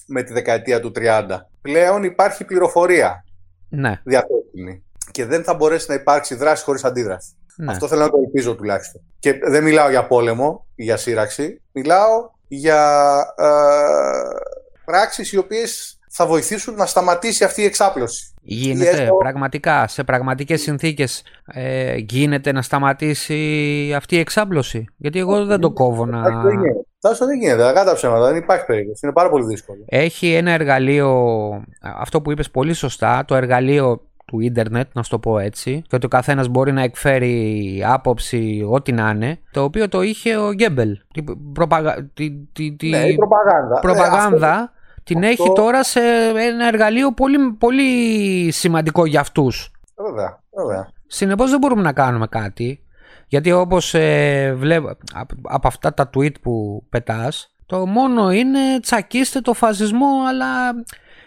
με 0.06 0.24
τη 0.24 0.34
δεκαετία 0.34 0.80
του 0.80 0.92
30. 0.96 1.26
Πλέον 1.62 2.04
υπάρχει 2.04 2.46
πληροφορία 2.46 3.26
ναι. 3.70 4.02
διαθέσιμη 4.04 4.84
και 5.12 5.26
δεν 5.26 5.44
θα 5.44 5.54
μπορέσει 5.54 5.86
να 5.90 5.96
υπάρξει 5.96 6.36
δράση 6.36 6.64
χωρίς 6.64 6.84
αντίδραση. 6.84 7.30
Ναι. 7.56 7.72
Αυτό 7.72 7.88
θέλω 7.88 8.02
να 8.02 8.10
το 8.10 8.18
ελπίζω 8.18 8.56
τουλάχιστον. 8.56 9.02
Και 9.20 9.40
δεν 9.48 9.64
μιλάω 9.64 9.90
για 9.90 10.08
πόλεμο 10.08 10.66
ή 10.76 10.84
για 10.84 10.98
σύραξη. 10.98 11.62
Μιλάω 11.72 12.30
για 12.48 13.20
ε, 13.38 13.46
πράξεις 14.86 15.32
οι 15.32 15.38
οποίες 15.38 15.97
θα 16.20 16.26
βοηθήσουν 16.26 16.76
να 16.76 16.86
σταματήσει 16.86 17.44
αυτή 17.44 17.62
η 17.62 17.66
εξάπλωση. 17.66 18.34
Γίνεται 18.42 19.10
πραγματικά, 19.18 19.88
σε 19.88 20.04
πραγματικές 20.04 20.62
συνθήκες 20.62 21.24
ε, 21.46 21.96
γίνεται 21.96 22.52
να 22.52 22.62
σταματήσει 22.62 23.94
αυτή 23.96 24.16
η 24.16 24.20
εξάπλωση; 24.20 24.86
Γιατί 24.98 25.20
εγώ 25.20 25.46
δεν 25.46 25.60
το 25.60 25.72
κόβω 25.72 26.06
να... 26.06 26.22
Τάσο 27.00 27.26
δεν 27.26 27.40
γίνεται, 27.40 27.64
δεν 27.64 27.86
τα 27.86 27.94
ψέματα, 27.94 28.28
δεν 28.28 28.36
υπάρχει 28.36 28.66
περίπτωση. 28.66 29.00
Είναι 29.04 29.14
πάρα 29.14 29.30
πολύ 29.30 29.46
δύσκολο. 29.46 29.80
Έχει 29.86 30.34
ένα 30.34 30.52
εργαλείο, 30.52 31.12
αυτό 31.82 32.22
που 32.22 32.32
είπες 32.32 32.50
πολύ 32.52 32.74
σωστά, 32.74 33.24
το 33.28 33.36
εργαλείο 33.36 34.02
του 34.26 34.40
ίντερνετ, 34.40 34.88
να 34.94 35.04
σου 35.04 35.10
το 35.10 35.20
πω 35.20 35.40
έτσι, 35.40 35.82
και 35.88 35.96
ότι 35.96 36.06
ο 36.06 36.10
καθένας 36.10 36.48
μπορεί 36.48 36.72
να 36.72 36.82
εκφέρει 36.82 37.84
άποψη, 37.88 38.68
ό,τι 38.70 38.92
να 38.92 39.10
είναι, 39.10 39.40
το 39.52 39.64
οποίο 39.64 39.90
το 39.90 40.02
είχε 40.02 40.36
ο 40.38 40.54
Γκέμπελ. 40.54 41.00
Την 41.14 41.54
προπαγα... 41.54 42.10
τη, 42.14 42.32
τη, 42.54 42.76
τη... 42.76 42.90
Ναι, 42.90 42.98
η 42.98 43.16
προπαγάνδα. 43.16 43.80
προπαγάνδα 43.80 44.48
ε, 44.48 44.52
αυτό... 44.52 44.72
την 45.08 45.26
αυτό... 45.26 45.44
έχει 45.44 45.54
τώρα 45.56 45.84
σε 45.84 46.00
ένα 46.36 46.68
εργαλείο 46.68 47.14
πολύ, 47.14 47.52
πολύ 47.52 48.52
σημαντικό 48.52 49.06
για 49.06 49.20
αυτούς. 49.20 49.72
Βέβαια, 49.96 50.44
βέβαια. 50.50 50.90
Συνεπώς 51.08 51.50
δεν 51.50 51.60
μπορούμε 51.60 51.82
να 51.82 51.94
κάνουμε 51.94 52.28
κάτι. 52.28 52.82
Γιατί 53.28 53.52
όπως 53.52 53.94
ε, 53.94 54.54
βλέπω 54.58 54.98
από 55.42 55.68
αυτά 55.68 55.94
τα 55.94 56.10
tweet 56.14 56.42
που 56.42 56.84
πετάς, 56.90 57.56
το 57.66 57.86
μόνο 57.86 58.32
είναι 58.32 58.60
τσακίστε 58.82 59.42
το 59.42 59.54
φασισμό, 59.54 60.10
αλλά 60.30 60.74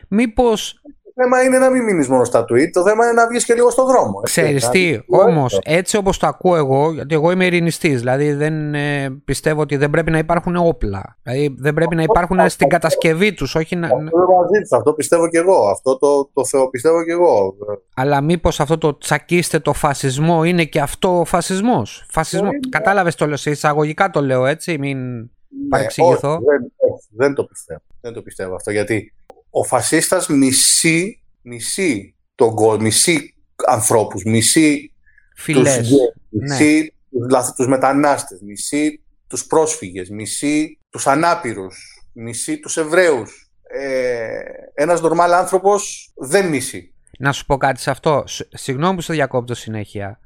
μήπως 0.08 0.82
θέμα 1.14 1.42
είναι 1.42 1.58
να 1.58 1.70
μην 1.70 1.84
μείνεις 1.84 2.08
μόνο 2.08 2.24
στα 2.24 2.40
tweet, 2.40 2.70
το 2.72 2.82
θέμα 2.82 3.04
είναι 3.04 3.12
να 3.12 3.28
βγεις 3.28 3.44
και 3.44 3.54
λίγο 3.54 3.70
στον 3.70 3.86
δρόμο. 3.86 4.20
Ξέρεις 4.20 4.68
τι, 4.68 4.98
όμως 5.06 5.58
έτσι 5.62 5.96
όπως 5.96 6.18
το 6.18 6.26
ακούω 6.26 6.56
εγώ, 6.56 6.92
γιατί 6.92 7.14
εγώ 7.14 7.30
είμαι 7.30 7.44
ειρηνιστής, 7.46 7.98
δηλαδή 7.98 8.32
δεν 8.32 8.74
ε, 8.74 9.10
πιστεύω 9.24 9.60
ότι 9.60 9.76
δεν 9.76 9.90
πρέπει 9.90 10.10
να 10.10 10.18
υπάρχουν 10.18 10.56
όπλα. 10.56 11.18
Δηλαδή 11.22 11.54
δεν 11.58 11.74
πρέπει 11.74 11.94
να 11.94 12.02
υπάρχουν 12.02 12.48
στην 12.48 12.68
κατασκευή 12.68 13.34
τους, 13.34 13.54
όχι 13.54 13.76
να. 13.76 13.86
Αυτό 13.86 14.00
μαζί 14.02 14.76
αυτό 14.76 14.92
πιστεύω 14.92 15.28
και 15.28 15.38
εγώ. 15.38 15.68
Αυτό 15.68 15.98
το, 15.98 16.30
το 16.32 16.44
Θεό 16.44 16.68
πιστεύω 16.68 17.04
και 17.04 17.12
εγώ. 17.12 17.54
Αλλά 17.94 18.20
μήπως 18.20 18.60
αυτό 18.60 18.78
το 18.78 18.98
τσακίστε 18.98 19.58
το 19.58 19.72
φασισμό 19.72 20.44
είναι 20.44 20.64
και 20.64 20.80
αυτό 20.80 21.18
ο 21.20 21.24
φασισμός; 21.24 22.04
Φασισμός. 22.10 22.52
Κατάλαβες 22.68 23.14
το 23.14 23.26
λέω, 23.26 23.36
σε 23.36 23.50
εισαγωγικά 23.50 24.10
το 24.10 24.22
λέω 24.22 24.46
έτσι, 24.46 24.78
μην 24.78 24.98
ναι, 25.18 25.68
παρεξηγηθώ. 25.68 26.30
δεν, 26.30 26.72
δεν 27.16 27.34
το 27.34 27.44
πιστεύω. 27.44 27.80
Δεν 28.00 28.12
το 28.12 28.22
πιστεύω 28.22 28.54
αυτό 28.54 28.70
γιατί 28.70 29.12
ο 29.50 29.64
φασίστας 29.64 30.28
μισεί, 30.28 31.22
μισεί 31.42 32.14
τον 32.34 32.54
κόσμο, 32.54 32.82
μισεί 32.82 33.34
ανθρώπους, 33.66 34.24
μισεί 34.24 34.92
Φιλές. 35.36 35.76
τους 35.76 35.90
μισεί 36.28 36.94
ναι. 37.08 37.42
τους, 37.56 37.66
μετανάστες, 37.66 38.40
μισεί 38.40 39.02
τους 39.26 39.46
πρόσφυγες, 39.46 40.10
μισεί 40.10 40.78
τους 40.90 41.06
ανάπηρους, 41.06 42.04
μισεί 42.12 42.58
τους 42.60 42.76
Εβραίους. 42.76 43.50
Ε, 43.62 44.40
ένας 44.74 45.00
νορμάλ 45.00 45.32
άνθρωπος 45.32 46.12
δεν 46.14 46.48
μισεί. 46.48 46.94
Να 47.18 47.32
σου 47.32 47.46
πω 47.46 47.56
κάτι 47.56 47.80
σε 47.80 47.90
αυτό. 47.90 48.24
Συγγνώμη 48.48 48.94
που 48.94 49.00
σε 49.00 49.12
διακόπτω 49.12 49.54
συνέχεια. 49.54 50.20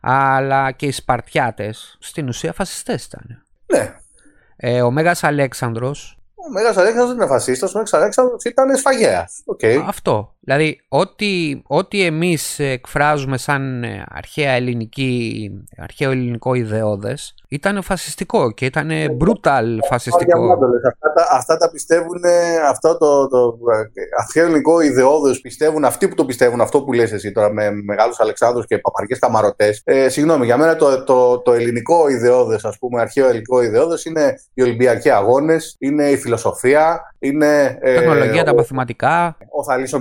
Αλλά 0.00 0.72
και 0.72 0.86
οι 0.86 0.90
Σπαρτιάτες 0.90 1.96
στην 2.00 2.28
ουσία 2.28 2.52
φασιστές 2.52 3.04
ήταν. 3.04 3.44
Ναι. 3.66 3.94
Ε, 4.56 4.82
ο 4.82 4.90
Μέγας 4.90 5.24
Αλέξανδρος 5.24 6.19
ο 6.46 6.52
Μέγας 6.52 6.76
Αλέξανδρος 6.76 7.08
δεν 7.08 7.16
είναι 7.16 7.26
φασίστας, 7.26 7.74
ο 7.74 7.78
Μέγας 7.78 7.92
Αλέξανδρος 7.92 8.44
ήταν 8.44 8.76
σφαγέας. 8.76 9.42
Okay. 9.56 9.84
Αυτό. 9.86 10.34
Δηλαδή, 10.42 10.80
ό,τι, 10.88 11.62
ό,τι 11.66 12.04
εμείς 12.04 12.58
εκφράζουμε 12.58 13.38
σαν 13.38 13.84
ε, 13.84 14.04
αρχαία 14.08 14.52
ελληνική, 14.52 15.50
αρχαίο 15.76 16.10
ελληνικό 16.10 16.54
ιδεώδες, 16.54 17.34
ήταν 17.48 17.82
φασιστικό 17.82 18.50
και 18.52 18.64
ήταν 18.64 18.90
ε, 18.90 19.06
brutal 19.20 19.64
φασιστικό. 19.88 20.52
Αυτά 20.52 21.12
τα, 21.14 21.26
αυτά 21.30 21.56
τα 21.56 21.70
πιστεύουν, 21.70 22.22
αυτό 22.68 22.98
το, 22.98 23.28
το 23.28 23.58
αρχαίο 24.20 24.44
ελληνικό 24.44 24.80
ιδεώδες 24.80 25.40
πιστεύουν, 25.40 25.84
αυτοί 25.84 26.08
που 26.08 26.14
το 26.14 26.24
πιστεύουν, 26.24 26.60
αυτό 26.60 26.82
που 26.82 26.92
λες 26.92 27.12
εσύ 27.12 27.32
τώρα 27.32 27.52
με 27.52 27.70
μεγάλους 27.70 28.20
Αλεξάνδρους 28.20 28.66
και 28.66 28.78
παπαριές 28.78 29.18
καμαρωτές. 29.18 29.80
Ε, 29.84 30.08
συγγνώμη, 30.08 30.44
για 30.44 30.56
μένα 30.56 30.76
το, 30.76 31.04
το, 31.04 31.38
το 31.38 31.52
ελληνικό 31.52 32.08
ιδεώδες, 32.08 32.64
ας 32.64 32.78
πούμε, 32.78 33.00
αρχαίο 33.00 33.28
ελληνικό 33.28 33.62
ιδεώδες 33.62 34.04
είναι 34.04 34.34
οι 34.54 34.62
Ολυμπιακοί 34.62 35.10
Αγώνες, 35.10 35.76
είναι 35.78 36.08
η 36.08 36.16
φιλοσοφία, 36.16 37.14
είναι... 37.18 37.78
Τεχνολογία, 37.82 38.44
τα 38.44 38.54
μαθηματικά. 38.54 39.36
Ο 39.50 39.64
Θαλής 39.64 39.92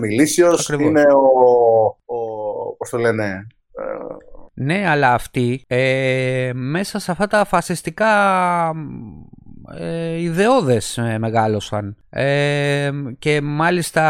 ο 0.44 0.56
είναι 0.80 1.02
ο, 1.02 1.86
ο 2.06 2.76
πώς 2.78 2.90
το 2.90 2.98
λένε, 2.98 3.48
ε, 3.72 3.84
ναι, 4.62 4.90
αλλά 4.90 5.14
αυτοί 5.14 5.64
ε, 5.68 6.52
μέσα 6.54 7.00
σε 7.00 7.12
αυτά 7.12 7.28
τα 7.28 7.46
φασιστικά 7.46 8.08
ε, 9.78 10.22
ιδεώδες 10.22 10.98
ε, 10.98 11.18
μεγάλωσαν. 11.18 11.96
Ε, 12.10 12.92
και 13.20 13.42
μάλιστα, 13.42 14.02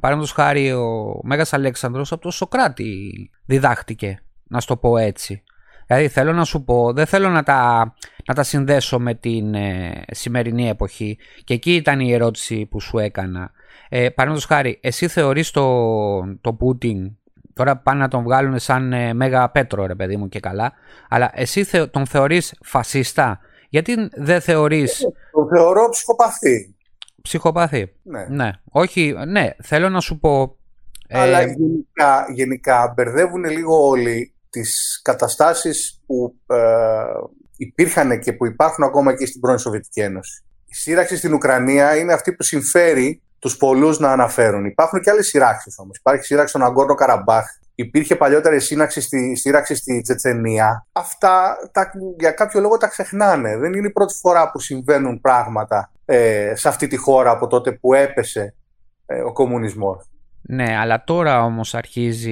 παραδείγματος 0.00 0.32
χάρη, 0.32 0.72
ο 0.72 1.20
Μέγας 1.22 1.52
Αλέξανδρος 1.52 2.12
από 2.12 2.22
το 2.22 2.30
Σοκράτη 2.30 3.30
διδάχτηκε, 3.46 4.22
να 4.48 4.60
σου 4.60 4.66
το 4.66 4.76
πω 4.76 4.96
έτσι. 4.96 5.42
Δηλαδή 5.86 6.08
θέλω 6.08 6.32
να 6.32 6.44
σου 6.44 6.64
πω, 6.64 6.92
δεν 6.92 7.06
θέλω 7.06 7.28
να 7.28 7.42
τα, 7.42 7.92
να 8.26 8.34
τα 8.34 8.42
συνδέσω 8.42 8.98
με 8.98 9.14
την 9.14 9.54
ε, 9.54 10.04
σημερινή 10.10 10.68
εποχή 10.68 11.18
και 11.44 11.54
εκεί 11.54 11.74
ήταν 11.74 12.00
η 12.00 12.12
ερώτηση 12.12 12.66
που 12.66 12.80
σου 12.80 12.98
έκανα. 12.98 13.50
Ε, 13.88 14.08
Παραδείγματος 14.08 14.44
χάρη, 14.44 14.78
εσύ 14.82 15.08
θεωρείς 15.08 15.50
το, 15.50 15.66
το 16.40 16.52
Πούτιν. 16.52 17.16
Τώρα 17.54 17.76
πάνε 17.76 18.00
να 18.00 18.08
τον 18.08 18.22
βγάλουν 18.22 18.58
σαν 18.58 18.92
ε, 18.92 19.14
Μέγα 19.14 19.50
Πέτρο, 19.50 19.86
ρε 19.86 19.94
παιδί 19.94 20.16
μου 20.16 20.28
και 20.28 20.40
καλά. 20.40 20.72
Αλλά 21.08 21.30
εσύ 21.34 21.64
θε, 21.64 21.86
τον 21.86 22.06
θεωρείς 22.06 22.54
φασίστα; 22.62 23.40
Γιατί 23.68 24.08
δεν 24.12 24.40
θεωρεί. 24.40 24.88
Τον 25.32 25.48
θεωρώ 25.48 25.88
ψυχοπαθή. 25.88 26.74
Ψυχοπαθή. 27.22 27.92
Ναι. 28.02 28.26
ναι. 28.28 28.50
Όχι, 28.70 29.14
ναι, 29.26 29.50
θέλω 29.62 29.88
να 29.88 30.00
σου 30.00 30.18
πω. 30.18 30.56
Ε, 31.08 31.18
Αλλά 31.18 31.42
γενικά, 31.42 32.26
γενικά 32.34 32.92
μπερδεύουν 32.96 33.44
λίγο 33.44 33.88
όλοι 33.88 34.31
τις 34.52 35.00
καταστάσεις 35.04 36.00
που 36.06 36.34
ε, 36.46 36.56
υπήρχαν 37.56 38.20
και 38.20 38.32
που 38.32 38.46
υπάρχουν 38.46 38.84
ακόμα 38.84 39.16
και 39.16 39.26
στην 39.26 39.40
πρώην 39.40 39.58
Σοβιετική 39.58 40.00
Ένωση. 40.00 40.44
Η 40.66 40.74
σύραξη 40.74 41.16
στην 41.16 41.34
Ουκρανία 41.34 41.96
είναι 41.96 42.12
αυτή 42.12 42.32
που 42.32 42.42
συμφέρει 42.42 43.22
τους 43.38 43.56
πολλούς 43.56 43.98
να 43.98 44.12
αναφέρουν. 44.12 44.64
Υπάρχουν 44.64 45.00
και 45.00 45.10
άλλες 45.10 45.26
σειράξεις 45.26 45.78
όμως. 45.78 45.98
Υπάρχει 45.98 46.24
σύραξη 46.24 46.48
στον 46.48 46.62
Αγκόρνο 46.62 46.94
Καραμπάχ. 46.94 47.46
Υπήρχε 47.74 48.16
παλιότερα 48.16 48.54
η 48.54 48.58
σύραξη 48.58 49.00
στη, 49.00 49.36
σύραξη 49.36 49.74
στη 49.74 50.00
Τσετσενία. 50.00 50.86
Αυτά 50.92 51.56
τα, 51.72 51.90
για 52.18 52.30
κάποιο 52.30 52.60
λόγο 52.60 52.76
τα 52.76 52.86
ξεχνάνε. 52.86 53.56
Δεν 53.56 53.72
είναι 53.72 53.86
η 53.86 53.90
πρώτη 53.90 54.14
φορά 54.14 54.50
που 54.50 54.58
συμβαίνουν 54.58 55.20
πράγματα 55.20 55.90
ε, 56.04 56.52
σε 56.56 56.68
αυτή 56.68 56.86
τη 56.86 56.96
χώρα 56.96 57.30
από 57.30 57.46
τότε 57.46 57.72
που 57.72 57.94
έπεσε 57.94 58.54
ε, 59.06 59.20
ο 59.20 59.32
κομμουνισμός. 59.32 60.11
Ναι, 60.42 60.76
αλλά 60.80 61.04
τώρα 61.04 61.44
όμως 61.44 61.74
αρχίζει, 61.74 62.30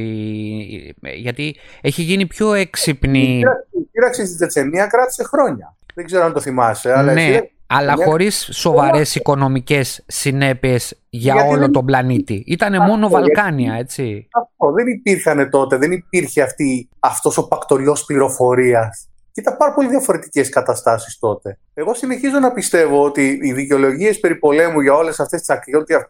γιατί 1.16 1.56
έχει 1.80 2.02
γίνει 2.02 2.26
πιο 2.26 2.52
έξυπνη... 2.52 3.42
Η 3.70 3.88
σύραξη 3.92 4.26
στη 4.26 4.36
Τσετσενία 4.36 4.86
κράτησε 4.86 5.24
χρόνια. 5.24 5.76
Δεν 5.94 6.04
ξέρω 6.04 6.24
αν 6.24 6.32
το 6.32 6.40
θυμάσαι. 6.40 6.98
Αλλά 6.98 7.12
ναι, 7.12 7.40
αλλά 7.66 7.94
χωρίς 8.04 8.48
σοβαρές 8.52 9.14
οικονομικές 9.14 10.02
συνέπειες 10.06 10.98
για 11.10 11.34
όλο 11.44 11.70
τον 11.70 11.84
πλανήτη. 11.84 12.44
Ήτανε 12.46 12.78
μόνο 12.78 13.08
Βαλκάνια, 13.08 13.74
έτσι. 13.74 14.28
Αυτό 14.30 14.72
δεν 14.72 14.86
υπήρχαν 14.86 15.50
τότε, 15.50 15.76
δεν 15.76 15.92
υπήρχε 15.92 16.42
αυτή, 16.42 16.88
αυτός 16.98 17.38
ο 17.38 17.48
πακτοριός 17.48 18.04
πληροφορίας 18.04 19.09
ήταν 19.34 19.56
πάρα 19.56 19.72
πολύ 19.72 19.88
διαφορετικές 19.88 20.48
καταστάσεις 20.48 21.18
τότε. 21.18 21.58
Εγώ 21.74 21.94
συνεχίζω 21.94 22.38
να 22.38 22.52
πιστεύω 22.52 23.04
ότι 23.04 23.38
οι 23.42 23.52
δικαιολογίες 23.52 24.20
περί 24.20 24.36
πολέμου 24.36 24.80
για 24.80 24.94
όλες 24.94 25.20
αυτές 25.20 25.40
τις 25.40 25.56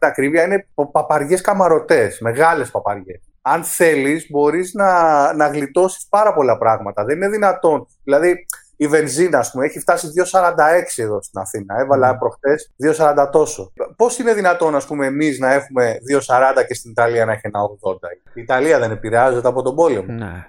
ακρίβεια 0.01 0.45
είναι 0.45 0.67
παπαριές 0.93 1.41
καμαρωτές, 1.41 2.21
μεγάλες 2.21 2.71
παπαριές. 2.71 3.21
Αν 3.43 3.65
θέλεις 3.65 4.27
μπορείς 4.31 4.75
να, 4.75 5.33
να 5.33 5.47
γλιτώσεις 5.47 6.07
πάρα 6.09 6.35
πολλά 6.35 6.59
πράγματα. 6.59 7.05
Δεν 7.05 7.17
είναι 7.17 7.29
δυνατόν. 7.29 7.87
Δηλαδή 8.05 8.47
η 8.77 8.87
βενζίνα, 8.87 9.39
ας 9.39 9.51
πούμε, 9.51 9.65
έχει 9.65 9.79
φτάσει 9.79 10.09
2,46 10.33 11.03
εδώ 11.03 11.23
στην 11.23 11.41
Αθήνα. 11.41 11.81
Έβαλα 11.81 12.15
mm. 12.15 12.19
προχτές 12.19 12.73
2,40 12.85 13.29
τόσο. 13.33 13.73
Πώς 13.97 14.19
είναι 14.19 14.35
δυνατόν, 14.35 14.75
ας 14.75 14.87
πούμε, 14.87 15.07
εμείς 15.07 15.39
να 15.39 15.53
έχουμε 15.53 15.97
2,40 16.11 16.65
και 16.67 16.75
στην 16.75 16.91
Ιταλία 16.91 17.25
να 17.25 17.33
έχει 17.33 17.41
ένα 17.45 17.61
80. 17.83 17.95
Η 18.35 18.41
Ιταλία 18.41 18.79
δεν 18.79 18.91
επηρεάζεται 18.91 19.49
από 19.49 19.63
τον 19.63 19.75
πόλεμο. 19.75 20.13
Ναι. 20.13 20.47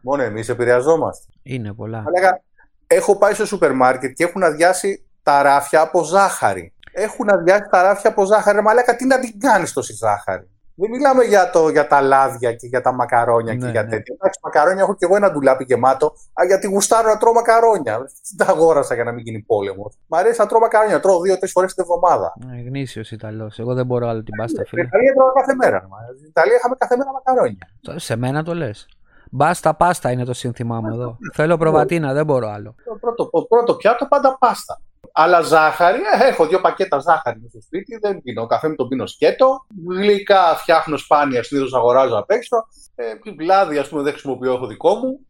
Μόνο 0.00 0.22
εμείς 0.22 0.48
επηρεαζόμαστε. 0.48 1.32
Είναι 1.42 1.72
πολλά. 1.72 1.98
Αλλά 1.98 2.40
έχω 2.86 3.18
πάει 3.18 3.34
στο 3.34 3.46
σούπερ 3.46 3.72
μάρκετ 3.72 4.12
και 4.12 4.24
έχουν 4.24 4.42
αδειάσει 4.42 5.06
τα 5.22 5.42
ράφια 5.42 5.80
από 5.80 6.04
ζάχαρη. 6.04 6.72
Έχουν 6.92 7.30
αδειάσει 7.30 7.68
τα 7.70 7.82
ράφια 7.82 8.10
από 8.10 8.24
ζάχαρη. 8.24 8.62
Μα 8.62 8.74
λέγα 8.74 8.96
τι 8.96 9.06
να 9.06 9.18
την 9.18 9.40
κάνεις 9.40 9.72
τόση 9.72 9.94
ζάχαρη; 9.94 10.50
Δεν 10.74 10.90
μιλάμε 10.90 11.24
για, 11.24 11.50
το, 11.50 11.68
για 11.68 11.86
τα 11.86 12.00
λάδια 12.00 12.52
και 12.52 12.66
για 12.66 12.80
τα 12.80 12.92
μακαρόνια 12.92 13.54
ναι, 13.54 13.58
και 13.64 13.70
για 13.70 13.82
ναι. 13.82 13.88
τέτοια. 13.88 14.14
Εντάξει, 14.14 14.40
μακαρόνια 14.42 14.82
έχω 14.82 14.94
και 14.94 15.04
εγώ 15.04 15.16
ένα 15.16 15.30
ντουλάπι 15.30 15.64
γεμάτο, 15.64 16.06
α, 16.40 16.44
γιατί 16.46 16.66
γουστάρω 16.66 17.08
να 17.08 17.16
τρώω 17.16 17.32
μακαρόνια. 17.32 17.98
Δεν 17.98 18.46
τα 18.46 18.52
αγόρασα 18.52 18.94
για 18.94 19.04
να 19.04 19.12
μην 19.12 19.24
γίνει 19.24 19.40
πόλεμος. 19.40 19.98
Μ' 20.06 20.14
αρέσει 20.14 20.40
να 20.40 20.46
τρώω 20.46 20.60
μακαρόνια, 20.60 21.00
τρώω 21.00 21.20
δύο-τρει 21.20 21.48
φορές 21.48 21.74
την 21.74 21.82
εβδομάδα. 21.82 22.32
Ναι, 22.46 22.60
Γνήσιος 22.60 23.10
Ιταλός. 23.10 23.58
Εγώ 23.58 23.74
δεν 23.74 23.86
μπορώ 23.86 24.08
άλλο 24.08 24.22
την 24.22 24.36
πάστα, 24.36 24.64
φίλε. 24.66 24.82
Στην 24.82 24.98
Ιταλία 24.98 25.12
τρώω 25.14 25.32
κάθε 25.32 25.54
μέρα. 25.54 25.88
Στην 26.16 26.28
Ιταλία 26.28 26.54
είχαμε 26.56 26.74
κάθε 26.78 26.96
μέρα 26.96 27.10
μακαρόνια. 27.12 27.68
Σε 27.96 28.16
μένα 28.16 28.42
το 28.42 28.54
λες. 28.54 28.88
Μπάστα 29.30 29.74
πάστα 29.74 30.10
είναι 30.10 30.24
το 30.24 30.32
σύνθημά 30.32 30.80
μου 30.80 30.92
εδώ. 30.92 31.18
Θέλω 31.32 31.56
προβατίνα, 31.56 32.12
δεν 32.12 32.24
μπορώ 32.24 32.48
άλλο. 32.48 32.74
Το 32.84 32.98
πρώτο, 33.00 33.46
πρώτο 33.48 33.74
πιάτο 33.74 34.06
πάντα 34.06 34.36
πάστα. 34.38 34.80
Αλλά 35.12 35.40
ζάχαρη, 35.40 35.98
ε, 36.20 36.28
έχω 36.28 36.46
δύο 36.46 36.60
πακέτα 36.60 36.98
ζάχαρη 36.98 37.46
στο 37.48 37.60
σπίτι, 37.60 37.98
δεν 38.00 38.22
πίνω. 38.22 38.42
Ο 38.42 38.46
καφέ 38.46 38.68
μου 38.68 38.74
τον 38.74 38.88
πίνω 38.88 39.06
σκέτο. 39.06 39.66
Γλυκά 39.88 40.54
φτιάχνω 40.56 40.96
σπάνια, 40.96 41.42
συνήθως 41.42 41.74
αγοράζω 41.74 42.16
απ' 42.16 42.30
έξω. 42.30 42.56
Ε, 42.94 43.44
λάδι, 43.44 43.78
ας 43.78 43.88
πούμε, 43.88 44.02
δεν 44.02 44.12
χρησιμοποιώ, 44.12 44.52
έχω 44.52 44.66
δικό 44.66 44.94
μου. 44.94 45.20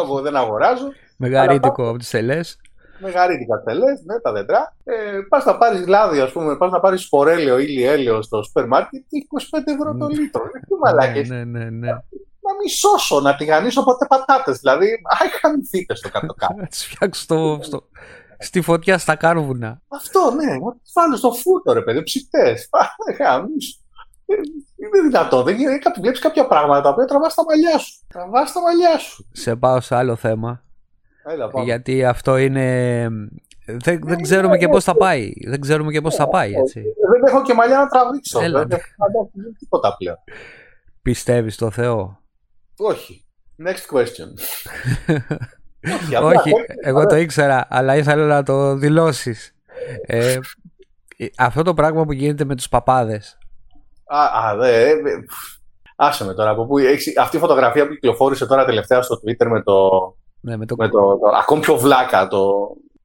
Εγώ 0.00 0.20
δεν 0.20 0.36
αγοράζω. 0.36 0.88
Μεγαρίτικο 1.16 1.88
από 1.88 1.98
τις 1.98 2.14
ελέ. 2.14 2.40
Μεγαρίτικα 2.98 3.62
τελέ, 3.62 3.90
ναι, 4.04 4.20
τα 4.22 4.32
δέντρα. 4.32 4.76
Ε, 4.84 5.20
πας 5.28 5.44
να 5.44 5.56
πάρεις 5.56 5.86
λάδι, 5.86 6.20
ας 6.20 6.32
πούμε, 6.32 6.56
πας 6.56 6.70
να 6.70 6.80
πάρεις 6.80 7.06
φορέλαιο 7.06 7.58
ή 7.58 7.66
λιέλαιο 7.66 8.22
στο 8.22 8.42
σούπερ 8.42 8.66
μάρκετ, 8.66 9.02
25 9.02 9.72
ευρώ 9.72 9.96
το 9.96 10.06
λίτρο. 10.06 10.42
Ε, 10.42 11.22
τι 11.22 11.28
ναι, 11.28 11.44
ναι, 11.44 11.58
ναι, 11.58 11.70
ναι 11.70 11.98
να 12.46 12.54
μη 12.62 12.70
σώσω, 12.70 13.20
να 13.20 13.36
τηγανίσω 13.36 13.84
ποτέ 13.84 14.06
πατάτες. 14.08 14.58
Δηλαδή, 14.58 14.88
αχ, 15.20 15.40
χαμηθείτε 15.40 15.94
στο 15.94 16.08
κάτω-κάτω. 16.08 16.54
Να 16.60 16.66
τις 16.66 16.86
φτιάξω 16.86 17.22
στο, 17.22 17.58
στο, 17.62 17.88
στη 18.38 18.60
φωτιά 18.60 18.98
στα 18.98 19.14
κάρβουνα. 19.14 19.82
Αυτό, 19.88 20.30
ναι. 20.30 20.52
Να 20.52 20.76
τις 20.82 20.92
βάλω 20.94 21.16
στο 21.16 21.32
φούτο, 21.32 21.72
ρε 21.72 21.82
παιδί, 21.82 22.02
ψητές. 22.02 22.68
Είναι 24.76 25.00
δυνατό. 25.08 25.42
Δεν 25.42 25.58
είναι 25.60 25.78
κάτι. 25.78 26.00
Βλέπεις 26.00 26.20
κάποια 26.20 26.46
πράγματα 26.46 26.80
τα 26.80 26.88
οποία 26.88 27.04
τραβάς 27.04 27.34
τα 27.34 27.44
μαλλιά 27.44 27.78
σου. 27.78 28.04
Τραβάς 28.08 28.52
τα 28.52 28.60
μαλλιά 28.60 28.98
σου. 28.98 29.28
Σε 29.32 29.56
πάω 29.56 29.80
σε 29.80 29.96
άλλο 29.96 30.16
θέμα. 30.16 30.62
Έλα, 31.24 31.50
Γιατί 31.64 32.04
αυτό 32.04 32.36
είναι. 32.36 33.08
Δεν, 33.66 34.00
δεν 34.04 34.22
ξέρουμε 34.22 34.58
και 34.58 34.68
πώς 34.68 34.84
θα 34.84 34.94
πάει. 34.94 35.32
Δεν 35.46 35.60
ξέρουμε 35.60 35.92
και 35.92 36.00
πώς 36.00 36.14
θα 36.14 36.28
πάει, 36.28 36.52
έτσι. 36.52 36.80
Δεν 36.80 37.22
έχω 37.34 37.42
και 37.42 37.54
μαλλιά 37.54 37.78
να 37.78 37.86
τραβήξω. 37.86 38.40
Έλα. 38.40 38.64
Δεν 38.64 38.78
έχω 38.78 39.30
τίποτα 39.58 39.96
πλέον. 39.96 40.16
Πιστεύεις 41.02 41.54
στο 41.54 41.70
Θεό; 41.70 42.18
Όχι. 42.76 43.24
Next 43.64 43.96
question. 43.96 44.28
Όχι, 46.22 46.52
εγώ 46.82 47.06
το 47.06 47.16
ήξερα, 47.16 47.66
αλλά 47.70 47.96
ήθελα 47.96 48.26
να 48.26 48.42
το 48.42 48.74
δηλώσεις. 48.74 49.54
Ε, 50.06 50.38
αυτό 51.36 51.62
το 51.62 51.74
πράγμα 51.74 52.04
που 52.04 52.12
γίνεται 52.12 52.44
με 52.44 52.54
τους 52.54 52.68
παπάδες. 52.68 53.38
Α, 54.06 54.48
α 54.48 54.56
δε, 54.56 54.92
άσε 55.96 56.24
με 56.24 56.34
τώρα. 56.34 56.50
Από 56.50 56.66
που, 56.66 56.76
αυτή 57.20 57.36
η 57.36 57.40
φωτογραφία 57.40 57.86
που 57.86 57.92
κυκλοφόρησε 57.92 58.46
τώρα 58.46 58.64
τελευταία 58.64 59.02
στο 59.02 59.14
Twitter 59.14 59.46
με 59.46 59.62
το, 59.62 59.90
ναι, 60.40 60.56
με 60.56 60.66
το... 60.66 60.76
Με 60.76 60.88
το, 60.88 61.18
ακόμη 61.38 61.60
πιο 61.60 61.76
βλάκα 61.76 62.28
το, 62.28 62.52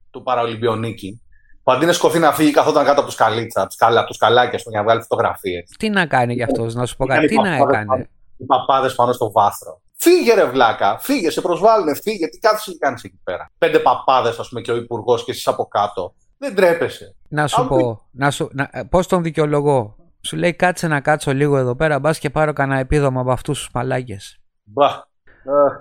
το 0.09 0.21
Παραολυμπιονίκη. 0.21 1.21
Που 1.63 1.71
αντί 1.71 1.85
να 1.85 1.93
σκοθεί 1.93 2.19
να 2.19 2.33
φύγει, 2.33 2.51
καθόταν 2.51 2.85
κάτω 2.85 2.99
από 2.99 3.05
τους 3.05 3.13
σκαλίτσα, 3.13 3.61
από 3.79 4.05
τους 4.05 4.15
σκαλάκια 4.15 4.59
για 4.63 4.79
να 4.79 4.83
βγάλει 4.83 5.01
φωτογραφίες. 5.01 5.69
Τι 5.77 5.89
να 5.89 6.05
κάνει 6.05 6.33
γι' 6.33 6.43
αυτός, 6.43 6.75
να 6.75 6.85
σου 6.85 6.95
πω 6.95 7.05
κάτι, 7.05 7.27
τι 7.27 7.35
να 7.35 7.55
έκανε; 7.55 8.09
Οι 8.41 8.45
παπάδες 8.45 8.95
πάνω 8.95 9.11
στο 9.11 9.31
βάθρο. 9.31 9.81
Φύγε 9.95 10.33
ρε 10.33 10.45
βλάκα, 10.45 10.97
φύγε, 10.99 11.29
σε 11.29 11.41
προσβάλλουν, 11.41 11.95
φύγε. 11.95 12.27
Τι 12.27 12.37
κάθεσαι 12.37 12.71
και 12.71 12.77
κάνεις 12.79 13.03
εκεί 13.03 13.19
πέρα. 13.23 13.51
Πέντε 13.57 13.79
παπάδες, 13.79 14.39
ας 14.39 14.49
πούμε, 14.49 14.61
και 14.61 14.71
ο 14.71 14.75
υπουργός 14.75 15.23
και 15.23 15.31
εσείς 15.31 15.47
από 15.47 15.65
κάτω. 15.65 16.13
Δεν 16.37 16.55
τρέπεσαι. 16.55 17.15
Να 17.27 17.47
σου 17.47 17.67
πω, 17.67 18.01
να 18.11 18.31
σου, 18.31 18.49
να, 18.51 18.69
πώς 18.89 19.07
τον 19.07 19.23
δικαιολογώ; 19.23 19.95
Σου 20.21 20.37
λέει 20.37 20.53
κάτσε 20.53 20.87
να 20.87 20.99
κάτσω 20.99 21.33
λίγο 21.33 21.57
εδώ 21.57 21.75
πέρα, 21.75 21.99
μπας 21.99 22.19
και 22.19 22.29
πάρω 22.29 22.53
κανένα 22.53 22.79
επίδομα 22.79 23.21
από 23.21 23.31
αυτούς 23.31 23.59
τους 23.59 23.69
μαλάκες. 23.73 24.39
Μπα. 24.63 24.87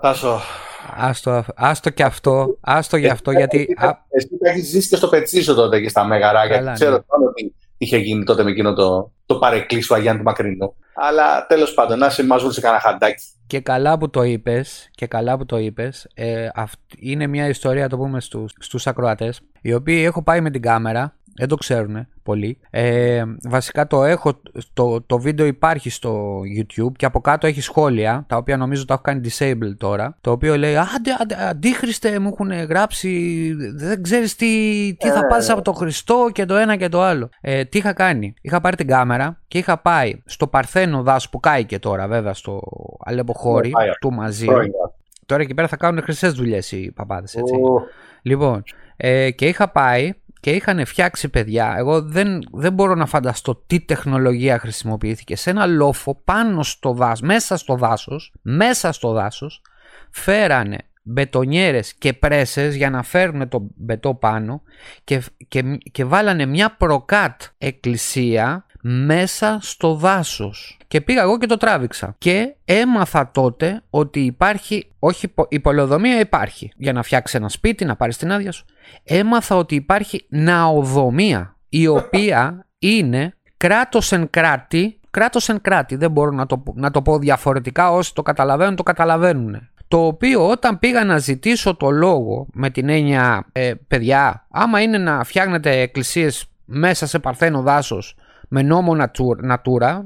Τάσο. 0.01 0.39
Άστο, 0.95 1.43
άστο 1.55 1.89
και 1.89 2.03
αυτό, 2.03 2.57
άστο 2.61 2.97
γι' 2.97 3.07
αυτό, 3.07 3.31
γιατί... 3.31 3.67
Εσύ 4.09 4.29
έχεις 4.39 4.67
ζήσει 4.67 4.89
και 4.89 4.95
στο 4.95 5.07
πετσίσο 5.07 5.53
τότε 5.53 5.81
και 5.81 5.89
στα 5.89 6.03
μεγαράκια. 6.03 6.61
Ναι. 6.61 6.71
Ξέρω 6.71 6.95
ότι 6.95 7.55
είχε 7.77 7.97
γίνει 7.97 8.23
τότε 8.23 8.43
με 8.43 8.49
εκείνο 8.49 8.73
το, 8.73 9.11
το 9.25 9.35
παρεκκλήσου 9.35 9.87
του 9.87 9.95
Αγιάννη 9.95 10.19
του 10.19 10.25
Μακρινού. 10.25 10.75
Αλλά 10.95 11.45
τέλος 11.45 11.73
πάντων, 11.73 11.99
να 11.99 12.09
σε 12.09 12.25
μαζούν 12.25 12.51
σε 12.51 12.61
κανένα 12.61 12.81
χαντάκι. 12.81 13.23
Και 13.47 13.59
καλά 13.59 13.97
που 13.97 14.09
το 14.09 14.23
είπες, 14.23 14.89
και 14.91 15.07
καλά 15.07 15.37
που 15.37 15.45
το 15.45 15.57
είπες, 15.57 16.07
ε, 16.13 16.47
είναι 16.97 17.27
μια 17.27 17.47
ιστορία, 17.47 17.89
το 17.89 17.97
πούμε, 17.97 18.21
στους 18.21 18.53
στους 18.59 18.87
ακροατές, 18.87 19.41
οι 19.61 19.73
οποίοι 19.73 20.03
έχω 20.05 20.23
πάει 20.23 20.41
με 20.41 20.49
την 20.49 20.61
κάμερα 20.61 21.15
δεν 21.35 21.47
το 21.47 21.55
ξέρουν 21.55 22.07
πολύ. 22.23 22.57
Ε, 22.69 23.23
βασικά 23.49 23.87
το 23.87 24.03
έχω, 24.03 24.41
το, 24.73 25.01
το 25.01 25.19
βίντεο 25.19 25.45
υπάρχει 25.45 25.89
στο 25.89 26.39
YouTube 26.57 26.91
και 26.95 27.05
από 27.05 27.21
κάτω 27.21 27.47
έχει 27.47 27.61
σχόλια, 27.61 28.25
τα 28.27 28.37
οποία 28.37 28.57
νομίζω 28.57 28.85
τα 28.85 28.93
έχω 28.93 29.03
κάνει 29.03 29.21
disable 29.29 29.75
τώρα, 29.77 30.17
το 30.21 30.31
οποίο 30.31 30.57
λέει 30.57 30.75
«Άντε, 30.75 31.11
άντε 31.19 31.35
αντίχριστε 31.49 32.19
μου 32.19 32.27
έχουν 32.27 32.51
γράψει, 32.51 33.53
δεν 33.75 34.03
ξέρεις 34.03 34.35
τι, 34.35 34.47
τι 34.99 35.09
θα 35.09 35.27
πάθεις 35.27 35.49
από 35.49 35.61
το 35.61 35.73
Χριστό 35.73 36.29
και 36.33 36.45
το 36.45 36.55
ένα 36.55 36.75
και 36.75 36.89
το 36.89 37.01
άλλο». 37.01 37.29
Ε, 37.41 37.63
τι 37.63 37.77
είχα 37.77 37.93
κάνει, 37.93 38.33
είχα 38.41 38.61
πάρει 38.61 38.75
την 38.75 38.87
κάμερα 38.87 39.41
και 39.47 39.57
είχα 39.57 39.77
πάει 39.77 40.21
στο 40.25 40.47
Παρθένο 40.47 41.03
δάσο 41.03 41.29
που 41.29 41.39
κάει 41.39 41.65
και 41.65 41.79
τώρα 41.79 42.07
βέβαια 42.07 42.33
στο 42.33 42.61
Αλεποχώρι 42.99 43.69
ναι, 43.69 43.91
του 43.99 44.13
μαζί. 44.13 44.47
Τώρα 45.25 45.43
εκεί 45.43 45.53
πέρα 45.53 45.67
θα 45.67 45.77
κάνουν 45.77 46.03
χρυσές 46.03 46.33
δουλειές 46.33 46.71
οι 46.71 46.91
παπάδες, 46.95 47.35
έτσι. 47.35 47.53
Λοιπόν, 48.21 48.63
ε, 48.97 49.31
και 49.31 49.47
είχα 49.47 49.69
πάει 49.69 50.13
και 50.41 50.51
είχαν 50.51 50.85
φτιάξει 50.85 51.29
παιδιά. 51.29 51.73
Εγώ 51.77 52.01
δεν, 52.01 52.39
δεν 52.51 52.73
μπορώ 52.73 52.95
να 52.95 53.05
φανταστώ 53.05 53.63
τι 53.67 53.79
τεχνολογία 53.79 54.59
χρησιμοποιήθηκε. 54.59 55.35
Σε 55.35 55.49
ένα 55.49 55.65
λόφο 55.65 56.21
πάνω 56.23 56.63
στο 56.63 56.93
δάσος, 56.93 57.21
μέσα 57.21 57.57
στο 57.57 57.75
δάσος, 57.75 58.33
μέσα 58.41 58.91
στο 58.91 59.11
δάσος, 59.11 59.61
φέρανε 60.11 60.77
μπετονιέρες 61.03 61.93
και 61.93 62.13
πρέσες 62.13 62.75
για 62.75 62.89
να 62.89 63.03
φέρουν 63.03 63.47
το 63.49 63.67
μπετό 63.75 64.13
πάνω 64.15 64.61
και, 65.03 65.23
και, 65.47 65.77
και 65.91 66.05
βάλανε 66.05 66.45
μια 66.45 66.75
προκάτ 66.75 67.41
εκκλησία 67.57 68.65
μέσα 68.81 69.57
στο 69.61 69.93
δάσος. 69.93 70.77
Και 70.87 71.01
πήγα 71.01 71.21
εγώ 71.21 71.37
και 71.37 71.45
το 71.45 71.57
τράβηξα. 71.57 72.15
Και 72.17 72.55
έμαθα 72.65 73.31
τότε 73.31 73.81
ότι 73.89 74.19
υπάρχει, 74.19 74.91
όχι 74.99 75.33
η 75.49 75.59
πολεοδομία 75.59 76.19
υπάρχει 76.19 76.71
για 76.75 76.93
να 76.93 77.03
φτιάξεις 77.03 77.39
ένα 77.39 77.49
σπίτι, 77.49 77.85
να 77.85 77.95
πάρεις 77.95 78.17
την 78.17 78.31
άδεια 78.31 78.51
σου. 78.51 78.65
Έμαθα 79.03 79.55
ότι 79.55 79.75
υπάρχει 79.75 80.25
ναοδομία 80.29 81.55
η 81.69 81.87
οποία 81.87 82.65
είναι 82.79 83.33
κράτος 83.57 84.11
εν 84.11 84.29
κράτη, 84.29 84.99
κράτος 85.09 85.49
εν 85.49 85.61
κράτη, 85.61 85.95
δεν 85.95 86.11
μπορώ 86.11 86.31
να 86.31 86.45
το, 86.45 86.63
να 86.75 86.91
το 86.91 87.01
πω 87.01 87.17
διαφορετικά, 87.17 87.91
όσοι 87.91 88.13
το 88.13 88.21
καταλαβαίνουν 88.21 88.75
το 88.75 88.83
καταλαβαίνουν. 88.83 89.69
Το 89.87 90.05
οποίο 90.05 90.49
όταν 90.49 90.79
πήγα 90.79 91.03
να 91.03 91.17
ζητήσω 91.17 91.75
το 91.75 91.89
λόγο 91.89 92.47
με 92.53 92.69
την 92.69 92.89
έννοια, 92.89 93.45
ε, 93.51 93.73
παιδιά, 93.87 94.47
άμα 94.49 94.81
είναι 94.81 94.97
να 94.97 95.23
φτιάχνετε 95.23 95.79
εκκλησίες 95.79 96.45
μέσα 96.65 97.05
σε 97.07 97.19
παρθένο 97.19 97.61
δάσος 97.61 98.15
με 98.53 98.61
νόμο 98.61 98.95
Natura, 99.51 100.01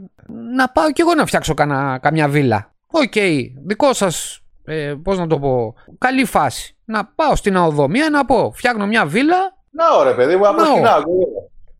να 0.55 0.69
πάω 0.69 0.91
κι 0.91 1.01
εγώ 1.01 1.13
να 1.13 1.25
φτιάξω 1.25 1.53
κανα, 1.53 1.99
καμιά 2.01 2.27
βίλα. 2.27 2.73
OK, 2.87 3.11
okay, 3.15 3.39
δικό 3.65 3.93
σας, 3.93 4.41
ε, 4.63 4.93
πώς 5.03 5.17
να 5.17 5.27
το 5.27 5.39
πω, 5.39 5.75
καλή 5.97 6.25
φάση. 6.25 6.75
Να 6.85 7.05
πάω 7.05 7.35
στη 7.35 7.57
ναοδομία 7.57 8.09
να 8.09 8.25
πω, 8.25 8.51
φτιάχνω 8.55 8.85
μια 8.85 9.05
βίλα. 9.05 9.37
Να 9.69 9.95
ωραία 9.99 10.15
παιδί 10.15 10.35
μου, 10.35 10.47
απλώς 10.47 10.67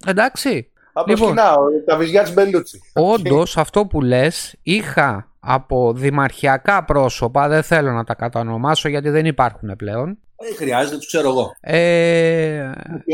Εντάξει. 0.06 0.72
Από 0.94 1.12
λοιπόν, 1.12 1.28
σκηνά, 1.28 1.56
τα 1.86 1.98
βυζιά 1.98 2.24
της 2.24 2.34
Μπελούτσι. 2.34 2.82
Όντως, 2.94 3.58
αυτό 3.58 3.86
που 3.86 4.02
λες, 4.02 4.56
είχα 4.62 5.32
από 5.46 5.94
δημαρχιακά 5.94 6.84
πρόσωπα, 6.84 7.48
δεν 7.48 7.64
θέλω 7.64 7.92
να 7.92 8.04
τα 8.04 8.14
κατανομάσω 8.16 8.90
γιατί 8.90 9.10
δεν 9.10 9.26
υπάρχουν 9.26 9.76
πλέον. 9.76 10.18
Δεν 10.38 10.56
χρειάζεται, 10.56 10.96
τους 10.96 11.08
ξέρω 11.08 11.30
εγώ. 11.30 11.52
Ε, 11.60 12.72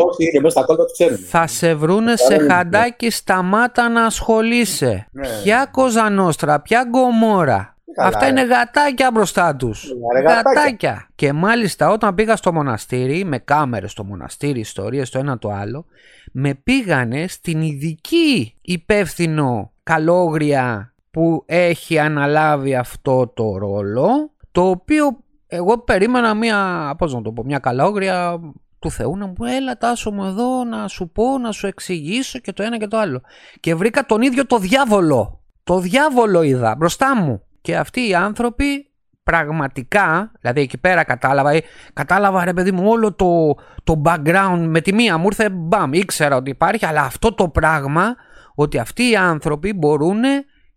Όσοι 0.07 0.23
είναι 0.23 0.39
μέσα 0.41 0.49
στα 0.49 0.65
κόλπα 0.65 0.83
τους 0.83 0.93
ξέρουν. 0.93 1.17
Θα 1.17 1.47
σε 1.47 1.75
βρούνε 1.75 2.15
σε 2.15 2.37
χαντάκι, 2.37 3.09
σταμάτα 3.09 3.89
να 3.89 4.05
ασχολείσαι. 4.05 5.07
Ναι. 5.11 5.27
Ποια 5.43 5.67
κοζανόστρα, 5.71 6.59
ποια 6.59 6.85
γκομόρα. 6.89 7.75
Αυτά 7.97 8.27
είναι 8.27 8.41
γατάκια 8.41 9.11
μπροστά 9.13 9.55
τους. 9.55 9.91
Γατάκια. 10.23 11.07
Και 11.15 11.33
μάλιστα 11.33 11.89
όταν 11.89 12.15
πήγα 12.15 12.35
στο 12.35 12.53
μοναστήρι, 12.53 13.23
με 13.23 13.37
κάμερες 13.37 13.91
στο 13.91 14.03
μοναστήρι, 14.03 14.59
ιστορίες 14.59 15.09
το 15.09 15.19
ένα 15.19 15.37
το 15.37 15.49
άλλο, 15.49 15.85
με 16.31 16.53
πήγανε 16.53 17.27
στην 17.27 17.61
ειδική 17.61 18.57
υπεύθυνο 18.61 19.71
καλόγρια 19.83 20.90
που 21.11 21.43
έχει 21.45 21.99
αναλάβει 21.99 22.75
αυτό 22.75 23.27
το 23.27 23.57
ρόλο, 23.57 24.31
το 24.51 24.69
οποίο 24.69 25.23
εγώ 25.47 25.77
περίμενα 25.77 26.33
μια, 26.33 26.93
πώς 26.97 27.13
να 27.13 27.21
το 27.21 27.31
πω, 27.31 27.43
μια 27.43 27.59
καλόγρια 27.59 28.39
του 28.79 28.91
Θεού 28.91 29.17
να 29.17 29.27
μου 29.27 29.35
έλα 29.57 29.77
τάσο 29.77 30.11
μου 30.11 30.25
εδώ 30.25 30.63
να 30.63 30.87
σου 30.87 31.09
πω, 31.09 31.37
να 31.37 31.51
σου 31.51 31.67
εξηγήσω 31.67 32.39
και 32.39 32.53
το 32.53 32.63
ένα 32.63 32.77
και 32.77 32.87
το 32.87 32.97
άλλο. 32.97 33.21
Και 33.59 33.75
βρήκα 33.75 34.05
τον 34.05 34.21
ίδιο 34.21 34.45
το 34.45 34.57
διάβολο. 34.57 35.41
Το 35.63 35.79
διάβολο 35.79 36.41
είδα 36.41 36.75
μπροστά 36.75 37.15
μου. 37.15 37.41
Και 37.61 37.77
αυτοί 37.77 38.07
οι 38.07 38.15
άνθρωποι 38.15 38.91
πραγματικά, 39.23 40.31
δηλαδή 40.39 40.61
εκεί 40.61 40.77
πέρα 40.77 41.03
κατάλαβα, 41.03 41.51
ε, 41.51 41.61
κατάλαβα 41.93 42.45
ρε 42.45 42.53
παιδί 42.53 42.71
μου 42.71 42.89
όλο 42.89 43.13
το, 43.13 43.55
το 43.83 44.01
background 44.05 44.65
με 44.67 44.81
τη 44.81 44.93
μία 44.93 45.17
μου 45.17 45.25
ήρθε 45.25 45.49
μπαμ, 45.49 45.93
ήξερα 45.93 46.35
ότι 46.35 46.49
υπάρχει, 46.49 46.85
αλλά 46.85 47.01
αυτό 47.01 47.33
το 47.33 47.49
πράγμα 47.49 48.15
ότι 48.55 48.77
αυτοί 48.77 49.09
οι 49.09 49.15
άνθρωποι 49.15 49.73
μπορούν 49.73 50.21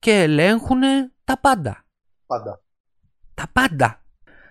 και 0.05 0.23
ελέγχουν 0.23 0.81
τα 1.25 1.39
πάντα. 1.41 1.85
Πάντα. 2.27 2.61
Τα 3.35 3.45
πάντα. 3.53 4.03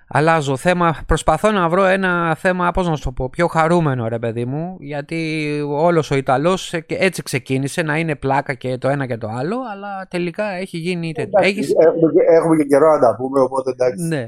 Αλλάζω 0.08 0.58
θέμα, 0.58 1.04
προσπαθώ 1.06 1.52
να 1.52 1.70
βρω 1.70 1.86
ένα 1.86 2.36
θέμα, 2.36 2.72
πώς 2.72 2.88
να 2.88 2.96
σου 2.96 3.04
το 3.04 3.12
πω, 3.12 3.30
πιο 3.30 3.48
χαρούμενο 3.48 4.08
ρε 4.08 4.20
παιδί 4.20 4.46
μου, 4.46 4.78
γιατί 4.80 5.60
όλος 5.68 6.12
ο 6.12 6.16
Ιταλός 6.16 6.74
έτσι 6.88 7.24
ξεκίνησε 7.24 7.82
να 7.82 7.98
είναι 7.98 8.16
πλάκα 8.16 8.54
και 8.54 8.78
το 8.78 8.90
ένα 8.90 9.06
και 9.06 9.18
το 9.18 9.28
άλλο, 9.28 9.58
αλλά 9.72 10.08
τελικά 10.10 10.52
έχει 10.52 10.78
γίνει... 10.78 11.12
Εντάξει, 11.16 11.50
έχεις... 11.50 11.72
έχουμε, 11.72 12.12
έχουμε, 12.28 12.58
και 12.58 12.64
καιρό 12.64 12.94
να 12.94 13.00
τα 13.00 13.16
πούμε, 13.16 13.40
οπότε 13.40 13.72
εντάξει. 13.72 14.08
Ναι. 14.08 14.28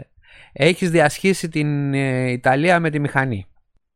Έχεις 0.54 0.92
διασχίσει 0.92 1.50
την 1.50 1.94
ε, 1.94 2.32
Ιταλία 2.32 2.80
με 2.80 2.90
τη 2.90 3.00
μηχανή. 3.00 3.46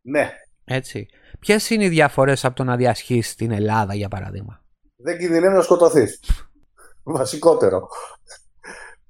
Ναι. 0.01 0.29
Έτσι. 0.65 1.07
Ποιες 1.39 1.69
είναι 1.69 1.83
οι 1.83 1.89
διαφορές 1.89 2.45
από 2.45 2.55
το 2.55 2.63
να 2.63 2.75
διασχίσεις 2.75 3.35
την 3.35 3.51
Ελλάδα, 3.51 3.95
για 3.95 4.07
παράδειγμα; 4.07 4.61
Δεν 4.95 5.17
κινδυνεύει 5.17 5.55
να 5.55 5.61
σκοτωθείς. 5.61 6.19
Βασικότερο 7.17 7.89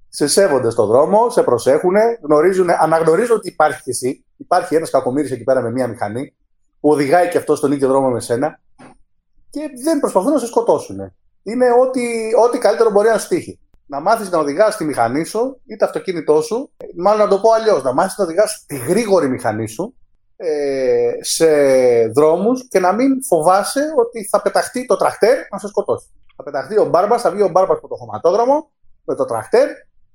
σε 0.09 0.27
σέβονται 0.27 0.69
στον 0.69 0.87
δρόμο, 0.87 1.29
σε 1.29 1.43
προσέχουν, 1.43 1.95
γνωρίζουν, 2.23 2.69
αναγνωρίζουν 2.69 3.35
ότι 3.35 3.47
υπάρχει 3.47 3.83
και 3.83 3.89
εσύ. 3.89 4.25
Υπάρχει 4.37 4.75
ένας 4.75 4.89
κακομίρι 4.89 5.33
εκεί 5.33 5.43
πέρα 5.43 5.61
με 5.61 5.71
μία 5.71 5.87
μηχανή 5.87 6.33
που 6.79 6.89
οδηγάει 6.89 7.29
και 7.29 7.37
αυτό 7.37 7.55
στον 7.55 7.71
ίδιο 7.71 7.87
δρόμο 7.87 8.09
με 8.09 8.19
σένα 8.19 8.59
και 9.49 9.61
δεν 9.83 9.99
προσπαθούν 9.99 10.31
να 10.31 10.39
σε 10.39 10.45
σκοτώσουν. 10.45 11.13
Είναι 11.43 11.65
ό,τι, 11.81 12.01
ό,τι 12.45 12.57
καλύτερο 12.57 12.89
μπορεί 12.89 13.07
να 13.07 13.17
σου 13.17 13.27
τύχει. 13.27 13.59
Να 13.85 13.99
μάθεις 13.99 14.29
να 14.29 14.37
οδηγάς 14.37 14.77
τη 14.77 14.85
μηχανή 14.85 15.25
σου 15.25 15.61
ή 15.65 15.75
το 15.75 15.85
αυτοκίνητό 15.85 16.41
σου, 16.41 16.71
μάλλον 16.97 17.19
να 17.19 17.27
το 17.27 17.39
πω 17.39 17.51
αλλιώς, 17.51 17.83
να 17.83 17.93
μάθεις 17.93 18.17
να 18.17 18.23
οδηγάς 18.23 18.63
τη 18.67 18.77
γρήγορη 18.77 19.29
μηχανή 19.29 19.67
σου 19.67 19.95
ε, 20.41 21.11
σε 21.19 21.47
δρόμους 22.07 22.67
και 22.67 22.79
να 22.79 22.91
μην 22.91 23.23
φοβάσαι 23.23 23.81
ότι 23.97 24.27
θα 24.27 24.41
πεταχτεί 24.41 24.85
το 24.85 24.95
τραχτέρ 24.95 25.37
να 25.51 25.57
σε 25.57 25.67
σκοτώσει. 25.67 26.07
Θα 26.35 26.43
πεταχτεί 26.43 26.79
ο 26.79 26.85
μπάρμπας, 26.85 27.21
θα 27.21 27.31
βγει 27.31 27.41
ο 27.41 27.49
μπάρμπας 27.49 27.77
από 27.77 27.87
το 27.87 27.95
χωματόδρομο 27.95 28.71
με 29.03 29.15
το 29.15 29.25
τραχτέρ 29.25 29.67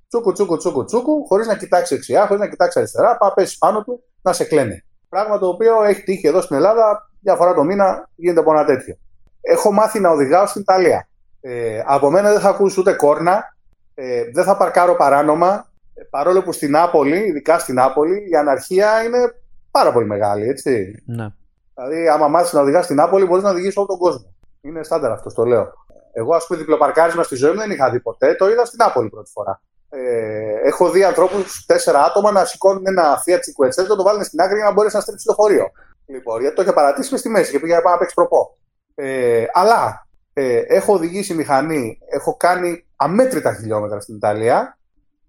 τσούκου 0.09 0.33
τσούκου 0.33 0.57
τσούκου 0.57 0.85
τσούκου, 0.85 1.27
χωρίς 1.27 1.47
να 1.47 1.57
κοιτάξει 1.57 1.95
δεξιά, 1.95 2.27
χωρίς 2.27 2.43
να 2.43 2.49
κοιτάξει 2.49 2.79
αριστερά, 2.79 3.17
πάει 3.17 3.31
πέσει 3.35 3.59
πάνω 3.59 3.83
του 3.83 4.03
να 4.23 4.33
σε 4.33 4.45
κλαίνει. 4.45 4.85
Πράγμα 5.09 5.39
το 5.39 5.49
οποίο 5.49 5.83
έχει 5.83 6.03
τύχει 6.03 6.27
εδώ 6.27 6.41
στην 6.41 6.57
Ελλάδα, 6.57 7.11
μια 7.21 7.37
φορά 7.37 7.55
το 7.55 7.65
μήνα 7.65 8.09
γίνεται 8.15 8.41
από 8.41 8.51
ένα 8.51 8.65
τέτοιο. 8.65 8.97
Έχω 9.41 9.73
μάθει 9.73 10.01
να 10.01 10.11
οδηγάω 10.11 10.47
στην 10.47 10.61
Ιταλία. 10.61 11.09
Ε, 11.41 11.83
από 11.87 12.11
μένα 12.11 12.31
δεν 12.31 12.41
θα 12.41 12.49
ακούσει 12.49 12.81
ούτε 12.81 12.93
κόρνα, 12.93 13.57
ε, 13.95 14.23
δεν 14.33 14.45
θα 14.45 14.57
παρκάρω 14.57 14.97
παράνομα, 14.97 15.71
ε, 15.95 16.03
παρόλο 16.11 16.43
που 16.43 16.53
στην 16.53 16.71
Νάπολη, 16.71 17.19
ειδικά 17.19 17.59
στην 17.59 17.75
Νάπολη, 17.75 18.29
η 18.31 18.35
αναρχία 18.37 19.03
είναι 19.03 19.35
πάρα 19.79 19.93
πολύ 19.93 20.07
μεγάλη, 20.07 20.49
έτσι. 20.49 21.03
Ναι. 21.07 21.29
Δηλαδή, 21.75 22.09
άμα 22.09 22.29
μάθεις 22.29 22.53
να 22.53 22.61
οδηγάς 22.61 22.85
στην 22.85 22.97
Νάπολη, 22.97 23.25
μπορείς 23.25 23.43
να 23.43 23.51
οδηγήσεις 23.51 23.77
όλο 23.77 23.87
τον 23.87 23.99
κόσμο. 23.99 24.35
Είναι 24.61 24.83
στάνταρ 24.83 25.11
αυτό, 25.11 25.33
το 25.33 25.45
λέω. 25.45 25.73
Εγώ, 26.13 26.35
ας 26.35 26.47
πούμε, 26.47 26.59
διπλοπαρκάρισμα 26.59 27.23
στη 27.23 27.35
ζωή 27.35 27.51
μου 27.51 27.59
δεν 27.59 27.71
είχα 27.71 27.91
δει 27.91 28.01
ποτέ. 28.01 28.35
Το 28.35 28.51
είδα 28.51 28.65
στην 28.65 28.79
Νάπολη 28.83 29.09
πρώτη 29.09 29.31
φορά. 29.31 29.61
Ε, 29.89 30.69
έχω 30.69 30.91
δει 30.91 31.05
ανθρώπους, 31.05 31.65
τέσσερα 31.67 32.05
άτομα, 32.05 32.31
να 32.31 32.45
σηκώνουν 32.45 32.87
ένα 32.87 33.23
Fiat 33.27 33.33
Cinquecento, 33.33 33.97
το 33.97 34.03
βάλουν 34.03 34.25
στην 34.25 34.41
άκρη 34.41 34.57
για 34.57 34.65
να 34.65 34.73
μπορέσει 34.73 34.97
να 34.97 35.01
στρίψει 35.01 35.27
το 35.27 35.33
χωρίο. 35.33 35.71
Λοιπόν, 36.07 36.41
γιατί 36.41 36.57
το 36.57 36.63
είχε 36.63 36.73
παρατήσει 36.73 37.11
μες 37.11 37.21
στη 37.21 37.29
μέση 37.29 37.51
και 37.51 37.59
πήγε 37.59 37.75
να 37.75 37.99
παίξει 37.99 38.15
προπό. 38.15 38.57
Ε, 38.95 39.45
αλλά 39.53 40.07
ε, 40.33 40.59
έχω 40.59 40.93
οδηγήσει 40.93 41.35
μηχανή, 41.35 41.99
έχω 42.11 42.37
κάνει 42.37 42.87
αμέτρητα 42.97 43.55
χιλιόμετρα 43.55 44.01
στην 44.01 44.17
Ιταλία 44.17 44.79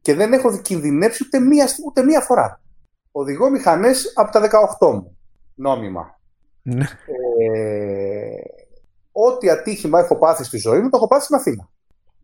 και 0.02 0.14
δεν 0.16 0.34
έχω 0.34 0.58
κινδυνεύσει 0.58 1.24
ούτε 1.26 1.40
μία, 1.40 1.68
ούτε 1.86 2.04
μία 2.04 2.22
φορά. 2.22 2.60
Οδηγώ 3.18 3.50
μηχανές 3.50 4.12
από 4.16 4.32
τα 4.32 4.42
18 4.80 4.94
μου. 4.94 5.18
Νόμιμα. 5.56 6.20
Ναι. 6.62 6.86
ε, 7.38 8.36
ό,τι 9.12 9.50
ατύχημα 9.50 10.00
έχω 10.00 10.18
πάθει 10.18 10.44
στη 10.44 10.58
ζωή 10.58 10.80
μου, 10.80 10.90
το 10.90 10.98
έχω 10.98 11.08
πάθει 11.08 11.24
στην 11.24 11.36
Αθήνα 11.36 11.70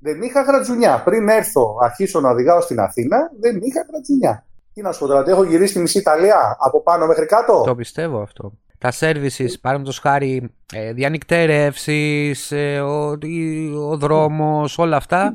δεν 0.01 0.21
είχα 0.21 0.41
γρατζουνιά. 0.41 1.01
Πριν 1.05 1.29
έρθω, 1.29 1.77
αρχίσω 1.81 2.19
να 2.19 2.29
οδηγάω 2.29 2.61
στην 2.61 2.79
Αθήνα, 2.79 3.17
δεν 3.39 3.59
είχα 3.61 3.85
γρατζουνιά. 3.89 4.45
Τι 4.73 4.81
να 4.81 4.91
σου 4.91 4.99
πω 4.99 5.07
τώρα, 5.07 5.23
έχω 5.27 5.43
γυρίσει 5.43 5.71
στη 5.71 5.79
μισή 5.79 5.97
Ιταλία 5.97 6.57
από 6.59 6.81
πάνω 6.81 7.05
μέχρι 7.07 7.25
κάτω; 7.25 7.63
Το 7.65 7.75
πιστεύω 7.75 8.21
αυτό. 8.21 8.53
Τα 8.77 8.91
services, 8.99 9.53
παραδείγματος 9.61 9.99
χάρη, 9.99 10.49
ε, 10.73 10.93
διανυκτέρευσης, 10.93 12.51
ε, 12.51 12.79
ο, 12.79 13.17
ο 13.89 13.97
δρόμος, 13.97 14.77
όλα 14.77 14.97
αυτά. 14.97 15.33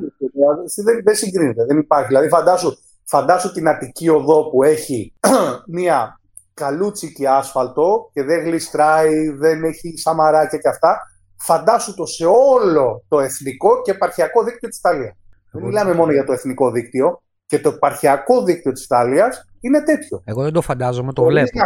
Δεν, 0.84 1.02
δεν 1.04 1.14
συγκρίνεται, 1.14 1.64
δεν 1.64 1.78
υπάρχει. 1.78 2.06
Δηλαδή, 2.06 2.28
φαντάσου, 2.28 2.78
φαντάσου 3.08 3.52
την 3.52 3.68
Αττική 3.68 4.08
οδό 4.08 4.50
που 4.50 4.62
έχει 4.62 5.12
μία 5.76 6.20
καλούτσικη 6.54 7.26
άσφαλτο 7.26 8.10
και 8.12 8.22
δεν 8.22 8.44
γλιστράει, 8.44 9.28
δεν 9.28 9.64
έχει 9.64 9.94
σαμαράκια 9.96 10.58
και 10.58 10.68
αυτά 10.68 10.98
φαντάσου 11.36 11.94
το 11.94 12.06
σε 12.06 12.26
όλο 12.26 13.04
το 13.08 13.20
εθνικό 13.20 13.82
και 13.82 13.90
επαρχιακό 13.90 14.44
δίκτυο 14.44 14.68
της 14.68 14.78
Ιταλίας. 14.78 15.14
Δεν 15.52 15.64
μιλάμε 15.64 15.94
μόνο 15.94 16.12
για 16.12 16.24
το 16.24 16.32
εθνικό 16.32 16.70
δίκτυο 16.70 17.22
και 17.46 17.58
το 17.58 17.68
επαρχιακό 17.68 18.42
δίκτυο 18.42 18.72
της 18.72 18.84
Ιταλίας 18.84 19.48
είναι 19.60 19.82
τέτοιο. 19.82 20.22
Εγώ 20.24 20.42
δεν 20.42 20.52
το 20.52 20.60
φαντάζομαι, 20.60 21.12
το 21.12 21.24
βλέπω. 21.24 21.58
Να, 21.58 21.64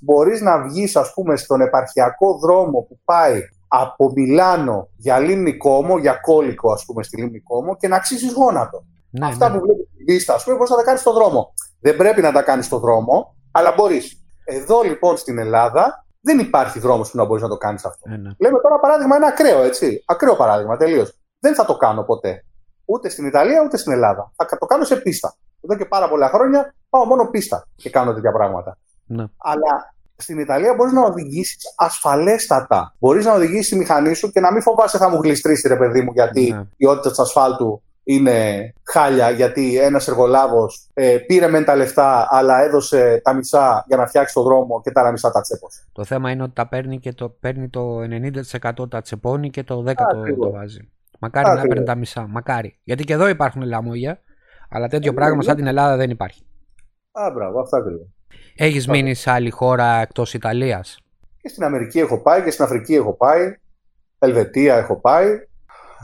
μπορείς 0.00 0.40
να 0.40 0.62
βγεις 0.62 0.96
ας 0.96 1.12
πούμε 1.12 1.36
στον 1.36 1.60
επαρχιακό 1.60 2.38
δρόμο 2.38 2.80
που 2.88 3.00
πάει 3.04 3.40
από 3.68 4.12
Μιλάνο 4.14 4.88
για 4.96 5.18
Λίμνη 5.18 5.56
Κόμο, 5.56 5.98
για 5.98 6.14
κόλικο 6.14 6.72
ας 6.72 6.84
πούμε 6.84 7.02
στη 7.02 7.20
Λίμνη 7.20 7.40
Κόμο 7.40 7.76
και 7.76 7.88
να 7.88 7.96
αξίσεις 7.96 8.32
γόνατο. 8.32 8.84
Ναι, 9.10 9.26
Αυτά 9.26 9.48
ναι. 9.48 9.58
που 9.58 9.64
βλέπεις 9.64 9.86
στην 9.86 9.89
πίστα 10.10 10.34
ας 10.34 10.44
πούμε 10.44 10.56
μπορείς 10.56 10.70
να 10.70 10.76
τα 10.76 10.82
κάνεις 10.82 11.00
στον 11.00 11.14
δρόμο. 11.14 11.54
Δεν 11.80 11.96
πρέπει 11.96 12.20
να 12.22 12.32
τα 12.32 12.42
κάνεις 12.42 12.66
στον 12.66 12.80
δρόμο, 12.80 13.36
αλλά 13.52 13.72
μπορείς. 13.76 14.24
Εδώ 14.44 14.82
λοιπόν 14.82 15.16
στην 15.16 15.38
Ελλάδα 15.38 16.06
δεν 16.20 16.38
υπάρχει 16.38 16.78
δρόμος 16.78 17.10
που 17.10 17.16
να 17.16 17.24
μπορείς 17.24 17.42
να 17.42 17.48
το 17.48 17.56
κάνεις 17.56 17.84
αυτό. 17.84 18.10
Ε, 18.10 18.16
ναι. 18.16 18.30
Λέμε 18.38 18.58
τώρα 18.60 18.78
παράδειγμα 18.80 19.16
ένα 19.16 19.26
ακραίο, 19.26 19.62
έτσι. 19.62 20.04
Ακραίο 20.06 20.36
παράδειγμα, 20.36 20.76
τελείως. 20.76 21.20
Δεν 21.38 21.54
θα 21.54 21.64
το 21.64 21.76
κάνω 21.76 22.02
ποτέ. 22.02 22.44
Ούτε 22.84 23.08
στην 23.08 23.26
Ιταλία 23.26 23.62
ούτε 23.64 23.76
στην 23.76 23.92
Ελλάδα. 23.92 24.32
Θα 24.36 24.58
το 24.58 24.66
κάνω 24.66 24.84
σε 24.84 24.96
πίστα. 24.96 25.34
Εδώ 25.60 25.76
και 25.76 25.84
πάρα 25.84 26.08
πολλά 26.08 26.28
χρόνια 26.28 26.74
πάω 26.88 27.04
μόνο 27.04 27.30
πίστα 27.30 27.66
και 27.76 27.90
κάνω 27.90 28.14
τέτοια 28.14 28.32
πράγματα. 28.32 28.78
Ναι. 29.06 29.24
Αλλά 29.36 29.94
στην 30.16 30.38
Ιταλία 30.38 30.74
μπορείς 30.74 30.92
να 30.92 31.02
οδηγήσεις 31.02 31.74
ασφαλέστατα. 31.76 32.94
Μπορείς 32.98 33.24
να 33.24 33.32
οδηγήσεις 33.32 33.68
τη 33.68 33.76
μηχανή 33.76 34.14
σου 34.14 34.30
και 34.30 34.40
να 34.40 34.52
μην 34.52 34.62
φοβάσαι 34.62 34.98
θα 34.98 35.08
μου 35.08 35.20
γλιστρήσει, 35.22 35.68
ρε 35.68 35.76
παιδί 35.76 36.02
μου, 36.02 36.12
γιατί 36.12 36.52
ναι. 36.52 36.60
η 36.60 36.68
ποιότητα 36.76 37.08
της 37.08 37.18
ασφάλτου 37.18 37.82
είναι 38.04 38.72
χάλια 38.82 39.30
γιατί 39.30 39.78
ένας 39.78 40.08
εργολάβος 40.08 40.88
ε, 40.94 41.16
πήρε 41.26 41.48
μεν 41.48 41.64
τα 41.64 41.76
λεφτά, 41.76 42.28
αλλά 42.30 42.62
έδωσε 42.62 43.20
τα 43.24 43.32
μισά 43.32 43.84
για 43.86 43.96
να 43.96 44.06
φτιάξει 44.06 44.34
το 44.34 44.42
δρόμο 44.42 44.80
και 44.80 44.90
τα 44.90 45.00
άλλα 45.00 45.10
μισά 45.10 45.30
τα 45.30 45.40
τσέπωσε. 45.40 45.82
Το 45.92 46.04
θέμα 46.04 46.30
είναι 46.30 46.42
ότι 46.42 46.52
τα 46.54 46.68
παίρνει 46.68 46.98
και 46.98 47.12
το, 47.12 47.28
παίρνει 47.28 47.68
το 47.68 47.98
90% 48.82 48.90
τα 48.90 49.00
τσεπώνει 49.00 49.50
και 49.50 49.64
το 49.64 49.84
10% 49.86 49.94
το, 49.94 50.36
το 50.38 50.50
βάζει. 50.50 50.88
Μακάρι 51.18 51.58
να 51.58 51.66
παίρνει 51.66 51.84
τα 51.84 51.94
μισά. 51.94 52.26
Μακάρι. 52.28 52.78
Γιατί 52.84 53.04
και 53.04 53.12
εδώ 53.12 53.28
υπάρχουν 53.28 53.62
λαμόγια, 53.62 54.20
αλλά 54.70 54.88
τέτοιο 54.88 55.14
πράγμα 55.14 55.42
σαν 55.42 55.56
την 55.56 55.66
Ελλάδα 55.66 55.96
δεν 55.96 56.10
υπάρχει. 56.10 56.42
Α, 57.12 57.30
μπράβο, 57.34 57.60
αυτά 57.60 57.76
ακριβώς. 57.76 58.06
Έχεις 58.56 58.88
μείνει 58.88 59.14
σε 59.14 59.30
άλλη 59.30 59.50
χώρα 59.50 60.00
εκτός 60.00 60.34
Ιταλίας; 60.34 60.98
Και 61.40 61.48
στην 61.48 61.64
Αμερική 61.64 61.98
έχω 61.98 62.18
πάει 62.22 62.42
και 62.42 62.50
στην 62.50 62.64
Αφρική 62.64 62.94
έχω 62.94 63.12
πάει. 63.12 63.54
Ελβετία 64.18 64.76
έχω 64.76 65.00
πάει. 65.00 65.26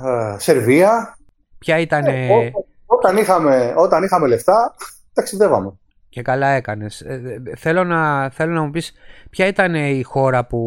Ε, 0.04 0.38
Σερβία. 0.38 1.18
Ποια 1.58 1.78
ήταν. 1.78 2.04
Ε, 2.04 2.52
όταν, 2.86 3.16
είχαμε, 3.16 3.74
όταν 3.76 4.02
είχαμε 4.04 4.26
λεφτά, 4.26 4.74
ταξιδεύαμε. 5.12 5.72
Και 6.08 6.22
καλά 6.22 6.46
έκανες. 6.46 7.00
Ε, 7.00 7.42
θέλω, 7.56 7.84
να, 7.84 8.30
θέλω 8.30 8.52
να 8.52 8.62
μου 8.62 8.70
πεις, 8.70 8.92
ποια 9.30 9.46
ήταν 9.46 9.74
η 9.74 10.02
χώρα 10.02 10.46
που, 10.46 10.60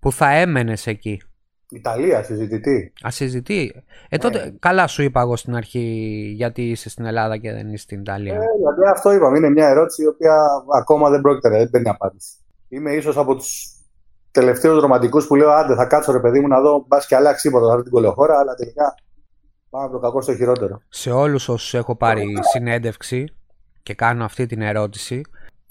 που 0.00 0.12
θα 0.12 0.30
έμενες 0.30 0.86
εκεί; 0.86 1.20
Ιταλία, 1.70 2.22
συζητητή. 2.22 2.92
Ασυζητή. 3.02 3.84
Ε, 4.08 4.18
τότε, 4.18 4.44
ναι. 4.44 4.50
καλά 4.58 4.86
σου 4.86 5.02
είπα 5.02 5.20
εγώ 5.20 5.36
στην 5.36 5.54
αρχή 5.54 5.78
γιατί 6.36 6.70
είσαι 6.70 6.88
στην 6.88 7.04
Ελλάδα 7.04 7.36
και 7.36 7.52
δεν 7.52 7.68
είσαι 7.68 7.82
στην 7.82 8.00
Ιταλία. 8.00 8.34
Ε, 8.34 8.38
γιατί 8.58 8.90
αυτό 8.92 9.12
είπαμε. 9.12 9.38
Είναι 9.38 9.50
μια 9.50 9.68
ερώτηση 9.68 10.02
η 10.02 10.06
οποία 10.06 10.36
ακόμα 10.76 11.10
δεν 11.10 11.20
πρόκειται, 11.20 11.48
δεν 11.48 11.70
παίρνει 11.70 11.88
απάντηση. 11.88 12.30
Είμαι 12.68 12.92
ίσως 12.92 13.16
από 13.16 13.34
τους 13.34 13.76
τελευταίους 14.30 14.80
ρομαντικούς 14.80 15.26
που 15.26 15.34
λέω: 15.34 15.50
Άντε, 15.50 15.74
θα 15.74 15.86
κάτσω 15.86 16.12
ρε 16.12 16.20
παιδί 16.20 16.40
μου 16.40 16.48
να 16.48 16.60
δω 16.60 16.84
μπας 16.88 17.06
και 17.06 17.16
αλλάξεις 17.16 17.42
τίποτα. 17.42 17.76
Θα 17.76 17.82
την 17.82 17.92
κολοχώρα, 17.92 18.38
αλλά 18.38 18.54
τελικά 18.54 18.94
πάμε 19.76 19.88
από 19.88 19.94
το 19.94 19.98
κακό 19.98 20.20
στο 20.20 20.34
χειρότερο. 20.34 20.80
Σε 20.88 21.10
όλους 21.10 21.48
όσους 21.48 21.74
έχω 21.74 21.96
πάρει 21.96 22.34
συνέντευξη 22.52 23.34
και 23.82 23.94
κάνω 23.94 24.24
αυτή 24.24 24.46
την 24.46 24.62
ερώτηση, 24.62 25.22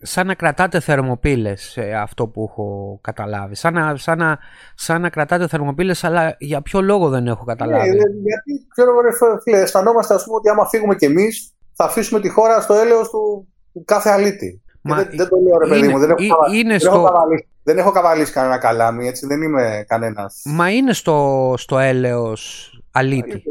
σαν 0.01 0.28
να 0.28 0.34
κρατάτε 0.34 0.80
θερμοπύλες 0.80 1.78
αυτό 2.01 2.28
που 2.28 2.47
έχω 2.49 2.99
καταλάβει. 3.01 3.56
Σαν 3.56 3.74
να, 3.74 3.95
σαν 3.95 4.18
να, 4.18 4.38
σαν 4.76 5.01
να 5.01 5.10
κρατάτε 5.10 5.47
θερμοπύλες 5.47 6.03
αλλά 6.03 6.36
για 6.39 6.62
ποιο 6.62 6.82
λόγο 6.82 7.10
δεν 7.10 7.28
έχω 7.28 7.43
καταλάβει; 7.43 7.89
Ναι, 7.89 7.95
γιατί 7.95 8.68
ξέρω 8.70 8.89
εγώ 8.89 9.39
φίλε, 9.41 9.58
αισθανόμαστε 9.58 10.14
ας 10.14 10.24
πούμε 10.24 10.36
ότι 10.36 10.49
άμα 10.49 10.66
φύγουμε 10.66 10.95
κι 10.95 11.06
εμείς 11.06 11.53
θα 11.74 11.84
αφήσουμε 11.84 12.20
τη 12.20 12.30
χώρα 12.30 12.62
στο 12.62 12.74
έλεος 12.74 13.10
του, 13.10 13.47
του 13.74 13.84
κάθε 13.86 14.10
αλήτη. 14.10 14.62
Μα, 14.82 14.95
δεν, 14.95 15.08
δεν, 15.16 15.30
το 15.30 15.36
λέω 15.36 15.58
ρε 15.58 15.68
παιδί 15.68 15.88
μου, 15.88 15.99
δεν 15.99 16.10
έχω, 16.10 16.53
είναι 16.53 16.70
δεν, 16.70 16.80
στο... 16.80 16.89
έχω 16.89 17.03
καβαλήσει, 17.03 17.47
δεν 17.64 17.78
έχω 17.78 17.91
καβαλήσει 17.91 18.32
κανένα 18.32 18.58
καλάμι, 18.58 19.08
έτσι 19.08 19.28
δεν 19.28 19.41
είμαι 19.41 19.86
κανένας. 19.88 20.41
Μα 20.45 20.72
είναι 20.72 20.93
στο, 20.93 21.53
στο 21.58 21.80
έλεος 21.80 22.70
αλήτη. 22.91 23.43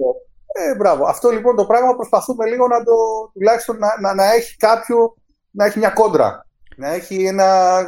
Ε, 0.57 0.75
μπράβο. 0.77 1.05
Αυτό 1.05 1.31
λοιπόν 1.31 1.57
το 1.57 1.67
πράγμα 1.67 1.95
προσπαθούμε 1.95 2.47
λίγο 2.47 2.67
να 2.67 2.85
το 2.85 2.93
τουλάχιστον 3.33 3.79
να, 3.79 3.89
να, 4.01 4.15
να 4.15 4.33
έχει 4.33 4.57
κάποιο 4.57 5.15
να 5.51 5.65
έχει 5.65 5.79
μια 5.79 5.91
κόντρα. 5.91 6.47
Να 6.77 6.95
έχει 6.95 7.25
ένα, 7.25 7.81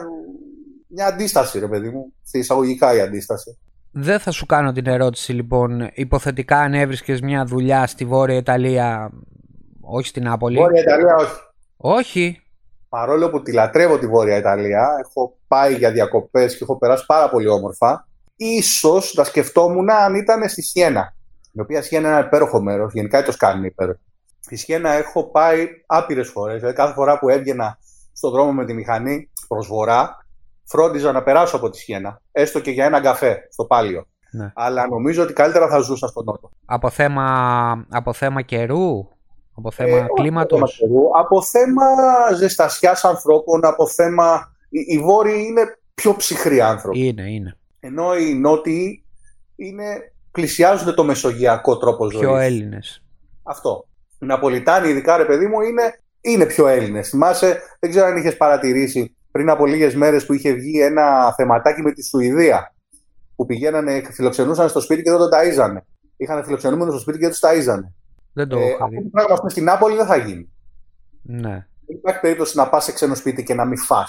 μια 0.88 1.06
αντίσταση, 1.06 1.58
ρε 1.58 1.68
παιδί 1.68 1.88
μου. 1.88 2.12
Στη 2.22 2.38
εισαγωγικά 2.38 2.94
η 2.94 3.00
αντίσταση. 3.00 3.58
Δεν 3.92 4.18
θα 4.18 4.30
σου 4.30 4.46
κάνω 4.46 4.72
την 4.72 4.86
ερώτηση 4.86 5.32
λοιπόν. 5.32 5.90
Υποθετικά 5.94 6.58
αν 6.58 6.74
έβρισκες 6.74 7.20
μια 7.20 7.44
δουλειά 7.44 7.86
στη 7.86 8.04
Βόρεια 8.04 8.36
Ιταλία, 8.36 9.10
όχι 9.80 10.08
στην 10.08 10.22
Νάπολη. 10.22 10.58
Βόρεια 10.58 10.80
Ιταλία, 10.80 11.14
όχι. 11.14 11.40
Όχι. 11.76 12.40
Παρόλο 12.88 13.30
που 13.30 13.42
τη 13.42 13.52
λατρεύω 13.52 13.98
τη 13.98 14.06
Βόρεια 14.06 14.36
Ιταλία, 14.36 14.88
έχω 15.04 15.38
πάει 15.48 15.74
για 15.74 15.90
διακοπές 15.90 16.56
και 16.56 16.64
έχω 16.64 16.78
περάσει 16.78 17.06
πάρα 17.06 17.30
πολύ 17.30 17.48
όμορφα. 17.48 18.08
Ίσως 18.36 19.14
να 19.14 19.24
σκεφτόμουν 19.24 19.90
αν 19.90 20.14
ήταν 20.14 20.48
στη 20.48 20.62
Σιένα. 20.62 21.15
Η 21.56 21.60
οποία 21.60 21.82
Σιένα 21.82 22.08
είναι 22.08 22.16
ένα 22.16 22.26
υπέροχο 22.26 22.60
μέρος. 22.60 22.92
Γενικά 22.92 23.18
το 23.18 23.26
Τοσκάνη 23.26 23.58
είναι 23.58 23.66
υπέροχο. 23.66 24.00
Στη 24.40 24.56
Σιένα 24.56 24.90
έχω 24.90 25.30
πάει 25.30 25.66
άπειρες 25.86 26.28
φορές. 26.28 26.56
Δηλαδή, 26.58 26.76
κάθε 26.76 26.92
φορά 26.92 27.18
που 27.18 27.28
έβγαινα 27.28 27.78
στον 28.12 28.30
δρόμο 28.30 28.52
με 28.52 28.64
τη 28.64 28.72
μηχανή 28.72 29.30
προς 29.48 29.66
βορρά, 29.66 30.26
φρόντιζα 30.64 31.12
να 31.12 31.22
περάσω 31.22 31.56
από 31.56 31.70
τη 31.70 31.78
Σιένα. 31.78 32.20
Έστω 32.32 32.60
και 32.60 32.70
για 32.70 32.84
ένα 32.84 33.00
καφέ 33.00 33.48
στο 33.50 33.64
πάλιο. 33.64 34.06
Ναι. 34.30 34.52
Αλλά 34.54 34.88
νομίζω 34.88 35.22
ότι 35.22 35.32
καλύτερα 35.32 35.68
θα 35.68 35.78
ζούσα 35.78 36.06
στον 36.06 36.24
Νότο. 36.24 36.50
Από 36.64 36.90
θέμα, 36.90 37.86
από 37.88 38.12
θέμα 38.12 38.42
καιρού, 38.42 39.08
από 39.54 39.70
θέμα 39.70 39.96
ε, 39.96 40.06
κλίματος; 40.14 40.80
Από 41.20 41.42
θέμα 41.42 41.84
ζεστασιάς 42.36 43.04
ανθρώπων, 43.04 43.64
από 43.64 43.86
θέμα. 43.86 44.54
Οι, 44.68 44.80
οι 44.86 44.98
Βόρειοι 44.98 45.44
είναι 45.48 45.78
πιο 45.94 46.16
ψυχροί 46.16 46.60
άνθρωποι. 46.60 47.06
Είναι, 47.06 47.22
είναι. 47.22 47.56
Ενώ 47.80 48.16
οι 48.16 48.34
Νότιοι 48.34 49.04
είναι, 49.56 50.12
πλησιάζουν 50.36 50.94
το 50.94 51.04
μεσογειακό 51.04 51.76
τρόπο 51.76 52.10
ζωής. 52.10 52.24
Πιο 52.24 52.36
Έλληνες. 52.36 53.02
Αυτό. 53.42 53.86
Οι 54.18 54.26
Ναπολιτάνοι, 54.26 54.88
ειδικά 54.88 55.16
ρε 55.16 55.24
παιδί 55.24 55.46
μου, 55.46 55.60
είναι, 55.60 55.82
είναι 56.20 56.46
πιο 56.46 56.66
Έλληνες. 56.66 57.08
Θυμάσαι, 57.08 57.62
δεν 57.80 57.90
ξέρω 57.90 58.06
αν 58.06 58.16
είχες 58.16 58.36
παρατηρήσει 58.36 59.16
πριν 59.30 59.50
από 59.50 59.66
λίγες 59.66 59.94
μέρες 59.94 60.26
που 60.26 60.32
είχε 60.32 60.52
βγει 60.52 60.80
ένα 60.80 61.34
θεματάκι 61.36 61.82
με 61.82 61.92
τη 61.92 62.04
Σουηδία. 62.04 62.74
Που 63.36 63.46
πηγαίνανε, 63.46 64.02
φιλοξενούσαν 64.12 64.68
στο 64.68 64.80
σπίτι 64.80 65.02
και 65.02 65.10
δεν 65.10 65.18
τον 65.18 65.28
ταΐζανε. 65.32 65.80
Είχαν 66.16 66.44
φιλοξενούμενο 66.44 66.90
στο 66.90 67.00
σπίτι 67.00 67.18
και 67.18 67.24
δεν 67.24 67.32
τους 67.32 67.40
ταΐζανε. 67.42 67.92
Δεν 68.32 68.48
το 68.48 68.58
ε, 68.58 68.70
αυτό 68.80 69.02
το 69.02 69.08
πράγμα 69.10 69.48
στην 69.48 69.64
Νάπολη 69.64 69.96
δεν 69.96 70.06
θα 70.06 70.16
γίνει. 70.16 70.52
Ναι. 71.22 71.66
Δεν 71.86 71.96
υπάρχει 71.96 72.20
περίπτωση 72.20 72.56
να 72.56 72.68
πας 72.68 72.84
σε 72.84 72.92
ξένο 72.92 73.14
σπίτι 73.14 73.42
και 73.42 73.54
να 73.54 73.64
μην 73.64 73.78
φά. 73.78 74.04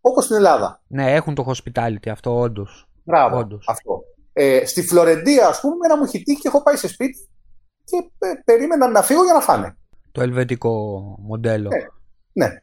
Όπως 0.00 0.24
στην 0.24 0.36
Ελλάδα. 0.36 0.80
Ναι, 0.86 1.14
έχουν 1.14 1.34
το 1.34 1.52
hospitality 1.52 2.08
αυτό, 2.10 2.38
όντως. 2.38 2.88
Μπράβο. 3.04 3.58
Αυτό. 3.66 4.02
Ε, 4.40 4.66
στη 4.66 4.82
Φλωρεντία, 4.82 5.46
ας 5.46 5.60
πούμε, 5.60 5.74
ένα 5.84 5.96
μου 5.96 6.04
έχει 6.04 6.22
τύχει 6.22 6.40
και 6.40 6.48
έχω 6.48 6.62
πάει 6.62 6.76
σε 6.76 6.88
σπίτι 6.88 7.28
και 7.84 8.10
περίμεναν 8.44 8.92
να 8.92 9.02
φύγω 9.02 9.24
για 9.24 9.32
να 9.32 9.40
φάνε. 9.40 9.76
Το 10.12 10.22
ελβετικό 10.22 10.74
μοντέλο. 11.20 11.68
Ναι. 12.32 12.46
ναι. 12.46 12.54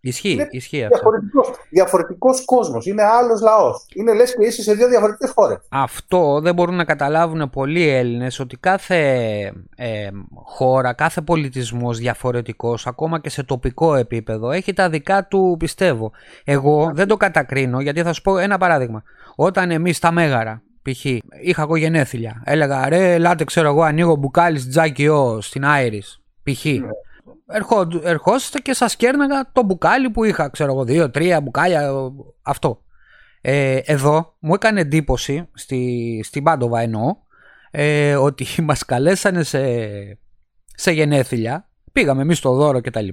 Ισχύει, 0.00 0.30
είναι 0.30 0.48
ισχύει 0.50 0.84
αυτό. 0.84 0.96
Διαφορετικός, 0.96 1.48
διαφορετικός 1.70 2.44
κόσμος, 2.44 2.86
είναι 2.86 3.02
άλλος 3.02 3.40
λαός. 3.40 3.86
Είναι 3.94 4.14
λες 4.14 4.34
και 4.34 4.46
είσαι 4.46 4.62
σε 4.62 4.74
δύο 4.74 4.88
διαφορετικές 4.88 5.30
χώρες. 5.30 5.58
Αυτό 5.68 6.40
δεν 6.40 6.54
μπορούν 6.54 6.74
να 6.74 6.84
καταλάβουν 6.84 7.50
πολλοί 7.50 7.88
Έλληνες 7.88 8.38
ότι 8.38 8.56
κάθε 8.56 8.98
ε, 9.76 10.08
χώρα, 10.44 10.92
κάθε 10.92 11.20
πολιτισμός 11.20 11.98
διαφορετικός, 11.98 12.86
ακόμα 12.86 13.20
και 13.20 13.28
σε 13.28 13.42
τοπικό 13.42 13.94
επίπεδο, 13.94 14.50
έχει 14.50 14.72
τα 14.72 14.88
δικά 14.88 15.26
του 15.26 15.56
πιστεύω. 15.58 16.12
Εγώ 16.44 16.90
δεν 16.94 17.08
το 17.08 17.16
κατακρίνω 17.16 17.80
γιατί 17.80 18.02
θα 18.02 18.12
σου 18.12 18.22
πω 18.22 18.38
ένα 18.38 18.58
παράδειγμα. 18.58 19.02
Όταν 19.36 19.70
εμείς 19.70 19.98
τα 19.98 20.12
Μέγαρα 20.12 20.62
Π.χ. 20.84 21.04
είχα 21.42 21.62
εγώ 21.62 21.76
γενέθλια. 21.76 22.42
Έλεγα 22.44 22.88
ρε, 22.88 23.14
ελάτε, 23.14 23.44
ξέρω 23.44 23.68
εγώ, 23.68 23.82
ανοίγω 23.82 24.16
μπουκάλι 24.16 24.66
τζάκιο 24.66 25.40
στην 25.40 25.64
Άιρη. 25.64 26.02
Π.χ. 26.42 26.64
Ναι. 26.64 26.88
ερχόσαστε 28.02 28.58
και 28.58 28.72
σας 28.72 28.96
κέρναγα 28.96 29.52
το 29.52 29.62
μπουκάλι 29.62 30.10
που 30.10 30.24
είχα, 30.24 30.48
ξέρω 30.48 30.72
εγώ, 30.72 30.84
δύο, 30.84 31.10
τρία 31.10 31.40
μπουκάλια, 31.40 31.90
αυτό. 32.42 32.82
Ε, 33.40 33.76
εδώ 33.84 34.34
μου 34.38 34.54
έκανε 34.54 34.80
εντύπωση, 34.80 35.48
στη, 35.52 36.20
στην 36.24 36.42
Πάντοβα 36.42 36.80
εννοώ, 36.80 37.16
ε, 37.70 38.16
ότι 38.16 38.46
μας 38.62 38.84
καλέσανε 38.84 39.42
σε, 39.42 39.60
σε 40.74 40.90
γενέθλια, 40.90 41.68
πήγαμε 41.92 42.22
εμείς 42.22 42.38
στο 42.38 42.54
δώρο 42.54 42.80
κτλ. 42.80 43.08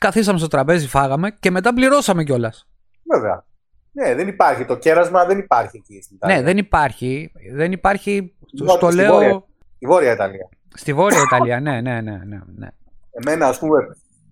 Καθίσαμε 0.00 0.38
στο 0.38 0.48
τραπέζι, 0.48 0.88
φάγαμε 0.88 1.30
και 1.40 1.50
μετά 1.50 1.74
πληρώσαμε 1.74 2.24
κιόλας. 2.24 2.68
Βέβαια. 3.12 3.44
Ναι, 3.92 4.14
δεν 4.14 4.28
υπάρχει. 4.28 4.64
Το 4.64 4.76
κέρασμα 4.76 5.24
δεν 5.24 5.38
υπάρχει 5.38 5.76
εκεί 5.76 6.02
στην 6.02 6.16
Ιταλία. 6.16 6.36
Ναι, 6.36 6.42
δεν 6.42 6.56
υπάρχει. 6.56 7.32
Δεν 7.52 7.72
υπάρχει. 7.72 8.34
στο 8.66 8.88
λέω. 8.88 9.12
Βόρεια, 9.12 9.44
στη 9.76 9.86
Βόρεια 9.86 10.12
Ιταλία. 10.12 10.48
Στη 10.74 10.94
Βόρεια 10.94 11.20
Ιταλία, 11.20 11.60
ναι, 11.60 11.80
ναι, 11.80 12.00
ναι, 12.00 12.20
ναι, 12.24 12.40
ναι. 12.56 12.68
Εμένα, 13.10 13.46
ας 13.46 13.58
πούμε, 13.58 13.78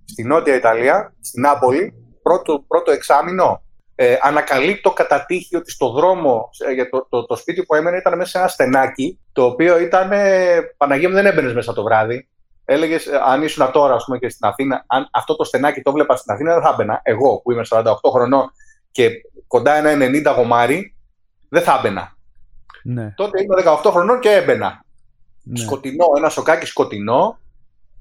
στη 0.04 0.24
Νότια 0.24 0.54
Ιταλία, 0.54 1.14
στην 1.20 1.42
Νάπολη, 1.42 1.94
πρώτο, 2.22 2.64
πρώτο 2.68 2.90
εξάμεινο, 2.90 3.62
ε, 3.94 4.16
ανακαλύπτω 4.22 4.92
κατά 4.92 5.24
τύχη 5.24 5.56
ότι 5.56 5.70
στο 5.70 5.90
δρόμο 5.90 6.48
ε, 6.68 6.72
για 6.72 6.88
το, 6.88 7.06
το, 7.08 7.26
το, 7.26 7.36
σπίτι 7.36 7.62
που 7.62 7.74
έμενε 7.74 7.96
ήταν 7.96 8.16
μέσα 8.16 8.30
σε 8.30 8.38
ένα 8.38 8.48
στενάκι, 8.48 9.20
το 9.32 9.44
οποίο 9.44 9.78
ήταν. 9.80 10.12
Ε, 10.12 10.60
Παναγία 10.76 11.08
μου, 11.08 11.14
δεν 11.14 11.26
έμπαινες 11.26 11.54
μέσα 11.54 11.72
το 11.72 11.82
βράδυ. 11.82 12.28
Έλεγες, 12.64 13.06
ε, 13.06 13.20
αν 13.26 13.42
ήσουν 13.42 13.70
τώρα, 13.72 13.94
ας 13.94 14.04
πούμε, 14.04 14.18
και 14.18 14.28
στην 14.28 14.48
Αθήνα, 14.48 14.84
αν 14.86 15.08
αυτό 15.12 15.36
το 15.36 15.44
στενάκι 15.44 15.82
το 15.82 15.92
βλέπα 15.92 16.16
στην 16.16 16.32
Αθήνα, 16.32 16.52
δεν 16.54 16.62
θα 16.62 16.70
έμπαινα. 16.72 17.00
Εγώ 17.02 17.40
που 17.40 17.52
είμαι 17.52 17.62
48 17.68 17.94
χρονών 18.12 18.52
και 18.90 19.10
κοντά 19.48 19.74
ένα 19.74 20.06
90 20.06 20.34
γομάρι, 20.36 20.94
δεν 21.48 21.62
θα 21.62 21.76
έμπαινα. 21.78 22.16
Ναι. 22.82 23.12
Τότε 23.16 23.42
ήμουν 23.42 23.80
18 23.84 23.90
χρονών 23.90 24.20
και 24.20 24.30
έμπαινα. 24.30 24.84
Ναι. 25.42 25.58
Σκοτεινό, 25.58 26.04
ένα 26.16 26.28
σοκάκι 26.28 26.66
σκοτεινό, 26.66 27.38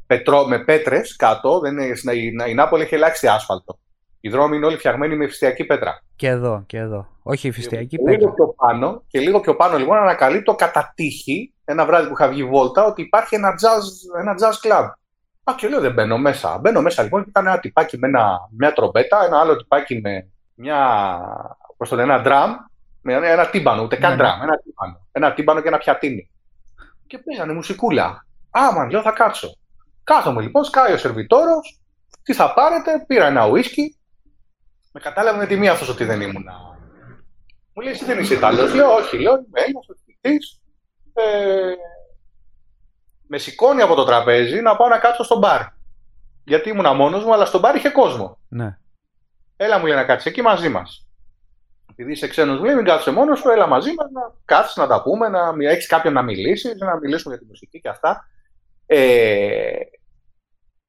πετρό, 0.07 0.45
με 0.45 0.59
πέτρες 0.59 1.15
κάτω. 1.15 1.59
Δεν 1.59 1.77
είναι, 1.77 2.13
η, 2.13 2.33
η 2.47 2.53
Νάπολη 2.53 2.83
έχει 2.83 2.95
ελάχιστη 2.95 3.27
άσφαλτο. 3.27 3.79
Οι 4.19 4.29
δρόμοι 4.29 4.55
είναι 4.55 4.65
όλοι 4.65 4.77
φτιαγμένοι 4.77 5.15
με 5.15 5.27
φυστιακή 5.27 5.63
πέτρα. 5.63 6.03
Και 6.15 6.27
εδώ, 6.27 6.63
και 6.67 6.77
εδώ. 6.77 7.07
Όχι 7.23 7.51
φυστιακή 7.51 7.87
και 7.87 8.03
πέτρα. 8.03 8.19
Λίγο 8.19 8.31
πιο 8.31 8.53
πάνω, 8.57 9.03
και 9.07 9.19
λίγο 9.19 9.39
πιο 9.39 9.55
πάνω 9.55 9.77
λοιπόν 9.77 9.97
ανακαλύπτω 9.97 10.55
κατά 10.55 10.91
τύχη 10.95 11.53
ένα 11.65 11.85
βράδυ 11.85 12.07
που 12.07 12.13
είχα 12.13 12.27
βγει 12.27 12.43
βόλτα 12.43 12.85
ότι 12.85 13.01
υπάρχει 13.01 13.35
ένα 13.35 13.49
jazz, 13.49 14.19
ένα 14.19 14.35
jazz 14.39 14.67
club. 14.67 14.91
Α, 15.43 15.53
και 15.57 15.67
λέω 15.67 15.79
δεν 15.79 15.93
μπαίνω 15.93 16.17
μέσα. 16.17 16.57
Μπαίνω 16.57 16.81
μέσα 16.81 17.03
λοιπόν 17.03 17.23
και 17.23 17.29
ήταν 17.29 17.47
ένα 17.47 17.59
τυπάκι 17.59 17.97
με 17.97 18.07
ένα, 18.07 18.49
μια 18.57 18.73
τρομπέτα, 18.73 19.25
ένα 19.25 19.39
άλλο 19.39 19.55
τυπάκι 19.55 20.01
με 20.01 20.27
μια, 20.57 21.19
πώς 21.77 21.89
το 21.89 21.95
λένε, 21.95 22.13
ένα 22.13 22.23
drum, 22.25 22.49
με 23.01 23.13
ένα, 23.13 23.27
ένα 23.27 23.49
τύμπανο, 23.49 23.83
ούτε 23.83 23.95
καν 23.95 24.15
ναι, 24.15 24.23
ναι. 24.23 24.29
drum, 24.29 24.43
ένα 24.43 24.57
τύμπανο. 24.57 25.07
Ένα 25.11 25.33
τύμπανο 25.33 25.61
και 25.61 25.67
ένα 25.67 25.77
πιατίνι. 25.77 26.31
Και 27.07 27.17
παίζανε 27.17 27.53
μουσικούλα. 27.53 28.25
Άμα, 28.49 28.85
λέω, 28.91 29.01
θα 29.01 29.11
κάτσω. 29.11 29.57
Κάθομαι 30.03 30.41
λοιπόν, 30.41 30.63
σκάει 30.63 30.93
ο 30.93 30.97
σερβιτόρος, 30.97 31.79
τι 32.23 32.33
θα 32.33 32.53
πάρετε, 32.53 33.03
πήρα 33.07 33.25
ένα 33.25 33.47
ουίσκι. 33.47 33.97
Με 34.91 34.99
κατάλαβε 34.99 35.37
με 35.37 35.45
τη 35.45 35.55
μία 35.55 35.71
αυτός 35.71 35.89
ότι 35.89 36.03
δεν 36.03 36.21
ήμουν. 36.21 36.45
Μου 37.73 37.83
λέει, 37.83 37.93
εσύ 37.93 38.05
δεν 38.05 38.19
είσαι 38.19 38.33
Ιταλός. 38.33 38.73
Λέω, 38.73 38.93
όχι, 38.93 39.19
λέω, 39.19 39.33
είμαι 39.33 39.61
Έλληνας, 39.61 39.87
ο 39.89 39.93
ε, 41.21 41.73
με 43.27 43.37
σηκώνει 43.37 43.81
από 43.81 43.95
το 43.95 44.05
τραπέζι 44.05 44.61
να 44.61 44.75
πάω 44.75 44.87
να 44.87 44.97
κάτσω 44.97 45.23
στο 45.23 45.37
μπαρ. 45.37 45.61
Γιατί 46.43 46.69
ήμουν 46.69 46.95
μόνος 46.95 47.23
μου, 47.23 47.33
αλλά 47.33 47.45
στο 47.45 47.59
μπαρ 47.59 47.75
είχε 47.75 47.89
κόσμο. 47.89 48.37
Ναι. 48.47 48.77
Έλα 49.57 49.79
μου 49.79 49.85
λέει 49.85 49.95
να 49.95 50.03
κάτσει 50.03 50.29
εκεί 50.29 50.41
μαζί 50.41 50.69
μας. 50.69 51.07
Επειδή 51.91 52.11
είσαι 52.11 52.27
ξένος, 52.27 52.57
μου 52.57 52.63
λέει 52.63 52.75
μην 52.75 52.85
κάτσε 52.85 53.11
μόνος 53.11 53.39
σου, 53.39 53.49
έλα 53.49 53.67
μαζί 53.67 53.93
μας 53.93 54.11
να 54.11 54.21
κάτσει 54.45 54.79
να 54.79 54.87
τα 54.87 55.01
πούμε, 55.01 55.27
να 55.27 55.53
έχεις 55.59 55.87
κάποιον 55.87 56.13
να 56.13 56.21
μιλήσεις, 56.21 56.75
να 56.75 56.97
μιλήσουμε 56.97 57.33
για 57.33 57.43
τη 57.43 57.49
μουσική 57.49 57.79
και 57.81 57.89
αυτά. 57.89 58.27
Ε, 58.85 59.79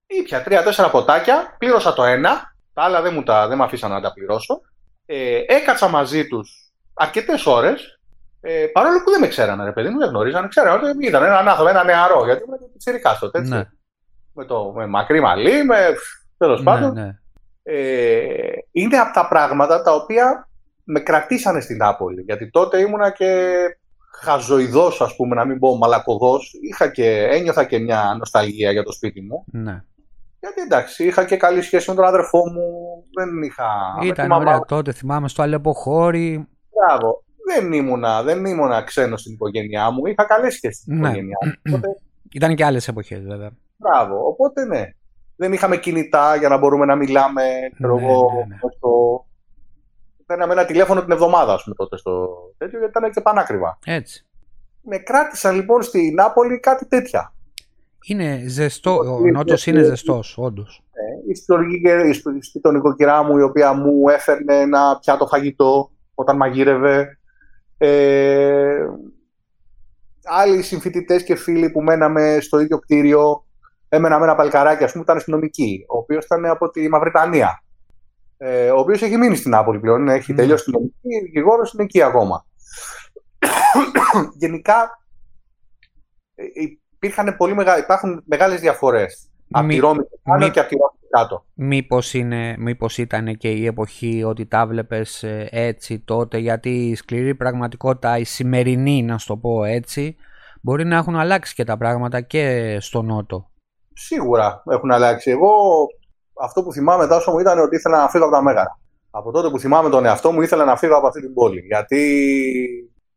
ήπια 0.06 0.42
τρία-τέσσερα 0.42 0.90
ποτάκια, 0.90 1.56
πλήρωσα 1.58 1.92
το 1.92 2.04
ένα, 2.04 2.54
τα 2.74 2.82
άλλα 2.82 3.02
δεν 3.02 3.14
μου 3.14 3.22
τα, 3.22 3.48
δεν 3.48 3.58
με 3.58 3.64
αφήσαν 3.64 3.90
να 3.90 4.00
τα 4.00 4.12
πληρώσω. 4.12 4.60
Ε, 5.06 5.42
έκατσα 5.46 5.88
μαζί 5.88 6.26
τους 6.26 6.72
αρκετές 6.94 7.46
ώρες, 7.46 8.00
ε, 8.40 8.66
παρόλο 8.72 9.02
που 9.02 9.10
δεν 9.10 9.20
με 9.20 9.28
ξέρανε, 9.28 9.64
ρε 9.64 9.72
παιδί 9.72 9.88
μου, 9.88 9.98
δεν 9.98 10.08
γνωρίζανε, 10.08 10.48
ξέρανε 10.48 10.88
ότι 10.88 11.06
ήταν 11.06 11.24
έναν 11.24 11.48
άνθρωπο, 11.48 11.70
ένα 11.70 11.84
νεαρό, 11.84 12.24
γιατί 12.24 12.44
ήμουν 12.46 12.58
και 13.02 13.16
τότε. 13.20 13.38
Έτσι. 13.38 13.50
Ναι. 13.50 13.64
Με, 14.32 14.44
το, 14.44 14.72
με 14.76 14.86
μακρύ 14.86 15.20
μαλλί, 15.20 15.64
με. 15.64 15.94
τέλος 16.36 16.58
Ναι, 16.58 16.64
πάντων. 16.64 16.92
ναι. 16.92 17.18
Ε, 17.70 18.28
είναι 18.72 18.96
από 18.96 19.12
τα 19.12 19.28
πράγματα 19.28 19.82
τα 19.82 19.94
οποία 19.94 20.48
με 20.84 21.00
κρατήσανε 21.00 21.60
στην 21.60 21.76
Νάπολη. 21.76 22.22
Γιατί 22.22 22.50
τότε 22.50 22.80
ήμουνα 22.80 23.10
και 23.10 23.52
χαζοειδός, 24.20 25.00
ας 25.00 25.16
πούμε, 25.16 25.34
να 25.34 25.44
μην 25.44 25.58
πω 25.58 25.76
μαλακοδός. 25.76 26.52
Είχα 26.70 26.88
και, 26.90 27.22
ένιωθα 27.30 27.64
και 27.64 27.78
μια 27.78 28.14
νοσταλγία 28.18 28.70
για 28.72 28.82
το 28.82 28.92
σπίτι 28.92 29.20
μου. 29.20 29.44
ναι. 29.52 29.82
Γιατί 30.40 30.60
εντάξει, 30.60 31.06
είχα 31.06 31.24
και 31.24 31.36
καλή 31.36 31.62
σχέση 31.62 31.90
με 31.90 31.96
τον 31.96 32.04
άδερφό 32.04 32.38
μου. 32.38 32.62
Δεν 33.18 33.42
είχα. 33.42 33.64
με 33.96 34.00
τη 34.00 34.06
Ήταν 34.06 34.26
μαμά 34.26 34.40
ωραία 34.42 34.56
μου. 34.56 34.64
τότε, 34.66 34.92
θυμάμαι 34.92 35.28
στο 35.28 35.42
Αλέπο 35.42 35.72
χώρι. 35.72 36.48
Μπράβο. 36.74 37.22
Δεν 37.46 37.72
ήμουνα, 37.72 38.22
δεν 38.22 38.44
ήμουνα 38.44 38.82
ξένος 38.82 39.20
στην 39.20 39.32
οικογένειά 39.32 39.90
μου. 39.90 40.06
Είχα 40.06 40.24
καλές 40.24 40.54
σχέσεις 40.54 40.80
στην 40.80 40.94
Ναι. 40.98 41.06
οικογένειά 41.08 41.36
μου. 41.44 41.52
Οπότε, 41.68 41.88
Ήταν 42.32 42.54
και 42.54 42.64
άλλες 42.64 42.88
εποχές 42.88 43.24
βέβαια. 43.24 43.50
μπράβο. 43.76 44.26
Οπότε 44.26 44.64
ναι. 44.64 44.82
Δεν 45.40 45.52
είχαμε 45.52 45.76
κινητά 45.76 46.36
για 46.36 46.48
να 46.48 46.56
μπορούμε 46.58 46.84
να 46.84 46.94
μιλάμε. 46.96 47.42
Ξέρω 47.74 47.94
Ναι, 47.94 48.02
εγώ. 48.04 48.32
ναι, 48.32 48.44
ναι. 48.46 48.56
Στο... 48.76 48.90
Παίρναμε 50.26 50.52
ένα 50.52 50.64
τηλέφωνο 50.64 51.00
την 51.02 51.12
εβδομάδα, 51.12 51.52
ας 51.52 51.62
πούμε, 51.62 51.74
τότε 51.74 51.96
στο 51.96 52.28
τέτοιο, 52.58 52.78
γιατί 52.78 52.98
ήταν 52.98 53.10
και 53.12 53.20
πανάκριβα. 53.20 53.78
Έτσι. 53.84 54.26
Με 54.82 54.98
κράτησαν 54.98 55.54
λοιπόν 55.54 55.82
στη 55.82 56.10
Νάπολη 56.10 56.60
κάτι 56.60 56.86
τέτοια. 56.88 57.32
Είναι 58.06 58.42
ζεστό, 58.46 58.96
ο 58.98 59.18
Είναι 59.20 59.30
Νότος 59.30 59.50
ζεστό. 59.62 59.70
είναι 59.70 59.82
ζεστός, 59.88 60.34
όντως. 60.38 60.82
Ε, 60.92 61.26
η 61.26 61.30
ιστορική 61.30 61.80
η 62.08 62.12
σπ- 62.12 62.42
σπιτον 62.44 62.74
νοικοκυρά 62.74 63.22
μου, 63.22 63.38
η 63.38 63.42
οποία 63.42 63.72
μου 63.72 64.08
έφερνε 64.08 64.60
ένα 64.60 64.98
πιάτο 65.00 65.26
φαγητό 65.26 65.90
όταν 66.14 66.36
μαγείρευε. 66.36 67.18
Ε, 67.78 68.86
άλλοι 70.24 70.62
συμφοιτητές 70.62 71.22
και 71.24 71.34
φίλοι 71.36 71.70
που 71.70 71.82
μέναμε 71.82 72.38
στο 72.40 72.60
ίδιο 72.60 72.78
κτίριο. 72.78 73.44
Έμενα 73.88 74.18
με 74.18 74.24
ένα 74.24 74.34
παλικαράκι, 74.34 74.84
ας 74.84 74.90
πούμε, 74.92 75.04
που 75.04 75.10
ήταν 75.10 75.16
αστυνομική, 75.16 75.84
ο 75.88 75.96
οποίος 75.98 76.24
ήταν 76.24 76.44
από 76.46 76.70
τη 76.70 76.88
Μαυριτανία. 76.88 77.62
Ε, 78.36 78.70
ο 78.70 78.78
οποίος 78.78 79.02
έχει 79.02 79.16
μείνει 79.16 79.36
στην 79.36 79.50
Νάπολη 79.50 79.80
πλέον, 79.80 80.08
έχει 80.08 80.32
Ναι. 80.32 80.38
τελειώσει 80.38 80.64
την 80.64 80.72
νομική, 80.72 81.24
δικηγόρος 81.24 81.72
είναι 81.72 81.82
εκεί 81.82 82.02
ακόμα. 82.02 82.46
Γενικά 84.38 85.02
ε, 86.34 86.44
υπήρχαν 86.94 87.36
πολύ 87.36 87.54
μεγα... 87.54 87.78
υπάρχουν 87.78 88.22
μεγάλες 88.26 88.60
διαφορές 88.60 89.28
από 89.50 89.66
Μη- 89.66 89.74
τη 89.74 89.80
Ρώμη 89.80 90.00
πάνω 90.22 90.44
μη- 90.44 90.50
και 90.50 90.60
από 90.60 90.68
τη 90.68 90.74
Ρώμη 90.76 90.98
κάτω. 91.10 91.44
Μήπως, 91.54 92.14
είναι, 92.14 92.54
μήπως 92.58 92.98
ήταν 92.98 93.36
και 93.36 93.50
η 93.50 93.66
εποχή 93.66 94.22
ότι 94.24 94.46
τα 94.46 94.66
βλέπεις 94.66 95.22
ε, 95.22 95.48
έτσι 95.50 95.98
τότε 95.98 96.38
γιατί 96.38 96.70
η 96.88 96.94
σκληρή 96.94 97.34
πραγματικότητα, 97.34 98.18
η 98.18 98.24
σημερινή 98.24 99.02
να 99.02 99.18
στο 99.18 99.36
πω 99.36 99.64
έτσι, 99.64 100.16
μπορεί 100.60 100.84
να 100.84 100.96
έχουν 100.96 101.16
αλλάξει 101.16 101.54
και 101.54 101.64
τα 101.64 101.76
πράγματα 101.76 102.20
και 102.20 102.76
στο 102.80 103.02
Νότο. 103.02 103.47
Σίγουρα 104.00 104.62
έχουν 104.70 104.90
αλλάξει. 104.90 105.30
Εγώ 105.30 105.50
αυτό 106.40 106.62
που 106.62 106.72
θυμάμαι 106.72 107.06
τόσο 107.06 107.30
μου 107.30 107.38
ήταν 107.38 107.58
ότι 107.58 107.76
ήθελα 107.76 107.98
να 107.98 108.08
φύγω 108.08 108.24
από 108.24 108.32
τα 108.32 108.42
Μέγαρα. 108.42 108.78
Από 109.10 109.30
τότε 109.30 109.48
που 109.48 109.58
θυμάμαι 109.58 109.88
τον 109.88 110.04
εαυτό 110.04 110.32
μου 110.32 110.42
ήθελα 110.42 110.64
να 110.64 110.76
φύγω 110.76 110.96
από 110.96 111.06
αυτή 111.06 111.20
την 111.20 111.34
πόλη. 111.34 111.60
Γιατί 111.60 112.00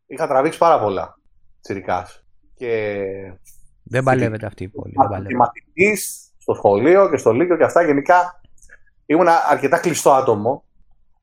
είχα 0.08 0.28
τραβήξει 0.28 0.58
πάρα 0.58 0.80
πολλά 0.80 1.18
τσιρικάς. 1.62 2.26
Και 2.54 3.06
Δεν 3.84 4.04
παλεύεται 4.04 4.46
αυτή 4.46 4.64
η 4.64 4.68
πόλη. 4.68 4.94
Δεν 4.98 5.08
παλεύεται. 5.08 5.36
μαθητής 5.36 6.32
στο 6.38 6.54
σχολείο 6.54 7.10
και 7.10 7.18
στο 7.18 7.32
Λύκειο 7.32 7.58
και 7.58 7.64
αυτά 7.64 7.84
γενικά 7.84 8.42
ήμουν 9.06 9.28
αρκετά 9.50 9.78
κλειστό 9.78 10.12
άτομο. 10.12 10.64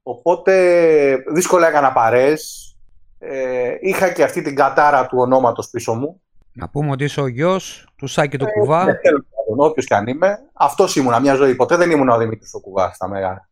Οπότε 0.03 0.55
δύσκολα 1.35 1.69
έκανα 1.69 1.93
παρές. 1.93 2.73
Ε, 3.19 3.75
είχα 3.81 4.13
και 4.13 4.23
αυτή 4.23 4.43
την 4.43 4.55
κατάρα 4.55 5.07
του 5.07 5.19
ονόματος 5.19 5.71
πίσω 5.71 5.95
μου. 5.95 6.23
Να 6.53 6.69
πούμε 6.69 6.91
ότι 6.91 7.05
είσαι 7.05 7.21
ο 7.21 7.27
γιος 7.27 7.89
του 7.97 8.07
Σάκη 8.07 8.37
του 8.39 8.47
Κουβά. 8.59 8.85
Ναι, 8.85 8.95
τέλος 8.95 9.25
πάντων, 9.49 9.71
όποιος 9.71 9.87
και 9.87 9.95
αν 9.95 10.07
είμαι, 10.07 10.39
αυτός 10.53 10.97
ήμουνα 10.97 11.21
μια 11.21 11.35
ζωή. 11.35 11.55
Ποτέ 11.55 11.77
δεν 11.77 11.91
ήμουν 11.91 12.09
ο 12.09 12.19
Δημήτρης 12.19 12.55
ο 12.55 12.61
Κουβάς 12.61 12.95
στα 12.95 13.09
μεγάλα. 13.09 13.49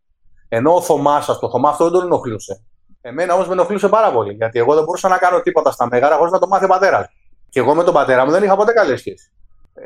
Ενώ 0.49 0.75
ο 0.75 0.81
Θωμάς, 0.81 1.29
ας 1.29 1.39
το 1.39 1.49
Θωμά 1.49 1.69
αυτό 1.69 1.83
δεν 1.83 1.93
τον 1.93 2.03
ενοχλούσε. 2.03 2.63
Εμένα 3.01 3.33
όμως 3.33 3.47
με 3.47 3.53
ενοχλούσε 3.53 3.89
πάρα 3.89 4.11
πολύ. 4.11 4.33
Γιατί 4.33 4.59
εγώ 4.59 4.73
δεν 4.75 4.83
μπορούσα 4.83 5.07
να 5.07 5.17
κάνω 5.17 5.41
τίποτα 5.41 5.71
στα 5.71 5.87
μεγάλα 5.91 6.15
χωρίς 6.15 6.31
να 6.31 6.39
το 6.39 6.47
μάθει 6.47 6.65
ο 6.65 6.67
πατέρας. 6.67 6.99
μου. 6.99 7.15
Και 7.49 7.59
εγώ 7.59 7.75
με 7.75 7.83
τον 7.83 7.93
πατέρα 7.93 8.25
μου 8.25 8.31
δεν 8.31 8.43
είχα 8.43 8.55
ποτέ 8.55 8.73
καλές 8.73 8.99
σχέσεις. 8.99 9.31
Ε, 9.73 9.85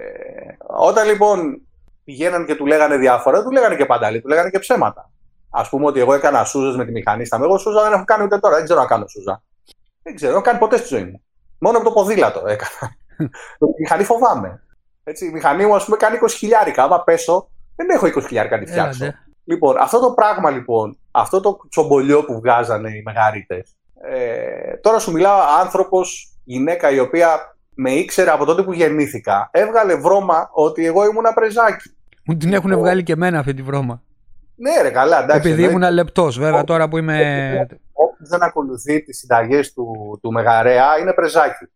όταν 0.68 1.08
λοιπόν 1.08 1.62
πηγαίναν 2.04 2.46
και 2.46 2.56
του 2.56 2.66
λέγανε 2.66 2.98
διάφορα, 2.98 3.38
δεν 3.38 3.46
του 3.46 3.52
λέγανε 3.52 3.76
και 3.76 3.86
παντάλη, 3.86 4.22
του 4.22 4.28
λέγανε 4.28 4.50
και 4.50 4.60
ψέματα. 4.60 5.12
Α 5.50 5.70
πούμε 5.70 5.86
ότι 5.86 6.00
εγώ 6.00 6.14
έκανα 6.14 6.44
σούζες 6.44 6.76
με 6.76 6.86
τη 6.86 6.92
μηχανή 6.92 7.26
στα 7.26 7.40
Εγώ 7.42 7.58
σούζα 7.58 7.84
δεν 7.84 7.94
έχω 7.94 8.04
κάνει 8.04 8.24
ούτε 8.24 8.40
τώρα. 8.40 8.56
Δεν 8.56 8.64
ξέρω 8.64 8.80
να 8.80 8.86
κάνω 8.86 9.08
σούζα. 9.08 9.44
Δεν 10.04 10.16
ξέρω, 10.16 10.32
δεν 10.32 10.42
έχω 10.42 10.50
κάνει 10.50 10.60
ποτέ 10.60 10.78
στη 10.78 10.88
ζωή 10.88 11.04
μου. 11.04 11.22
Μόνο 11.60 11.78
με 11.78 11.84
το 11.84 11.92
ποδήλατο 11.92 12.40
έκανα. 12.48 12.96
Με 13.60 13.68
τη 13.68 13.82
μηχανή 13.82 14.04
φοβάμαι. 14.04 14.62
Έτσι, 15.04 15.26
η 15.26 15.30
μηχανή 15.30 15.66
μου, 15.66 15.76
ας 15.76 15.86
πούμε, 15.86 15.98
κάνει 15.98 16.18
20 16.22 16.28
χιλιάρικα. 16.30 16.84
Άμα 16.84 17.04
πέσω, 17.04 17.50
δεν 17.76 17.90
έχω 17.90 18.08
20 18.08 18.26
χιλιάρικα 18.28 18.58
να 18.58 18.64
τη 18.64 18.72
φτιάξω. 18.72 19.04
Έλατε. 19.04 19.20
Λοιπόν, 19.44 19.78
αυτό 19.78 20.00
το 20.00 20.12
πράγμα 20.12 20.50
λοιπόν, 20.50 20.98
αυτό 21.12 21.40
το 21.40 21.60
τσομπολιό 21.70 22.24
που 22.24 22.40
βγάζανε 22.40 22.90
οι 22.90 23.02
μεγαρίτε. 23.06 23.64
Ε, 24.02 24.78
τώρα 24.82 25.00
σου 25.00 25.12
μιλάω 25.12 25.40
άνθρωπος, 25.60 26.36
γυναίκα 26.44 26.92
η 26.92 27.00
οποία 27.00 27.58
με 27.74 27.92
ήξερε 27.92 28.32
από 28.32 28.46
τότε 28.46 28.64
που 28.64 28.74
γεννήθηκα, 28.74 29.50
έβγαλε 29.52 29.96
βρώμα 29.96 30.50
ότι 30.54 30.86
εγώ 30.86 31.06
ήμουν 31.06 31.26
πρεζάκι. 31.34 31.96
Μου 32.26 32.38
την 32.38 32.54
έχουν 32.54 32.78
βγάλει 32.78 33.04
και 33.04 33.14
εμένα 33.14 33.40
αυτή 33.40 33.54
τη 33.54 33.62
βρώμα. 33.62 34.02
Ναι, 34.56 34.82
ρε, 34.82 34.90
καλά, 34.90 35.24
εντάξει. 35.24 35.38
Επειδή 35.38 35.64
εννοείται. 35.64 35.86
ήμουν 35.86 35.94
λεπτός 35.94 36.40
βέβαια 36.40 36.64
τώρα 36.64 36.88
που 36.88 36.98
είμαι... 36.98 37.68
Όποιος 37.92 38.30
δεν 38.30 38.44
ακολουθεί 38.44 39.04
τις 39.04 39.18
συνταγές 39.18 39.74
του, 39.74 40.20
του 40.22 40.32
Μεγαρέα 40.32 40.98
είναι 41.00 41.14
πρεζάκι. 41.14 41.70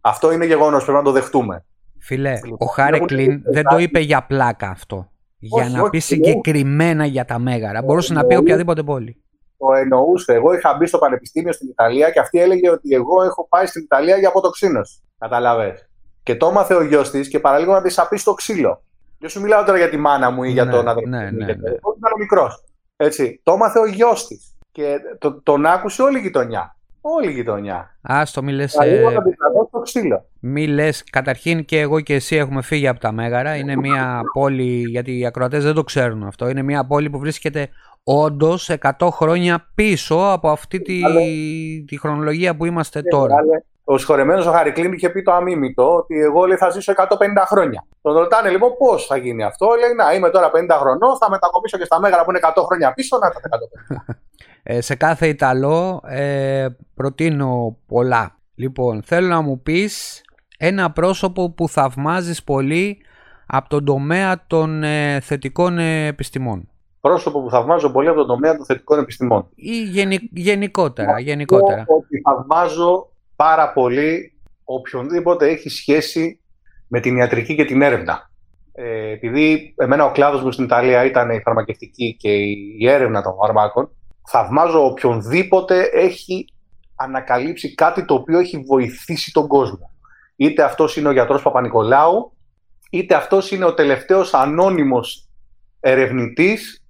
Αυτό 0.00 0.32
είναι 0.32 0.44
γεγονός, 0.44 0.82
πρέπει 0.82 0.98
να 0.98 1.04
το 1.04 1.12
δεχτούμε. 1.12 1.64
Φίλε, 2.02 2.34
Λοιπόν, 2.44 2.56
ο 2.60 2.64
Χάρεκλιν 2.66 3.30
έχουν- 3.30 3.42
δεν 3.52 3.64
το 3.64 3.78
είπε 3.78 4.00
για 4.00 4.22
πλάκα 4.26 4.68
αυτό. 4.68 5.10
Για 5.38 5.62
Όχι, 5.62 5.72
να 5.72 5.80
όχι, 5.82 5.90
πει 5.90 5.96
εννοούσε. 5.96 6.14
συγκεκριμένα 6.14 7.04
για 7.06 7.24
τα 7.24 7.38
μέγαρα. 7.38 7.82
Μπορούσε 7.82 8.12
να 8.12 8.20
πει 8.20 8.24
εννοούσε. 8.26 8.42
οποιαδήποτε 8.42 8.82
πόλη. 8.82 9.22
Το 9.58 9.72
εννοούσε. 9.72 10.32
Εγώ 10.32 10.52
είχα 10.54 10.74
μπει 10.78 10.86
στο 10.86 10.98
πανεπιστήμιο 10.98 11.52
στην 11.52 11.68
Ιταλία 11.68 12.10
και 12.10 12.18
αυτή 12.20 12.40
έλεγε 12.40 12.70
ότι 12.70 12.94
εγώ 12.94 13.22
έχω 13.22 13.46
πάει 13.48 13.66
στην 13.66 13.82
Ιταλία 13.82 14.16
για 14.16 14.28
αποτοξίνωση. 14.28 15.00
Καταλαβέ. 15.18 15.88
Και 16.22 16.36
το 16.36 16.46
έμαθε 16.46 16.74
ο 16.74 16.82
γιος 16.84 17.10
της 17.10 17.28
και 17.28 17.40
παραλίγο 17.40 17.72
να 17.72 17.82
τη 17.82 17.90
σαπεί 17.90 18.16
στο 18.18 18.34
ξύλο. 18.34 18.82
Δεν 19.18 19.30
σου 19.30 19.40
μιλάω 19.40 19.64
τώρα 19.64 19.78
για 19.78 19.88
τη 19.88 19.96
μάνα 19.96 20.30
μου 20.30 20.42
ή 20.42 20.50
για 20.50 20.64
Ναι, 20.64 20.70
τον 20.70 20.88
αδερφό 20.88 21.08
ναι, 21.10 21.24
μου. 21.30 21.36
ναι, 21.36 21.44
γιατί 21.44 21.60
ναι. 21.60 21.68
Εγώ 21.68 21.94
ήταν 21.98 22.12
μικρός. 22.18 22.64
Έτσι. 22.96 23.40
Το 23.42 23.52
έμαθε 23.52 23.78
ο 23.78 23.86
γιος 23.86 24.26
της. 24.26 24.56
Και 24.72 24.96
το, 25.18 25.42
τον 25.42 25.66
άκουσε 25.66 26.02
όλη 26.02 26.18
η 26.18 26.20
γειτονιά. 26.20 26.76
Όλη 27.04 27.28
η 27.28 27.32
γειτονιά. 27.32 27.96
Άστο, 28.00 28.42
μη 28.42 28.52
λες, 28.52 28.74
Παραλίγο 28.74 29.10
ε, 29.10 29.12
να 29.12 29.22
τη 29.22 29.30
σαπώ 29.30 29.66
στο 29.68 29.78
ξύλο. 29.78 30.24
μη 30.40 30.66
λες, 30.66 31.04
καταρχήν 31.10 31.64
και 31.64 31.80
εγώ 31.80 32.00
και 32.00 32.14
εσύ 32.14 32.36
έχουμε 32.36 32.62
φύγει 32.62 32.88
από 32.88 33.00
τα 33.00 33.12
Μέγαρα. 33.12 33.56
Είναι 33.56 33.76
μια 33.76 34.20
πόλη, 34.32 34.84
γιατί 34.88 35.18
οι 35.18 35.26
ακροατές 35.26 35.64
δεν 35.64 35.74
το 35.74 35.84
ξέρουν 35.84 36.22
αυτό, 36.22 36.48
είναι 36.48 36.62
μια 36.62 36.86
πόλη 36.86 37.10
που 37.10 37.18
βρίσκεται 37.18 37.68
όντως 38.04 38.70
100 38.98 39.08
χρόνια 39.10 39.70
πίσω 39.74 40.16
από 40.32 40.50
αυτή 40.50 40.80
τη, 40.80 41.00
τη 41.86 41.98
χρονολογία 41.98 42.56
που 42.56 42.64
είμαστε 42.64 43.02
τώρα. 43.02 43.34
Μεγάλε. 43.34 43.62
Ο 43.84 43.98
συγχωρεμένο 43.98 44.48
ο 44.48 44.52
Χαρικλίν 44.52 44.92
είχε 44.92 45.08
πει 45.08 45.22
το 45.22 45.32
αμίμητο 45.32 45.94
ότι 45.96 46.20
εγώ 46.20 46.44
λέει, 46.44 46.56
θα 46.56 46.70
ζήσω 46.70 46.92
150 46.96 47.02
χρόνια. 47.46 47.86
Τον 48.02 48.16
ρωτάνε 48.16 48.50
λοιπόν 48.50 48.76
πώς 48.78 49.06
θα 49.06 49.16
γίνει 49.16 49.42
αυτό; 49.44 49.66
Λέει 49.80 49.92
Να 49.94 50.14
είμαι 50.14 50.30
τώρα 50.30 50.50
50 50.50 50.50
χρονών, 50.80 51.16
θα 51.16 51.30
μετακομίσω 51.30 51.78
και 51.78 51.84
στα 51.84 52.00
Μέγαρα 52.00 52.24
που 52.24 52.30
είναι 52.30 52.40
100 52.54 52.62
χρόνια 52.64 52.92
πίσω. 52.92 53.18
Να 53.18 53.30
τα 53.30 53.40
150. 54.08 54.14
Ε, 54.64 54.80
σε 54.80 54.94
κάθε 54.94 55.26
Ιταλό 55.28 56.00
ε, 56.06 56.66
προτείνω 56.94 57.76
πολλά. 57.86 58.38
Λοιπόν, 58.54 59.02
θέλω 59.02 59.28
να 59.28 59.40
μου 59.40 59.62
πεις 59.62 60.24
ένα 60.58 60.90
πρόσωπο 60.90 61.50
που 61.50 61.68
θαυμάζεις 61.68 62.44
πολύ 62.44 62.98
από 63.46 63.68
τον 63.68 63.84
τομέα 63.84 64.44
των 64.46 64.82
ε, 64.82 65.20
θετικών 65.20 65.78
ε, 65.78 66.06
επιστημών. 66.06 66.68
Πρόσωπο 67.00 67.42
που 67.42 67.50
θαυμάζω 67.50 67.90
πολύ 67.90 68.08
από 68.08 68.18
τον 68.18 68.26
τομέα 68.26 68.56
των 68.56 68.64
θετικών 68.64 68.98
επιστημών. 68.98 69.48
Ή 69.54 69.82
γενι- 69.82 70.28
γενικότερα, 70.32 71.20
γενικότερα. 71.20 71.84
Πω 71.84 71.94
Ότι 71.94 72.20
θαυμάζω 72.20 73.11
πάρα 73.42 73.72
πολύ 73.72 74.32
οποιονδήποτε 74.64 75.48
έχει 75.48 75.68
σχέση 75.68 76.40
με 76.88 77.00
την 77.00 77.16
ιατρική 77.16 77.54
και 77.54 77.64
την 77.64 77.82
έρευνα. 77.82 78.30
Ε, 78.72 79.10
επειδή 79.10 79.74
εμένα 79.78 80.04
ο 80.04 80.12
κλάδος 80.12 80.42
μου 80.42 80.52
στην 80.52 80.64
Ιταλία 80.64 81.04
ήταν 81.04 81.30
η 81.30 81.40
φαρμακευτική 81.40 82.16
και 82.18 82.28
η 82.78 82.88
έρευνα 82.88 83.22
των 83.22 83.34
φαρμάκων, 83.34 83.90
θαυμάζω 84.28 84.84
οποιονδήποτε 84.84 85.90
έχει 85.92 86.44
ανακαλύψει 86.96 87.74
κάτι 87.74 88.04
το 88.04 88.14
οποίο 88.14 88.38
έχει 88.38 88.58
βοηθήσει 88.58 89.32
τον 89.32 89.46
κόσμο. 89.46 89.90
Είτε 90.36 90.62
αυτός 90.62 90.96
είναι 90.96 91.08
ο 91.08 91.12
γιατρός 91.12 91.42
Παπα-Νικολάου, 91.42 92.32
είτε 92.90 93.14
αυτός 93.14 93.50
είναι 93.50 93.64
ο 93.64 93.74
τελευταίος 93.74 94.34
ανώνυμος 94.34 95.28
ερευνητής 95.80 96.82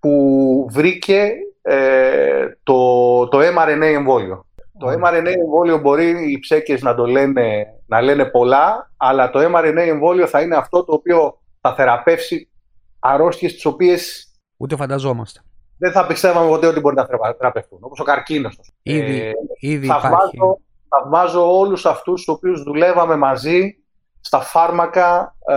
που 0.00 0.66
βρήκε 0.70 1.32
ε, 1.62 2.46
το, 2.62 3.28
το 3.28 3.38
mRNA 3.38 3.82
εμβόλιο. 3.82 4.45
Το 4.78 4.88
mRNA 4.88 5.26
εμβόλιο 5.26 5.78
μπορεί 5.78 6.32
οι 6.32 6.38
ψέκες 6.38 6.82
να 6.82 6.94
το 6.94 7.06
λένε, 7.06 7.66
να 7.86 8.00
λένε 8.00 8.24
πολλά, 8.24 8.90
αλλά 8.96 9.30
το 9.30 9.38
mRNA 9.54 9.76
εμβόλιο 9.76 10.26
θα 10.26 10.40
είναι 10.40 10.56
αυτό 10.56 10.84
το 10.84 10.92
οποίο 10.94 11.38
θα 11.60 11.74
θεραπεύσει 11.74 12.48
αρρώστιες 12.98 13.52
τις 13.52 13.64
οποίες 13.64 14.30
Ούτε 14.56 14.76
φανταζόμαστε. 14.76 15.40
δεν 15.78 15.92
θα 15.92 16.06
πιστεύαμε 16.06 16.48
ποτέ 16.48 16.66
ότι 16.66 16.80
μπορεί 16.80 16.94
να 16.94 17.06
θεραπευτούν. 17.06 17.78
Όπως 17.80 18.00
ο 18.00 18.04
καρκίνος. 18.04 18.58
Ήδη, 18.82 19.20
ε, 19.20 19.32
ήδη 19.58 19.86
θαυμάζω, 19.86 20.58
θαυμάζω 20.88 21.58
όλους 21.58 21.86
αυτούς 21.86 22.24
τους 22.24 22.34
οποίους 22.34 22.62
δουλεύαμε 22.62 23.16
μαζί 23.16 23.76
στα 24.20 24.40
φάρμακα 24.40 25.36
ε, 25.48 25.54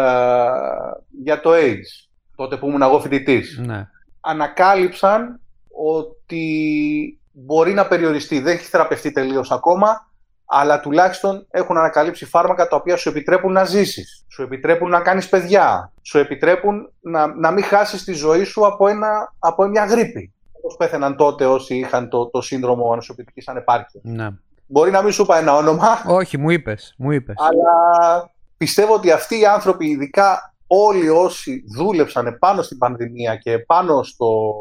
για 1.23 1.41
το 1.41 1.49
AIDS. 1.53 2.09
Τότε 2.35 2.57
που 2.57 2.67
ήμουν 2.67 2.81
εγώ 2.81 2.99
φοιτητής. 2.99 3.61
Ναι. 3.65 3.87
Ανακάλυψαν 4.19 5.41
ότι 5.67 7.19
μπορεί 7.31 7.73
να 7.73 7.87
περιοριστεί. 7.87 8.39
Δεν 8.39 8.53
έχει 8.53 8.65
θεραπευτεί 8.65 9.11
τελείως 9.11 9.51
ακόμα, 9.51 10.07
αλλά 10.45 10.79
τουλάχιστον 10.79 11.45
έχουν 11.49 11.77
ανακαλύψει 11.77 12.25
φάρμακα 12.25 12.67
τα 12.67 12.75
οποία 12.75 12.97
σου 12.97 13.09
επιτρέπουν 13.09 13.51
να 13.51 13.63
ζήσεις, 13.63 14.25
σου 14.27 14.43
επιτρέπουν 14.43 14.89
να 14.89 14.99
κάνεις 14.99 15.29
παιδιά, 15.29 15.91
σου 16.01 16.17
επιτρέπουν 16.17 16.91
να, 16.99 17.35
να 17.35 17.51
μην 17.51 17.63
χάσεις 17.63 18.03
τη 18.03 18.13
ζωή 18.13 18.43
σου 18.43 18.65
από, 18.65 18.87
ένα, 18.87 19.33
από 19.39 19.65
μια 19.65 19.85
γρήπη. 19.85 20.33
Όπως 20.51 20.75
πέθαιναν 20.77 21.15
τότε 21.15 21.45
όσοι 21.45 21.75
είχαν 21.75 22.09
το, 22.09 22.29
το 22.29 22.41
σύνδρομο 22.41 22.91
ανοσοποιητικής 22.91 23.47
ανεπάρκειας. 23.47 24.03
Ναι. 24.03 24.29
Μπορεί 24.65 24.91
να 24.91 25.01
μην 25.01 25.11
σου 25.11 25.21
είπα 25.21 25.37
ένα 25.37 25.55
όνομα. 25.55 26.03
Όχι, 26.05 26.37
μου 26.37 26.49
είπες. 26.49 26.93
Μου 26.97 27.11
είπες. 27.11 27.35
Αλλά 27.37 28.31
πιστεύω 28.57 28.93
ότι 28.93 29.11
αυτοί 29.11 29.39
οι 29.39 29.45
άνθρωποι, 29.45 29.87
ειδικά 29.87 30.53
όλοι 30.67 31.09
όσοι 31.09 31.63
δούλεψαν 31.75 32.37
πάνω 32.39 32.61
στην 32.61 32.77
πανδημία 32.77 33.35
και 33.35 33.59
πάνω 33.59 34.03
στο, 34.03 34.53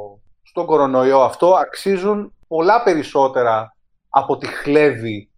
στον 0.42 0.66
κορονοϊό 0.66 1.20
αυτό, 1.20 1.54
αξίζουν 1.54 2.32
πολλά 2.48 2.82
περισσότερα 2.82 3.76
από 4.08 4.36
τη 4.36 4.46
χλέβη 4.46 5.30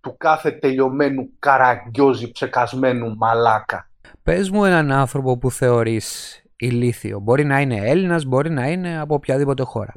του 0.00 0.16
κάθε 0.16 0.50
τελειωμένου 0.50 1.30
καραγκιόζη 1.38 2.30
ψεκασμένου 2.30 3.16
μαλάκα. 3.16 3.90
Πες 4.22 4.50
μου 4.50 4.64
έναν 4.64 4.92
άνθρωπο 4.92 5.38
που 5.38 5.50
θεωρείς 5.50 6.38
ηλίθιο. 6.56 7.18
Μπορεί 7.18 7.44
να 7.44 7.60
είναι 7.60 7.76
Έλληνας, 7.76 8.24
μπορεί 8.24 8.50
να 8.50 8.68
είναι 8.68 9.00
από 9.00 9.14
οποιαδήποτε 9.14 9.62
χώρα. 9.62 9.94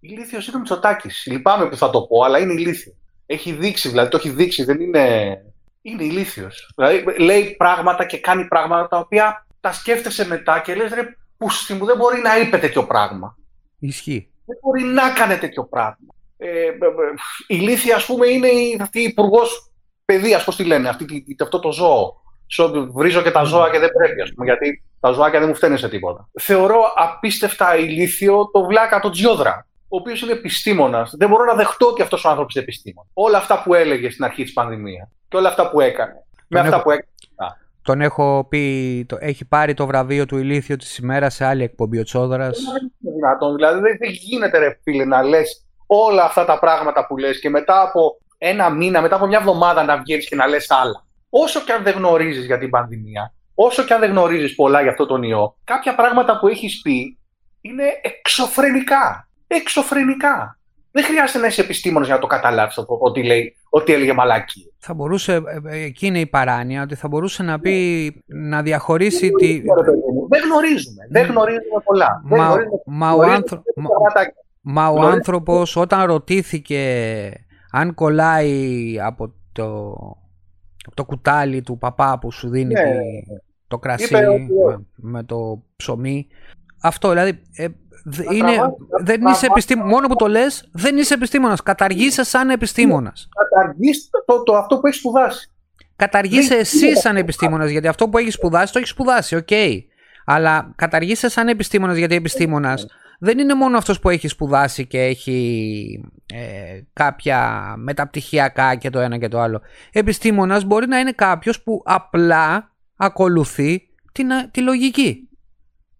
Ηλίθιος 0.00 0.46
είναι 0.46 0.56
ο 0.56 0.58
Μητσοτάκης. 0.58 1.26
Λυπάμαι 1.26 1.68
που 1.68 1.76
θα 1.76 1.90
το 1.90 2.02
πω, 2.02 2.22
αλλά 2.22 2.38
είναι 2.38 2.52
ηλίθιο. 2.52 2.92
Έχει 3.26 3.52
δείξει, 3.52 3.88
δηλαδή 3.88 4.10
το 4.10 4.16
έχει 4.16 4.30
δείξει, 4.30 4.64
δεν 4.64 4.80
είναι... 4.80 5.36
Είναι 5.82 6.04
ηλίθιος. 6.04 6.72
Δηλαδή 6.76 7.20
λέει 7.22 7.54
πράγματα 7.56 8.04
και 8.04 8.18
κάνει 8.18 8.44
πράγματα 8.44 8.88
τα 8.88 8.98
οποία 8.98 9.46
τα 9.60 9.72
σκέφτεσαι 9.72 10.26
μετά 10.26 10.60
και 10.60 10.74
λες 10.74 10.92
ρε 10.92 11.16
πούστη 11.36 11.74
μου 11.74 11.84
δεν 11.84 11.96
μπορεί 11.96 12.20
να 12.20 12.38
είπε 12.38 12.58
τέτοιο 12.58 12.84
πράγμα. 12.86 13.36
Ισχύει. 13.78 14.30
Δεν 14.46 14.58
μπορεί 14.62 14.82
να 14.82 15.10
κάνει 15.10 15.38
τέτοιο 15.38 15.64
πράγμα. 15.64 16.14
Ε, 16.36 16.48
ε, 16.48 16.68
ε, 16.68 16.72
η 17.46 17.54
Λύθια, 17.56 17.96
ας 17.96 18.06
πούμε, 18.06 18.26
είναι 18.26 18.48
αυτή 18.80 19.00
η 19.00 19.02
υπουργός 19.02 19.72
παιδείας, 20.04 20.44
πώς 20.44 20.56
τη 20.56 20.64
λένε, 20.64 20.88
αυτή, 20.88 21.24
αυτό 21.42 21.58
το 21.58 21.72
ζώο. 21.72 22.24
Βρίζω 22.92 23.22
και 23.22 23.30
τα 23.30 23.42
ζώα 23.42 23.70
και 23.70 23.78
δεν 23.78 23.90
πρέπει, 23.98 24.20
ας 24.20 24.32
πούμε, 24.34 24.46
γιατί 24.46 24.82
τα 25.00 25.10
ζωάκια 25.10 25.38
δεν 25.38 25.48
μου 25.48 25.54
φταίνουν 25.54 25.78
σε 25.78 25.88
τίποτα. 25.88 26.28
Θεωρώ 26.40 26.92
απίστευτα 26.96 27.76
ηλίθιο 27.76 28.50
το 28.52 28.64
βλάκα 28.64 29.00
το 29.00 29.10
Τζιόδρα, 29.10 29.66
ο 29.88 29.96
οποίος 29.96 30.22
είναι 30.22 30.32
επιστήμονας. 30.32 31.14
Δεν 31.16 31.28
μπορώ 31.28 31.44
να 31.44 31.54
δεχτώ 31.54 31.86
ότι 31.86 32.02
αυτός 32.02 32.24
ο 32.24 32.28
άνθρωπος 32.28 32.54
είναι 32.54 32.64
επιστήμονας. 32.64 33.10
Όλα 33.14 33.38
αυτά 33.38 33.62
που 33.62 33.74
έλεγε 33.74 34.10
στην 34.10 34.24
αρχή 34.24 34.42
της 34.42 34.52
πανδημίας 34.52 35.08
και 35.28 35.36
όλα 35.36 35.48
αυτά 35.48 35.70
που 35.70 35.80
έκανε. 35.80 36.24
με 36.48 36.60
αυτά 36.60 36.82
που 36.82 36.90
έκανε. 36.90 37.08
Τον 37.86 38.00
έχω 38.00 38.46
πει, 38.48 39.04
το, 39.08 39.16
έχει 39.20 39.44
πάρει 39.44 39.74
το 39.74 39.86
βραβείο 39.86 40.26
του 40.26 40.38
ηλίθιου 40.38 40.76
της 40.76 40.98
ημέρας 40.98 41.34
σε 41.34 41.44
άλλη 41.44 41.62
εκπομπή 41.62 41.98
ο 41.98 42.02
Τσόδρας. 42.02 42.58
Δηλαδή 43.56 43.80
δεν 43.80 44.10
γίνεται 44.10 44.58
ρε 44.58 44.78
φίλε 44.82 45.04
να 45.04 45.22
λες 45.22 45.66
όλα 45.86 46.24
αυτά 46.24 46.44
τα 46.44 46.58
πράγματα 46.58 47.06
που 47.06 47.16
λες 47.16 47.40
και 47.40 47.50
μετά 47.50 47.82
από 47.82 48.20
ένα 48.38 48.70
μήνα, 48.70 49.00
μετά 49.00 49.16
από 49.16 49.26
μια 49.26 49.38
εβδομάδα 49.38 49.84
να 49.84 49.98
βγαίνεις 49.98 50.28
και 50.28 50.36
να 50.36 50.46
λες 50.46 50.70
άλλα. 50.70 51.04
Όσο 51.28 51.60
και 51.60 51.72
αν 51.72 51.82
δεν 51.82 51.94
γνωρίζεις 51.94 52.46
για 52.46 52.58
την 52.58 52.70
πανδημία, 52.70 53.34
όσο 53.54 53.82
και 53.82 53.92
αν 53.94 54.00
δεν 54.00 54.10
γνωρίζεις 54.10 54.54
πολλά 54.54 54.82
για 54.82 54.90
αυτό 54.90 55.06
τον 55.06 55.22
ιό, 55.22 55.56
κάποια 55.64 55.94
πράγματα 55.94 56.38
που 56.38 56.48
έχεις 56.48 56.80
πει 56.80 57.18
είναι 57.60 57.84
εξωφρενικά. 58.02 59.28
Εξωφρενικά. 59.46 60.58
Δεν 60.96 61.04
χρειάζεται 61.04 61.38
να 61.38 61.46
είσαι 61.46 61.60
επιστήμονας 61.60 62.06
για 62.06 62.14
να 62.16 62.20
το 62.20 62.26
καταλάβεις 62.26 62.84
ότι, 62.86 63.22
λέει, 63.22 63.56
ότι 63.68 63.92
έλεγε 63.92 64.12
μαλάκι. 64.12 64.72
Θα 64.78 64.94
μπορούσε, 64.94 65.32
ε, 65.32 65.76
ε, 65.76 65.84
εκεί 65.84 66.06
είναι 66.06 66.20
η 66.20 66.26
παράνοια, 66.26 66.82
ότι 66.82 66.94
θα 66.94 67.08
μπορούσε 67.08 67.42
να 67.42 67.60
πει, 67.60 68.14
να 68.26 68.62
διαχωρίσει 68.62 69.30
τη. 69.30 69.60
Δεν 70.28 70.42
γνωρίζουμε. 70.44 71.06
Δεν 71.10 71.26
γνωρίζουμε 71.26 71.80
πολλά. 71.84 72.22
Μα, 72.24 72.36
δεν 72.36 72.46
γνωρίζουμε, 72.46 72.80
μα, 72.86 73.10
ο, 73.10 73.22
άνθρω... 73.22 73.62
Μα 74.60 74.88
ο 74.88 75.00
άνθρωπος 75.00 75.76
όταν 75.76 76.06
ρωτήθηκε 76.06 77.32
αν 77.70 77.94
κολλάει 77.94 78.94
από 79.00 79.32
το, 79.52 79.94
το 80.94 81.04
κουτάλι 81.04 81.62
του 81.62 81.78
παπά 81.78 82.18
που 82.18 82.32
σου 82.32 82.48
δίνει 82.48 82.74
ναι. 82.74 82.82
το 83.68 83.78
κρασί 83.78 84.14
με, 84.96 85.22
το 85.22 85.62
ψωμί, 85.76 86.26
αυτό 86.82 87.08
δηλαδή 87.08 87.40
ε, 87.56 87.66
είναι, 88.32 88.58
δεν 89.02 89.26
είσαι 89.26 89.46
επιστήμονας, 89.46 89.92
μόνο 89.92 90.06
που 90.06 90.16
το 90.16 90.26
λες 90.26 90.68
δεν 90.72 90.96
είσαι 90.96 91.14
επιστήμονας, 91.14 91.62
καταργείσαι 91.62 92.24
σαν 92.24 92.50
επιστήμονας. 92.50 93.28
Καταργείς 93.50 94.10
το, 94.26 94.42
το, 94.42 94.56
αυτό 94.56 94.78
που 94.78 94.86
έχεις 94.86 94.98
σπουδάσει. 94.98 95.50
Καταργείσαι 95.96 96.54
εσύ 96.54 96.96
σαν 96.96 97.16
επιστήμονας, 97.16 97.70
γιατί 97.70 97.88
αυτό 97.88 98.08
που 98.08 98.18
έχεις 98.18 98.34
σπουδάσει 98.34 98.72
το 98.72 98.78
έχεις 98.78 98.90
σπουδάσει, 98.90 99.36
OK. 99.36 99.46
Okay. 99.50 99.78
Αλλά 100.24 100.72
καταργείσαι 100.76 101.28
σαν 101.28 101.48
επιστήμονας, 101.48 101.96
γιατί 101.96 102.14
επιστήμονας 102.14 102.86
δεν 103.18 103.38
είναι 103.38 103.54
μόνο 103.54 103.76
αυτός 103.76 104.00
που 104.00 104.10
έχει 104.10 104.28
σπουδάσει 104.28 104.86
και 104.86 105.02
έχει 105.02 106.10
ε, 106.26 106.80
κάποια 106.92 107.72
μεταπτυχιακά 107.76 108.74
και 108.74 108.90
το 108.90 108.98
ένα 108.98 109.18
και 109.18 109.28
το 109.28 109.40
άλλο. 109.40 109.60
Επιστήμονας 109.92 110.64
μπορεί 110.64 110.86
να 110.86 110.98
είναι 110.98 111.12
κάποιος 111.12 111.62
που 111.62 111.82
απλά 111.84 112.74
ακολουθεί 112.96 113.88
την, 114.12 114.28
τη 114.50 114.60
λογική. 114.60 115.28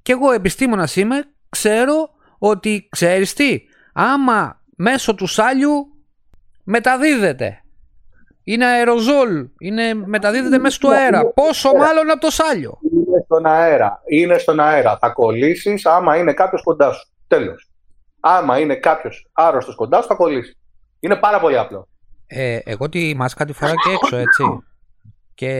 Και 0.03 0.13
εγώ 0.13 0.33
επιστήμονας 0.33 0.97
είμαι, 0.97 1.25
ξέρω 1.57 2.11
ότι 2.39 2.89
ξέρεις 2.91 3.33
τι, 3.33 3.61
άμα 3.93 4.63
μέσω 4.77 5.15
του 5.15 5.27
σάλιου 5.27 5.87
μεταδίδεται. 6.65 7.61
Είναι 8.45 8.67
αεροζόλ, 8.67 9.49
είναι, 9.59 9.95
μεταδίδεται 9.95 10.59
μέσα 10.59 10.79
του 10.79 10.93
αέρα. 10.93 11.27
Πόσο 11.27 11.73
μάλλον 11.77 12.11
από 12.11 12.21
το 12.21 12.31
σάλιο 12.31 12.79
είναι 13.17 13.25
στον 13.25 13.47
αέρα. 13.47 14.03
Είναι 14.09 14.39
στον 14.39 14.61
αέρα. 14.61 14.99
Θα 14.99 15.09
κολλήσεις 15.09 15.87
άμα 15.87 16.17
είναι 16.17 16.33
κάποιος 16.33 16.63
κοντά 16.63 16.93
σου. 16.93 17.09
Τέλος. 17.27 17.71
Άμα 18.21 18.59
είναι 18.59 18.75
κάποιος 18.75 19.27
άρρωστος 19.33 19.75
κοντά 19.75 20.01
σου, 20.01 20.09
θα 20.09 20.15
κολλήσεις. 20.15 20.57
Είναι 21.01 21.17
πάρα 21.17 21.41
πολύ 21.41 21.59
απλό. 21.59 21.89
Ε, 22.27 22.59
εγώ 22.65 22.89
τη 22.89 23.15
μάσκα 23.15 23.45
τη 23.45 23.53
φοράω 23.53 23.75
και 23.75 23.91
έξω, 23.91 24.17
έτσι. 24.17 24.45
Και 25.37 25.51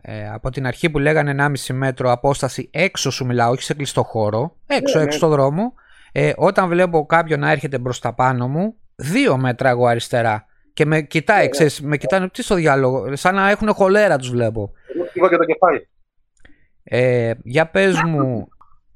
ε, 0.00 0.28
από 0.28 0.50
την 0.50 0.66
αρχή 0.66 0.90
που 0.90 0.98
λέγανε 0.98 1.48
1,5 1.68 1.74
μέτρο 1.74 2.10
απόσταση 2.10 2.68
έξω 2.72 3.10
σου 3.10 3.26
μιλάω, 3.26 3.50
όχι 3.50 3.62
σε 3.62 3.74
κλειστό 3.74 4.02
χώρο, 4.02 4.56
έξω, 4.66 4.98
ναι, 4.98 5.04
έξω 5.04 5.04
ναι. 5.04 5.10
στο 5.10 5.28
δρόμο. 5.28 5.74
Ε, 6.12 6.32
όταν 6.36 6.68
βλέπω 6.68 7.06
κάποιον 7.06 7.40
να 7.40 7.50
έρχεται 7.50 7.78
προς 7.78 7.92
τα 8.00 8.14
πάνω 8.14 8.48
μου, 8.48 8.74
δύο 8.94 9.36
μέτρα 9.36 9.68
εγώ 9.68 9.86
αριστερά. 9.86 10.46
Και 10.72 10.84
με 10.84 11.02
κοιτάει, 11.02 11.42
ναι, 11.42 11.48
ξέρεις, 11.48 11.80
με 11.80 11.96
κοιτάνε, 11.96 12.28
τι 12.28 12.42
στο 12.42 12.54
διάολο, 12.54 13.16
σαν 13.16 13.34
να 13.34 13.50
έχουν 13.50 13.72
χολέρα 13.72 14.18
τους 14.18 14.30
βλέπω. 14.30 14.72
Εγώ 15.14 15.28
και 15.28 15.36
το 15.36 15.44
κεφάλι. 15.44 15.88
Ε, 16.82 17.32
για 17.42 17.66
πες 17.66 18.02
μου 18.02 18.48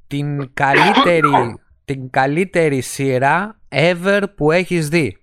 την 0.06 0.50
καλύτερη, 0.54 1.60
την 1.84 2.10
καλύτερη 2.10 2.80
σειρά 2.80 3.60
ever 3.68 4.22
που 4.36 4.52
έχεις 4.52 4.88
δει. 4.88 5.16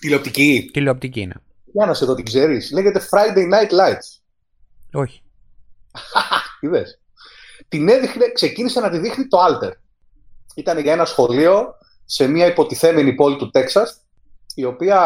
Τηλεοπτική. 0.00 0.70
Τηλεοπτική 0.72 1.20
είναι. 1.20 1.34
Για 1.78 1.86
να 1.86 1.94
σε 1.94 2.04
δω 2.04 2.14
την 2.14 2.24
ξέρεις. 2.24 2.70
Λέγεται 2.72 3.00
Friday 3.10 3.52
Night 3.52 3.70
Lights. 3.70 4.20
Όχι. 4.92 5.22
Είδες. 6.60 7.00
Την 7.68 7.88
έδειχνε, 7.88 8.28
ξεκίνησε 8.28 8.80
να 8.80 8.90
τη 8.90 8.98
δείχνει 8.98 9.26
το 9.26 9.38
Alter. 9.44 9.72
Ήταν 10.54 10.78
για 10.78 10.92
ένα 10.92 11.04
σχολείο 11.04 11.74
σε 12.04 12.26
μια 12.26 12.46
υποτιθέμενη 12.46 13.14
πόλη 13.14 13.36
του 13.36 13.50
Τέξας 13.50 14.00
η 14.54 14.64
οποία 14.64 15.00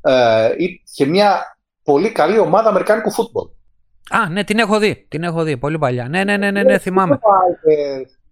ε, 0.00 0.50
είχε 0.56 1.04
μια 1.04 1.58
πολύ 1.82 2.12
καλή 2.12 2.38
ομάδα 2.38 2.68
αμερικάνικου 2.68 3.12
φούτμπολ. 3.12 3.48
Α, 4.10 4.28
ναι, 4.28 4.44
την 4.44 4.58
έχω 4.58 4.78
δει. 4.78 5.06
Την 5.08 5.22
έχω 5.22 5.42
δει 5.42 5.56
πολύ 5.56 5.78
παλιά. 5.78 6.08
Ναι, 6.08 6.24
ναι, 6.24 6.36
ναι, 6.36 6.50
ναι, 6.50 6.62
ναι 6.62 6.78
θυμάμαι. 6.78 7.18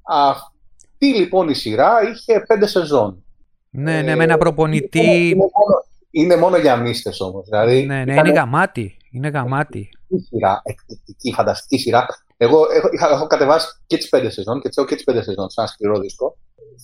Αυτή 0.03 1.15
λοιπόν 1.15 1.49
η 1.49 1.55
σειρά 1.55 2.11
είχε 2.11 2.45
πέντε 2.47 2.67
σεζόν. 2.67 3.25
Ναι, 3.71 4.03
ναι, 4.03 4.17
με 4.17 4.25
ένα 4.25 4.39
προπονητή. 4.39 5.37
Είναι, 6.11 6.37
μόνο, 6.37 6.37
είναι 6.37 6.37
μόνο 6.37 6.57
για 6.57 6.77
μίστε 6.77 7.11
όμως. 7.19 7.45
Δηλαδή, 7.49 7.87
ναι, 7.87 8.05
ναι, 8.05 8.15
είναι 8.15 8.31
γαμάτι. 8.31 8.97
Είναι 9.11 9.29
γαμάτι. 9.29 9.89
Σειρά, 10.29 10.63
εκπληκτική, 10.65 11.33
φανταστική 11.33 11.79
σειρά. 11.79 12.07
Εγώ 12.37 12.67
έχω, 12.75 12.89
είχα, 12.93 13.09
έχω 13.09 13.27
κατεβάσει 13.27 13.67
και 13.87 13.97
τις 13.97 14.09
πέντε 14.09 14.31
σεζόν 14.31 14.61
και 14.61 14.69
τις 14.69 14.77
έχω 14.77 14.87
και 14.87 14.95
τις 14.95 15.05
πέντε 15.05 15.23
σεζόν, 15.23 15.51
σαν 15.51 15.67
σκληρό 15.67 15.99
δίσκο. 15.99 16.37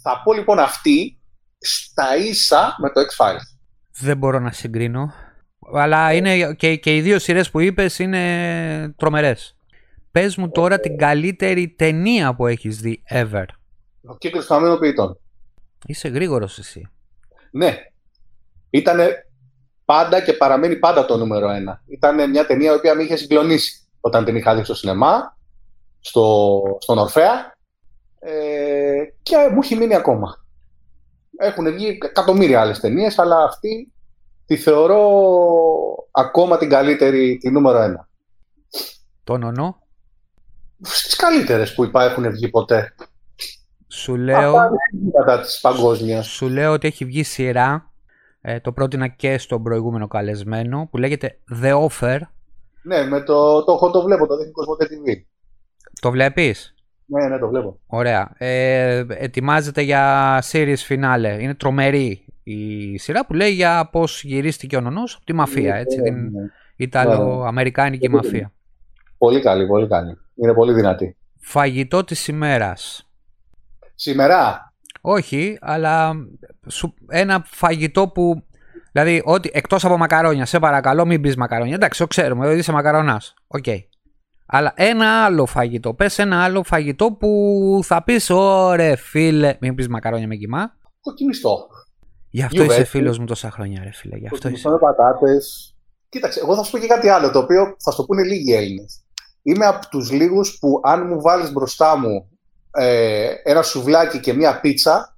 Θα 0.02 0.20
πω 0.24 0.32
λοιπόν 0.32 0.58
αυτή 0.58 1.18
στα 1.58 2.16
ίσα 2.16 2.76
με 2.78 2.90
το 2.90 3.00
X-Files. 3.00 3.58
Δεν 4.00 4.16
μπορώ 4.16 4.38
να 4.38 4.52
συγκρίνω. 4.52 5.12
Αλλά 5.74 6.12
είναι 6.12 6.54
και, 6.54 6.76
και 6.76 6.96
οι 6.96 7.00
δύο 7.00 7.18
σειρές 7.18 7.50
που 7.50 7.60
είπες 7.60 7.98
είναι 7.98 8.94
τρομερές. 8.96 9.56
Πες 10.10 10.36
μου 10.36 10.50
τώρα 10.50 10.80
την 10.80 10.96
καλύτερη 10.96 11.68
ταινία 11.68 12.34
που 12.34 12.46
έχεις 12.46 12.80
δει 12.80 13.02
ever. 13.10 13.44
Ο 14.06 14.16
κύκλος 14.16 14.46
χαμένων 14.46 14.78
ποιητών. 14.78 15.18
Είσαι 15.86 16.08
γρήγορος 16.08 16.58
εσύ. 16.58 16.88
Ναι. 17.50 17.76
Ήταν 18.76 18.98
πάντα 19.84 20.20
και 20.20 20.32
παραμένει 20.32 20.76
πάντα 20.76 21.04
το 21.04 21.16
νούμερο 21.16 21.50
ένα. 21.50 21.82
Ήταν 21.86 22.30
μια 22.30 22.46
ταινία 22.46 22.72
η 22.72 22.74
οποία 22.74 22.94
με 22.94 23.02
είχε 23.02 23.16
συγκλονίσει 23.16 23.80
όταν 24.00 24.24
την 24.24 24.36
είχα 24.36 24.54
δει 24.54 24.64
στο 24.64 24.74
σινεμά, 24.74 25.36
στο, 26.00 26.62
στον 26.80 26.98
Ορφέα 26.98 27.56
ε, 28.18 29.02
και 29.22 29.36
μου 29.52 29.58
έχει 29.62 29.76
μείνει 29.76 29.94
ακόμα. 29.94 30.44
Έχουν 31.38 31.72
βγει 31.72 31.86
εκατομμύρια 31.86 32.60
άλλες 32.60 32.80
ταινίες, 32.80 33.18
αλλά 33.18 33.44
αυτή 33.44 33.92
τη 34.46 34.56
θεωρώ 34.56 35.00
ακόμα 36.10 36.58
την 36.58 36.68
καλύτερη, 36.68 37.36
τη 37.36 37.50
νούμερο 37.50 37.78
ένα. 37.78 38.08
Το 39.24 39.38
νονό. 39.38 39.80
Στις 40.82 41.16
καλύτερες 41.16 41.74
που 41.74 41.84
υπάρχουν 41.84 42.30
βγει 42.30 42.48
ποτέ. 42.48 42.94
Σου 43.88 44.16
λέω, 44.16 44.54
Κατά 45.12 45.40
της 45.40 45.60
παγκόσμιας. 45.60 46.26
σου 46.26 46.48
λέω 46.48 46.72
ότι 46.72 46.86
έχει 46.86 47.04
βγει 47.04 47.22
σειρά. 47.22 47.90
Ε, 48.48 48.60
το 48.60 48.72
πρότεινα 48.72 49.08
και 49.08 49.38
στον 49.38 49.62
προηγούμενο 49.62 50.06
καλεσμένο 50.08 50.88
που 50.90 50.96
λέγεται 50.96 51.38
The 51.62 51.88
Offer. 51.88 52.18
Ναι, 52.82 53.04
με 53.04 53.20
το, 53.22 53.64
το, 53.64 53.72
έχω- 53.72 53.90
το 53.90 54.02
βλέπω, 54.02 54.26
το 54.26 54.36
δείχνει 54.36 54.52
Κοσμοτέ 54.52 54.84
TV. 54.84 55.22
Το 56.00 56.10
βλέπεις; 56.10 56.74
Ναι, 57.06 57.28
ναι, 57.28 57.38
το 57.38 57.48
βλέπω. 57.48 57.80
Ωραία. 57.86 58.32
Ε, 58.38 59.04
ετοιμάζεται 59.08 59.82
για 59.82 60.42
series 60.52 60.76
finale. 60.88 61.38
Είναι 61.40 61.54
τρομερή 61.54 62.24
η 62.42 62.98
σειρά 62.98 63.26
που 63.26 63.34
λέει 63.34 63.50
για 63.50 63.88
πώς 63.92 64.22
γυρίστηκε 64.24 64.76
ο 64.76 64.80
νονός 64.80 65.14
από 65.14 65.24
τη 65.24 65.32
μαφία, 65.32 65.74
έτσι, 65.74 66.00
την 66.02 66.14
Ναι, 66.14 66.20
ναι. 66.20 66.46
Ιταλο-Αμερικάνικη 66.76 68.08
Ναι. 68.08 68.14
μαφία. 68.14 68.52
Πολύ 69.18 69.40
καλή, 69.40 69.66
πολύ 69.66 69.88
καλή. 69.88 70.18
Είναι 70.34 70.54
πολύ 70.54 70.72
δυνατή. 70.72 71.16
Φαγητό 71.40 72.04
της 72.04 72.28
ημέρας. 72.28 73.10
Σήμερα, 73.94 74.72
Όχι, 75.00 75.58
αλλά 75.60 76.12
σου- 76.12 76.38
ένα 77.08 77.42
φαγητό 77.46 78.08
που. 78.08 78.42
Δηλαδή, 78.92 79.22
ότι 79.24 79.50
εκτός 79.52 79.84
από 79.84 79.96
μακαρόνια, 79.96 80.46
σε 80.46 80.58
παρακαλώ, 80.58 81.04
μην 81.04 81.20
πεις 81.20 81.36
μακαρόνια. 81.36 81.74
Εντάξει, 81.74 82.00
το 82.00 82.06
ξέρουμε, 82.06 82.46
ότι 82.48 82.58
είσαι 82.58 82.72
μακαρονάς. 82.72 83.34
Οκ. 83.46 83.64
Αλλά 84.46 84.72
ένα 84.76 85.24
άλλο 85.24 85.46
φαγητό. 85.46 85.94
Πες 85.94 86.18
ένα 86.18 86.44
άλλο 86.44 86.62
φαγητό 86.62 87.12
που 87.12 87.80
θα 87.82 88.02
πεις, 88.04 88.30
ωρε 88.30 88.96
φίλε. 88.96 89.56
Μην 89.60 89.74
πεις 89.74 89.88
μακαρόνια 89.88 90.26
με 90.26 90.36
κιμά. 90.36 90.76
κοκκινιστό. 91.00 91.66
Γι' 92.30 92.42
αυτό 92.42 92.56
Γιουβέτσι. 92.56 92.80
είσαι 92.80 92.90
φίλος 92.90 93.18
μου 93.18 93.24
τόσα 93.26 93.50
χρόνια, 93.50 93.82
ρε 93.84 93.92
φίλε. 93.92 94.16
Γι' 94.16 94.26
αυτό 94.26 94.48
είσαι. 94.48 94.62
Κοκκινιστό 94.62 94.70
με 94.70 94.78
πατάτες. 94.78 95.74
Κοίταξε, 96.08 96.40
εγώ 96.40 96.56
θα 96.56 96.62
σου 96.62 96.70
πω 96.70 96.78
και 96.78 96.86
κάτι 96.86 97.08
άλλο, 97.08 97.30
το 97.30 97.38
οποίο 97.38 97.76
θα 97.78 97.90
σου 97.90 97.96
το 97.96 98.04
πούνε 98.04 98.22
λίγοι 98.22 98.54
Έλληνες. 98.54 99.00
Είμαι 99.42 99.66
από 99.66 99.88
τους 99.88 100.10
λίγους 100.10 100.58
που 100.58 100.80
αν 100.82 101.06
μου 101.06 101.20
βάλεις 101.20 101.52
μπροστά 101.52 101.96
μου 101.96 102.28
ε, 102.70 103.28
ένα 103.44 103.62
σουβλάκι 103.62 104.20
και 104.20 104.32
μία 104.32 104.60
πίτσα, 104.60 105.15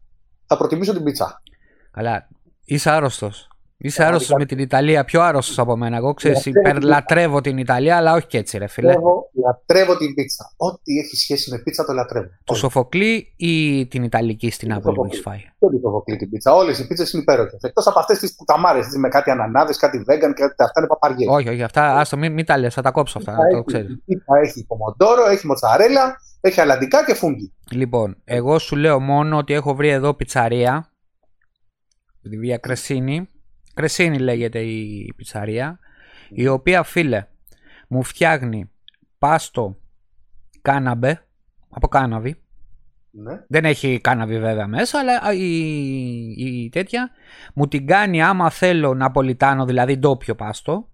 θα 0.49 0.57
προτιμήσω 0.57 0.93
την 0.93 1.03
πίτσα. 1.03 1.43
Καλά. 1.91 2.29
Είσαι 2.65 2.91
άρρωστος. 2.91 3.49
Είσαι 3.81 3.97
Πραγματικά. 3.97 4.07
άρρωστος 4.07 4.37
με 4.39 4.45
την 4.57 4.59
Ιταλία, 4.65 5.05
πιο 5.05 5.23
άρρωστος 5.23 5.59
από 5.59 5.77
μένα. 5.77 5.97
Εγώ 5.97 6.15
ξέρεις, 6.15 6.37
Λατρεύω 6.47 6.61
την 6.61 6.71
υπερλατρεύω 6.73 7.41
την 7.41 7.59
Ιταλία, 7.59 7.97
αλλά 7.97 8.13
όχι 8.15 8.27
και 8.27 8.39
έτσι, 8.39 8.59
ρε 8.59 8.67
φίλε. 8.67 8.87
Λατρεύω, 8.87 9.31
λατρεύω 9.45 9.97
την 9.97 10.15
πίτσα. 10.15 10.53
Ό,τι 10.57 10.99
έχει 10.99 11.17
σχέση 11.17 11.51
με 11.51 11.59
πίτσα 11.59 11.85
το 11.85 11.93
λατρεύω. 11.93 12.27
Του 12.27 12.33
Όλοι. 12.47 12.59
Σοφοκλή 12.59 13.33
ή 13.37 13.87
την 13.87 14.03
Ιταλική 14.03 14.51
στην 14.51 14.69
Του 14.69 14.75
Νάπολη 14.75 14.97
που 14.97 15.03
Σοφοκλή. 15.03 15.19
έχεις 15.35 15.45
φάει; 15.45 15.53
Δεν 15.59 15.71
την 15.71 15.81
προβοκλεί 15.81 16.17
την 16.17 16.31
πίτσα. 16.31 16.55
Όλες 16.55 16.79
οι 16.79 16.87
πίτσες 16.87 17.13
είναι 17.13 17.23
υπέροχες. 17.23 17.61
Εκτός 17.63 17.87
από 17.87 17.99
αυτές 17.99 18.19
τις 18.19 18.35
κουταμάρε 18.37 18.81
με 18.99 19.09
κάτι 19.09 19.31
ανανάδες, 19.31 19.77
κάτι 19.77 19.99
vegan, 20.09 20.33
κάτι 20.35 20.63
αυτά 20.63 20.73
είναι 20.79 20.87
παπαριές. 20.87 21.29
Όχι, 21.31 21.49
όχι, 21.49 21.63
αυτά, 21.63 21.95
άστο, 21.99 22.17
μην, 22.17 22.33
μην 22.33 22.45
τα 22.45 22.59
λες, 22.59 22.75
θα 22.75 22.83
τα 22.83 22.91
κόψω 22.91 23.19
αυτά, 23.19 23.33
να 23.33 23.49
το 23.49 23.63
ξέρεις. 23.63 23.91
Η 23.91 24.03
πίτσα 24.05 24.39
έχει 24.43 24.65
πομοντόρο, 24.67 25.29
έχει 25.29 25.47
μοτσαρέλα, 25.47 26.17
έχει 26.49 26.61
αλαντικά 26.61 27.05
και 27.05 27.15
φούγγι. 27.15 27.53
Λοιπόν, 27.71 28.17
εγώ 28.25 28.59
σου 28.59 28.77
λέω 28.77 29.01
μόνο 29.01 29.37
ότι 29.37 29.53
έχω 29.53 29.75
βρει 29.75 29.89
εδώ 29.89 30.15
πιτσαρία, 30.15 30.93
τη 32.23 32.39
Βία 32.39 32.57
Κρεσίνη, 32.59 33.29
Κρεσίνη 33.75 34.19
λέγεται 34.19 34.59
η 34.61 35.13
πιτσαρία, 35.17 35.79
η 36.31 36.47
οποία 36.49 36.83
φίλε 36.83 37.27
μου 37.89 38.03
φτιάχνει 38.03 38.71
πάστο 39.19 39.79
κάναμπε, 40.63 41.27
από 41.69 41.89
κάναβη, 41.89 42.43
Ναι. 43.11 43.45
δεν 43.49 43.65
έχει 43.65 44.01
κάναβη 44.01 44.39
βέβαια 44.39 44.67
μέσα, 44.67 44.99
αλλά 44.99 45.33
η, 45.33 45.47
η 46.37 46.69
τέτοια 46.69 47.11
μου 47.55 47.69
την 47.69 47.87
κάνει 47.87 48.23
άμα 48.23 48.51
θέλω 48.51 48.95
ναπολιτάνο, 48.95 49.65
δηλαδή 49.65 49.97
ντόπιο 49.97 50.35
πάστο, 50.35 50.89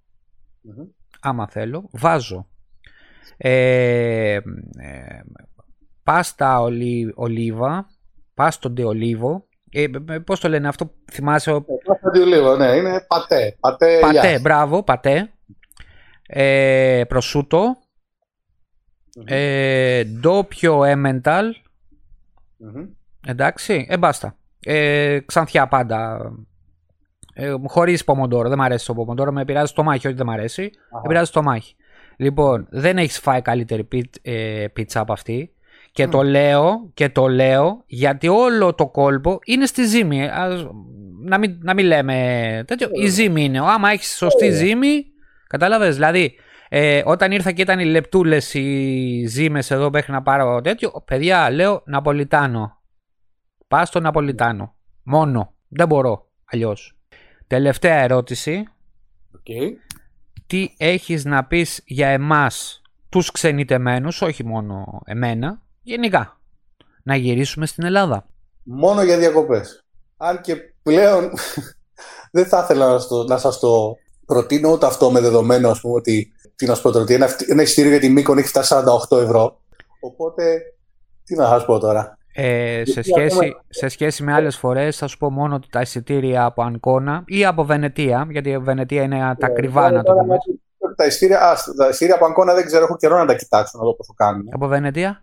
Μμμ. 0.61 0.87
άμα 1.21 1.49
θέλω, 1.49 1.89
βάζω 1.93 2.49
ε, 3.37 4.35
ε, 4.35 4.41
πάστα 6.03 6.61
ολί, 6.61 7.13
ολίβα, 7.17 7.87
πάστο 8.35 8.71
ντε 8.71 8.85
ολίβο, 8.85 9.47
ε, 9.71 9.87
ε, 10.09 10.19
πώς 10.19 10.41
το 10.41 10.49
λένε 10.49 10.69
αυτό, 10.69 10.91
θυμάσαι, 11.13 11.51
ο- 11.53 11.65
Πάστα 11.85 12.11
τη 12.11 12.19
λίγο, 12.19 12.57
ναι, 12.57 12.67
είναι 12.67 13.05
πατέ. 13.09 13.57
Πατέ, 13.61 13.99
πατέ, 14.01 14.29
γεια. 14.31 14.39
μπράβο, 14.41 14.83
πατέ, 14.83 15.31
ε, 16.27 17.03
προσούτο, 17.09 17.77
Μμμ. 19.17 19.25
ε, 19.27 20.05
ντόπιο 20.05 20.85
έμενταλ, 20.85 21.47
Μμμ. 22.57 22.85
εντάξει, 23.27 23.87
ε, 23.89 23.97
μπάστα, 23.99 24.37
ε, 24.61 25.19
ξανθιά 25.27 25.69
πάντα, 25.69 26.21
ε, 27.35 27.55
χωρίς 27.67 28.05
πομοντόρο, 28.05 28.49
δεν 28.49 28.59
μ' 28.59 28.63
αρέσει 28.63 28.87
το 28.87 28.95
πομοντόρο, 28.95 29.33
με 29.33 29.41
επηρεάζει 29.41 29.73
το 29.73 29.83
μάχη, 29.83 30.07
όχι 30.07 30.17
δεν 30.17 30.27
μ' 30.27 30.31
αρέσει, 30.31 30.71
Αχα. 30.91 31.03
επηρεάζει 31.05 31.31
το 31.31 31.43
μάχη. 31.43 31.77
Λοιπόν, 32.17 32.67
δεν 32.71 32.99
έχεις 32.99 33.19
φάει 33.19 33.43
καλύτερη 33.43 33.85
πι- 33.85 34.17
ε, 34.23 34.67
πίτσα 34.73 35.01
από 35.01 35.13
αυτή. 35.13 35.49
Και 35.93 36.07
Μμ. 36.07 36.11
το 36.11 36.23
λέω, 36.23 36.91
και 36.95 37.09
το 37.09 37.29
λέω, 37.29 37.83
γιατί 37.87 38.29
όλο 38.29 38.75
το 38.75 38.87
κόλπο 38.89 39.39
είναι 39.45 39.67
στη 39.67 39.85
ζύμη. 39.85 40.23
Ε, 40.23 40.29
ας- 40.33 40.67
να, 41.25 41.39
μην, 41.39 41.59
να 41.63 41.75
μην 41.75 41.87
λέμε 41.87 42.65
τέτοιο. 42.67 42.89
Η 42.93 43.07
ζύμη 43.07 43.45
είναι. 43.45 43.59
Άμα 43.59 43.91
έχεις 43.91 44.17
σωστή 44.17 44.51
ζύμη, 44.51 45.05
κατάλαβες; 45.47 45.95
Δηλαδή, 45.95 46.35
ε, 46.69 47.03
όταν 47.05 47.33
ήρθα 47.33 47.53
και 47.53 47.63
ήταν 47.63 47.79
οι 47.79 47.85
λεπτούλες 47.85 48.55
οι 48.55 49.25
ζύμες 49.29 49.71
εδώ 49.71 49.91
μέχρι 49.91 50.13
να 50.13 50.23
πάρω 50.23 50.61
τέτοιο, 50.61 51.03
παιδιά, 51.05 51.51
λέω 51.51 51.83
Ναπολιτάνο. 51.87 52.79
Πας 53.69 53.89
στο 53.89 54.01
Ναπολιτάνο. 54.01 54.75
Μόνο. 55.03 55.55
Δεν 55.69 55.87
μπορώ 55.87 56.29
αλλιώς. 56.45 56.97
Τελευταία 57.47 57.97
ερώτηση 58.03 58.65
Οκ. 59.35 59.79
Τι 60.47 60.75
έχεις 60.77 61.25
να 61.25 61.45
πεις 61.45 61.83
για 61.85 62.09
εμάς 62.09 62.83
τους 63.09 63.31
ξενιτεμένους, 63.31 64.23
όχι 64.23 64.45
μόνο 64.45 65.03
εμένα, 65.05 65.63
γενικά. 65.83 66.41
Να 67.03 67.17
γυρίσουμε 67.17 67.67
στην 67.67 67.85
Ελλάδα; 67.85 68.27
Μόνο 68.63 69.03
για 69.03 69.19
διακοπές. 69.19 69.85
Αν 70.17 70.41
και 70.41 70.57
πλέον 70.83 71.31
δεν 72.33 72.47
θα 72.47 72.61
ήθελα 72.63 72.93
να, 72.93 72.99
στο, 72.99 73.25
να 73.25 73.39
σας 73.39 73.59
το 73.59 73.97
προτείνω 74.27 74.71
ούτε 74.71 74.87
αυτό 74.87 75.11
με 75.11 75.21
δεδομένο 75.21 75.71
ας 75.71 75.81
πούμε 75.81 75.95
ότι 75.95 76.33
τι 76.57 76.67
να 76.67 76.75
σου 76.75 76.83
πω 76.83 76.91
τώρα, 76.91 77.05
ότι 77.05 77.15
ένα, 77.15 77.29
ένα 77.49 77.63
ειστήριο 77.63 77.91
για 77.91 78.01
τη 78.01 78.09
Μήκον 78.09 78.39
έχει 78.39 78.49
φτάσει 78.49 78.75
48 79.11 79.17
ευρώ. 79.19 79.61
Οπότε, 80.01 80.61
τι 81.25 81.35
να 81.35 81.47
σας 81.47 81.65
πω 81.65 81.79
τώρα. 81.79 82.19
Ε, 82.37 82.83
σε, 82.85 83.01
Γιατί 83.01 83.09
σχέση, 83.11 83.37
ακόμα- 83.37 83.65
σε 83.69 83.89
σχέση 83.89 84.23
με 84.23 84.33
άλλες 84.33 84.57
φορές 84.57 84.97
θα 84.97 85.07
σου 85.07 85.19
πω 85.19 85.31
μόνο 85.31 85.55
ότι 85.55 85.69
τα 85.71 85.81
εισιτήρια 85.81 86.45
από 86.45 86.63
Αγκώνα 86.63 87.23
ή 87.27 87.45
από 87.45 87.65
Βενετία, 87.65 88.27
γιατί 88.31 88.51
η 88.51 88.59
Βενετία 88.59 89.03
είναι 89.03 89.19
τα 89.39 89.47
ακριβά 89.47 89.91
να 89.91 90.03
το 90.03 90.13
Τώρα, 90.13 90.23
πούμε. 90.23 90.37
Τα 90.97 91.07
ειστήρια, 91.07 91.41
α, 91.41 91.57
τα 91.77 91.89
ειστήρια 91.89 92.15
από 92.15 92.25
Αγκώνα 92.27 92.55
δεν 92.55 92.65
ξέρω, 92.67 92.85
έχω 92.85 92.97
καιρό 92.97 93.17
να 93.19 93.27
τα 93.27 93.35
κοιτάξω 93.35 93.79
να 93.79 93.85
δω 93.85 93.95
πώς 93.95 94.07
το 94.07 94.13
κάνουν. 94.13 94.49
Από 94.53 94.67
Βενετία; 94.67 95.21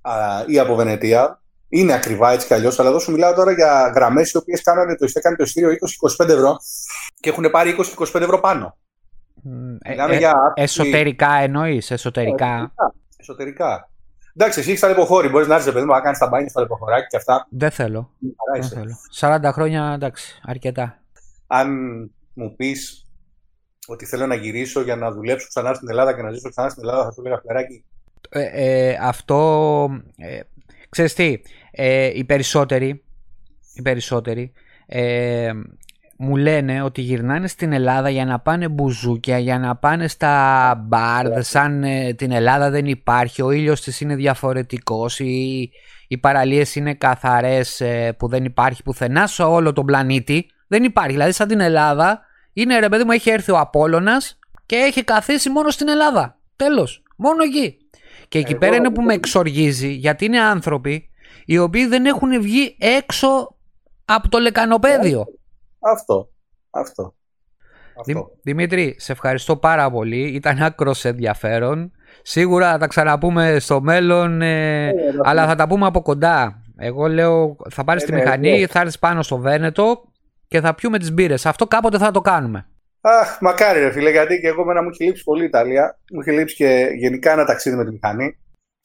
Α, 0.00 0.12
ή 0.46 0.58
από 0.58 0.74
Βενετία. 0.74 1.40
Είναι 1.68 1.92
ακριβά 1.92 2.30
έτσι 2.32 2.46
κι 2.46 2.54
αλλιώς, 2.54 2.78
αλλά 2.80 2.88
εδώ 2.88 2.98
σου 2.98 3.12
μιλάω 3.12 3.34
τώρα 3.34 3.52
για 3.52 3.92
γραμμές 3.94 4.30
οι 4.30 4.36
οποίες 4.36 4.62
κάνανε 4.62 4.96
το, 4.96 5.06
έκανε 5.14 5.36
το 5.36 5.42
ειστήριο 5.42 5.70
20-25 6.20 6.28
ευρώ 6.28 6.56
και 7.20 7.28
έχουν 7.30 7.50
πάρει 7.50 7.76
20-25 7.98 8.20
ευρώ 8.20 8.40
πάνω. 8.40 8.76
Μ, 9.42 9.74
ε, 9.82 9.90
Μιλάμε 9.90 10.14
ε, 10.14 10.18
για 10.18 10.30
άθλη- 10.30 10.52
εσωτερικά 10.64 11.32
εννοείς, 11.32 11.90
εσωτερικά. 11.90 12.72
Εσωτερικά. 13.16 13.89
Εντάξει, 14.36 14.60
εσύ 14.60 14.68
έχεις 14.68 14.80
ταλαιπωρή. 14.80 15.28
Μπορείς 15.28 15.46
να 15.46 15.54
έρθεις, 15.54 15.72
παιδί 15.72 15.84
μου, 15.84 15.92
να 15.92 16.00
κάνεις 16.00 16.18
τα 16.18 16.28
μπάνια 16.28 16.48
στα 16.48 16.66
ταλαιπωράκι 16.66 17.06
και 17.06 17.16
αυτά. 17.16 17.46
Δεν 17.50 17.70
θέλω. 17.70 18.10
Μια 18.18 18.32
χαρά 18.46 18.60
Δεν 18.68 18.80
είσαι. 18.80 18.96
θέλω. 19.12 19.48
40 19.50 19.52
χρόνια 19.52 19.92
εντάξει, 19.94 20.40
αρκετά. 20.44 21.02
Αν 21.46 21.70
μου 22.34 22.54
πεις 22.56 23.04
ότι 23.86 24.06
θέλω 24.06 24.26
να 24.26 24.34
γυρίσω 24.34 24.80
για 24.82 24.96
να 24.96 25.10
δουλέψω 25.12 25.46
ξανά 25.48 25.74
στην 25.74 25.88
Ελλάδα 25.88 26.14
και 26.14 26.22
να 26.22 26.30
ζήσω 26.30 26.48
ξανά 26.50 26.68
στην 26.68 26.82
Ελλάδα, 26.82 27.04
θα 27.04 27.10
σου 27.12 27.20
έλεγα 27.20 27.40
φλεράκι. 27.40 27.84
Ε, 28.30 28.42
ε, 28.52 28.98
αυτό, 29.00 29.88
ε, 30.16 30.40
ξέρεις 30.88 31.14
τι, 31.14 31.40
ε, 31.70 32.10
οι 32.14 32.24
περισσότεροι, 32.24 33.04
οι 33.74 33.82
περισσότεροι 33.82 34.52
ε, 34.86 35.52
μου 36.22 36.36
λένε 36.36 36.82
ότι 36.82 37.00
γυρνάνε 37.00 37.48
στην 37.48 37.72
Ελλάδα 37.72 38.10
για 38.10 38.24
να 38.24 38.38
πάνε 38.40 38.68
μπουζούκια, 38.68 39.38
για 39.38 39.58
να 39.58 39.76
πάνε 39.76 40.08
στα 40.08 40.74
μπαρ, 40.86 41.42
σαν 41.42 41.84
ε, 41.84 42.14
την 42.14 42.32
Ελλάδα 42.32 42.70
δεν 42.70 42.86
υπάρχει, 42.86 43.42
ο 43.42 43.50
ήλιος 43.50 43.80
της 43.80 44.00
είναι 44.00 44.14
διαφορετικός, 44.14 45.18
οι, 45.18 45.70
οι 46.08 46.18
παραλίες 46.18 46.74
είναι 46.74 46.94
καθαρές 46.94 47.80
ε, 47.80 48.14
που 48.18 48.28
δεν 48.28 48.44
υπάρχει 48.44 48.82
πουθενά 48.82 49.26
σε 49.26 49.42
όλο 49.42 49.72
τον 49.72 49.84
πλανήτη, 49.86 50.46
δεν 50.66 50.84
υπάρχει, 50.84 51.10
δηλαδή 51.12 51.32
σαν 51.32 51.48
την 51.48 51.60
Ελλάδα 51.60 52.20
είναι 52.52 52.78
ρε 52.78 52.88
παιδί 52.88 53.04
μου 53.04 53.10
έχει 53.10 53.30
έρθει 53.30 53.50
ο 53.50 53.58
Απόλλωνας 53.58 54.38
και 54.66 54.76
έχει 54.76 55.04
καθίσει 55.04 55.50
μόνο 55.50 55.70
στην 55.70 55.88
Ελλάδα, 55.88 56.38
τέλος, 56.56 57.02
μόνο 57.16 57.42
εκεί. 57.42 57.76
Και 58.28 58.38
εκεί 58.38 58.50
Εγώ- 58.50 58.60
πέρα 58.60 58.76
είναι 58.76 58.90
που 58.90 59.02
με 59.02 59.14
εξοργίζει 59.14 59.88
γιατί 59.92 60.24
είναι 60.24 60.40
άνθρωποι 60.40 61.10
οι 61.44 61.58
οποίοι 61.58 61.86
δεν 61.86 62.06
έχουν 62.06 62.42
βγει 62.42 62.76
έξω 62.78 63.56
από 64.04 64.28
το 64.28 64.38
λεκανοπέδιο. 64.38 65.24
Αυτό. 65.80 66.30
Αυτό. 66.70 67.14
Δη- 68.04 68.14
αυτό. 68.16 68.30
Δημήτρη, 68.42 68.94
σε 68.98 69.12
ευχαριστώ 69.12 69.56
πάρα 69.56 69.90
πολύ. 69.90 70.26
Ήταν 70.34 70.62
άκρος 70.62 71.04
ενδιαφέρον. 71.04 71.92
Σίγουρα 72.22 72.70
θα 72.70 72.78
τα 72.78 72.86
ξαναπούμε 72.86 73.56
στο 73.58 73.80
μέλλον, 73.80 74.42
ε, 74.42 74.92
αλλά 75.24 75.46
θα 75.46 75.54
τα 75.54 75.66
πούμε 75.66 75.86
από 75.86 76.02
κοντά. 76.02 76.62
Εγώ 76.76 77.06
λέω 77.08 77.56
θα 77.70 77.84
πάρεις 77.84 78.02
Ε, 78.02 78.06
τη 78.06 78.12
ναι, 78.12 78.18
μηχανή, 78.18 78.60
ναι. 78.60 78.66
θα 78.66 78.80
έρθεις 78.80 78.98
πάνω 78.98 79.22
στο 79.22 79.38
Βένετο 79.38 80.02
και 80.48 80.60
θα 80.60 80.74
πιούμε 80.74 80.98
τις 80.98 81.12
μπύρες. 81.12 81.46
Αυτό 81.46 81.66
κάποτε 81.66 81.98
θα 81.98 82.10
το 82.10 82.20
κάνουμε. 82.20 82.66
Αχ, 83.00 83.38
μακάρι 83.40 83.80
ρε 83.80 83.90
φίλε, 83.92 84.10
γιατί 84.10 84.40
και 84.40 84.48
εγώ 84.48 84.64
μένα 84.64 84.82
μου 84.82 84.88
έχει 84.88 85.04
λείψει 85.04 85.24
πολύ 85.24 85.42
η 85.42 85.46
Ιταλία. 85.46 85.98
Μου 86.12 86.20
έχει 86.20 86.30
λείψει 86.30 86.54
και 86.54 86.88
γενικά 86.98 87.32
ένα 87.32 87.44
ταξίδι 87.44 87.76
με 87.76 87.84
τη 87.84 87.90
μηχανή. 87.90 88.38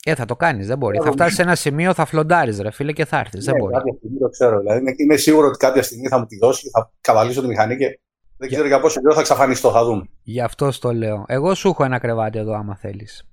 Ε, 0.08 0.16
θα 0.16 0.26
το 0.26 0.36
κάνεις, 0.36 0.68
δεν 0.68 0.78
μπορεί. 0.78 0.98
Ε, 0.98 1.04
θα 1.04 1.12
φτάσεις 1.12 1.36
σε 1.36 1.42
ένα 1.42 1.56
σημείο, 1.56 1.94
θα 1.94 2.06
φλοντάρεις, 2.06 2.60
ρε 2.60 2.72
φίλε, 2.72 2.92
και 2.92 3.06
θα 3.06 3.18
έρθεις. 3.20 3.46
δεν 3.46 3.54
Ναι, 3.54 3.60
μπορεί. 3.60 3.74
κάποια 3.74 3.94
στιγμή 3.98 4.18
το 4.18 4.30
ξέρω. 4.30 4.60
Δηλαδή, 4.60 4.80
είναι, 4.80 4.94
είμαι 4.98 5.16
σίγουρο 5.16 5.48
ότι 5.48 5.58
κάποια 5.58 5.84
στιγμή 5.84 6.08
θα 6.08 6.18
μου 6.20 6.26
τη 6.26 6.38
δώσει, 6.38 6.70
θα 6.70 6.92
καβαλήσω 7.02 7.42
τη 7.42 7.48
μηχανή 7.48 7.78
και 7.78 8.00
δεν 8.38 8.50
ξέρω 8.50 8.68
για 8.68 8.80
πόσο 8.80 9.00
καιρό 9.02 9.14
θα 9.14 9.20
εξαφανιστώ. 9.20 9.72
Θα 9.72 9.84
δούμε. 9.86 10.10
Γι' 10.24 10.42
αυτό 10.42 10.72
στο 10.72 10.94
λέω. 10.94 11.24
Εγώ 11.28 11.54
σου 11.54 11.68
έχω 11.68 11.84
ένα 11.84 12.00
κρεβάτι 12.00 12.38
εδώ, 12.40 12.54
άμα 12.54 12.76
θέλεις. 12.76 13.24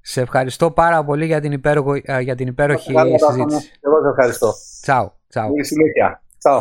Σε 0.00 0.20
ευχαριστώ 0.20 0.70
πάρα 0.70 1.04
πολύ 1.04 1.26
για 1.26 1.40
την, 1.40 1.52
υπέροχο, 1.52 1.94
ε, 2.02 2.20
για 2.20 2.34
την 2.34 2.46
υπέροχη 2.46 2.90
Ευχαριστώ, 2.90 3.26
συζήτηση. 3.32 3.70
Εγώ 3.80 4.00
σε 4.02 4.08
ευχαριστώ. 4.08 4.52
Τσάου. 4.80 5.12
τσάου. 5.28 5.48
Καλή 5.48 5.64
συνέχεια. 5.64 6.22
Τσάου. 6.38 6.60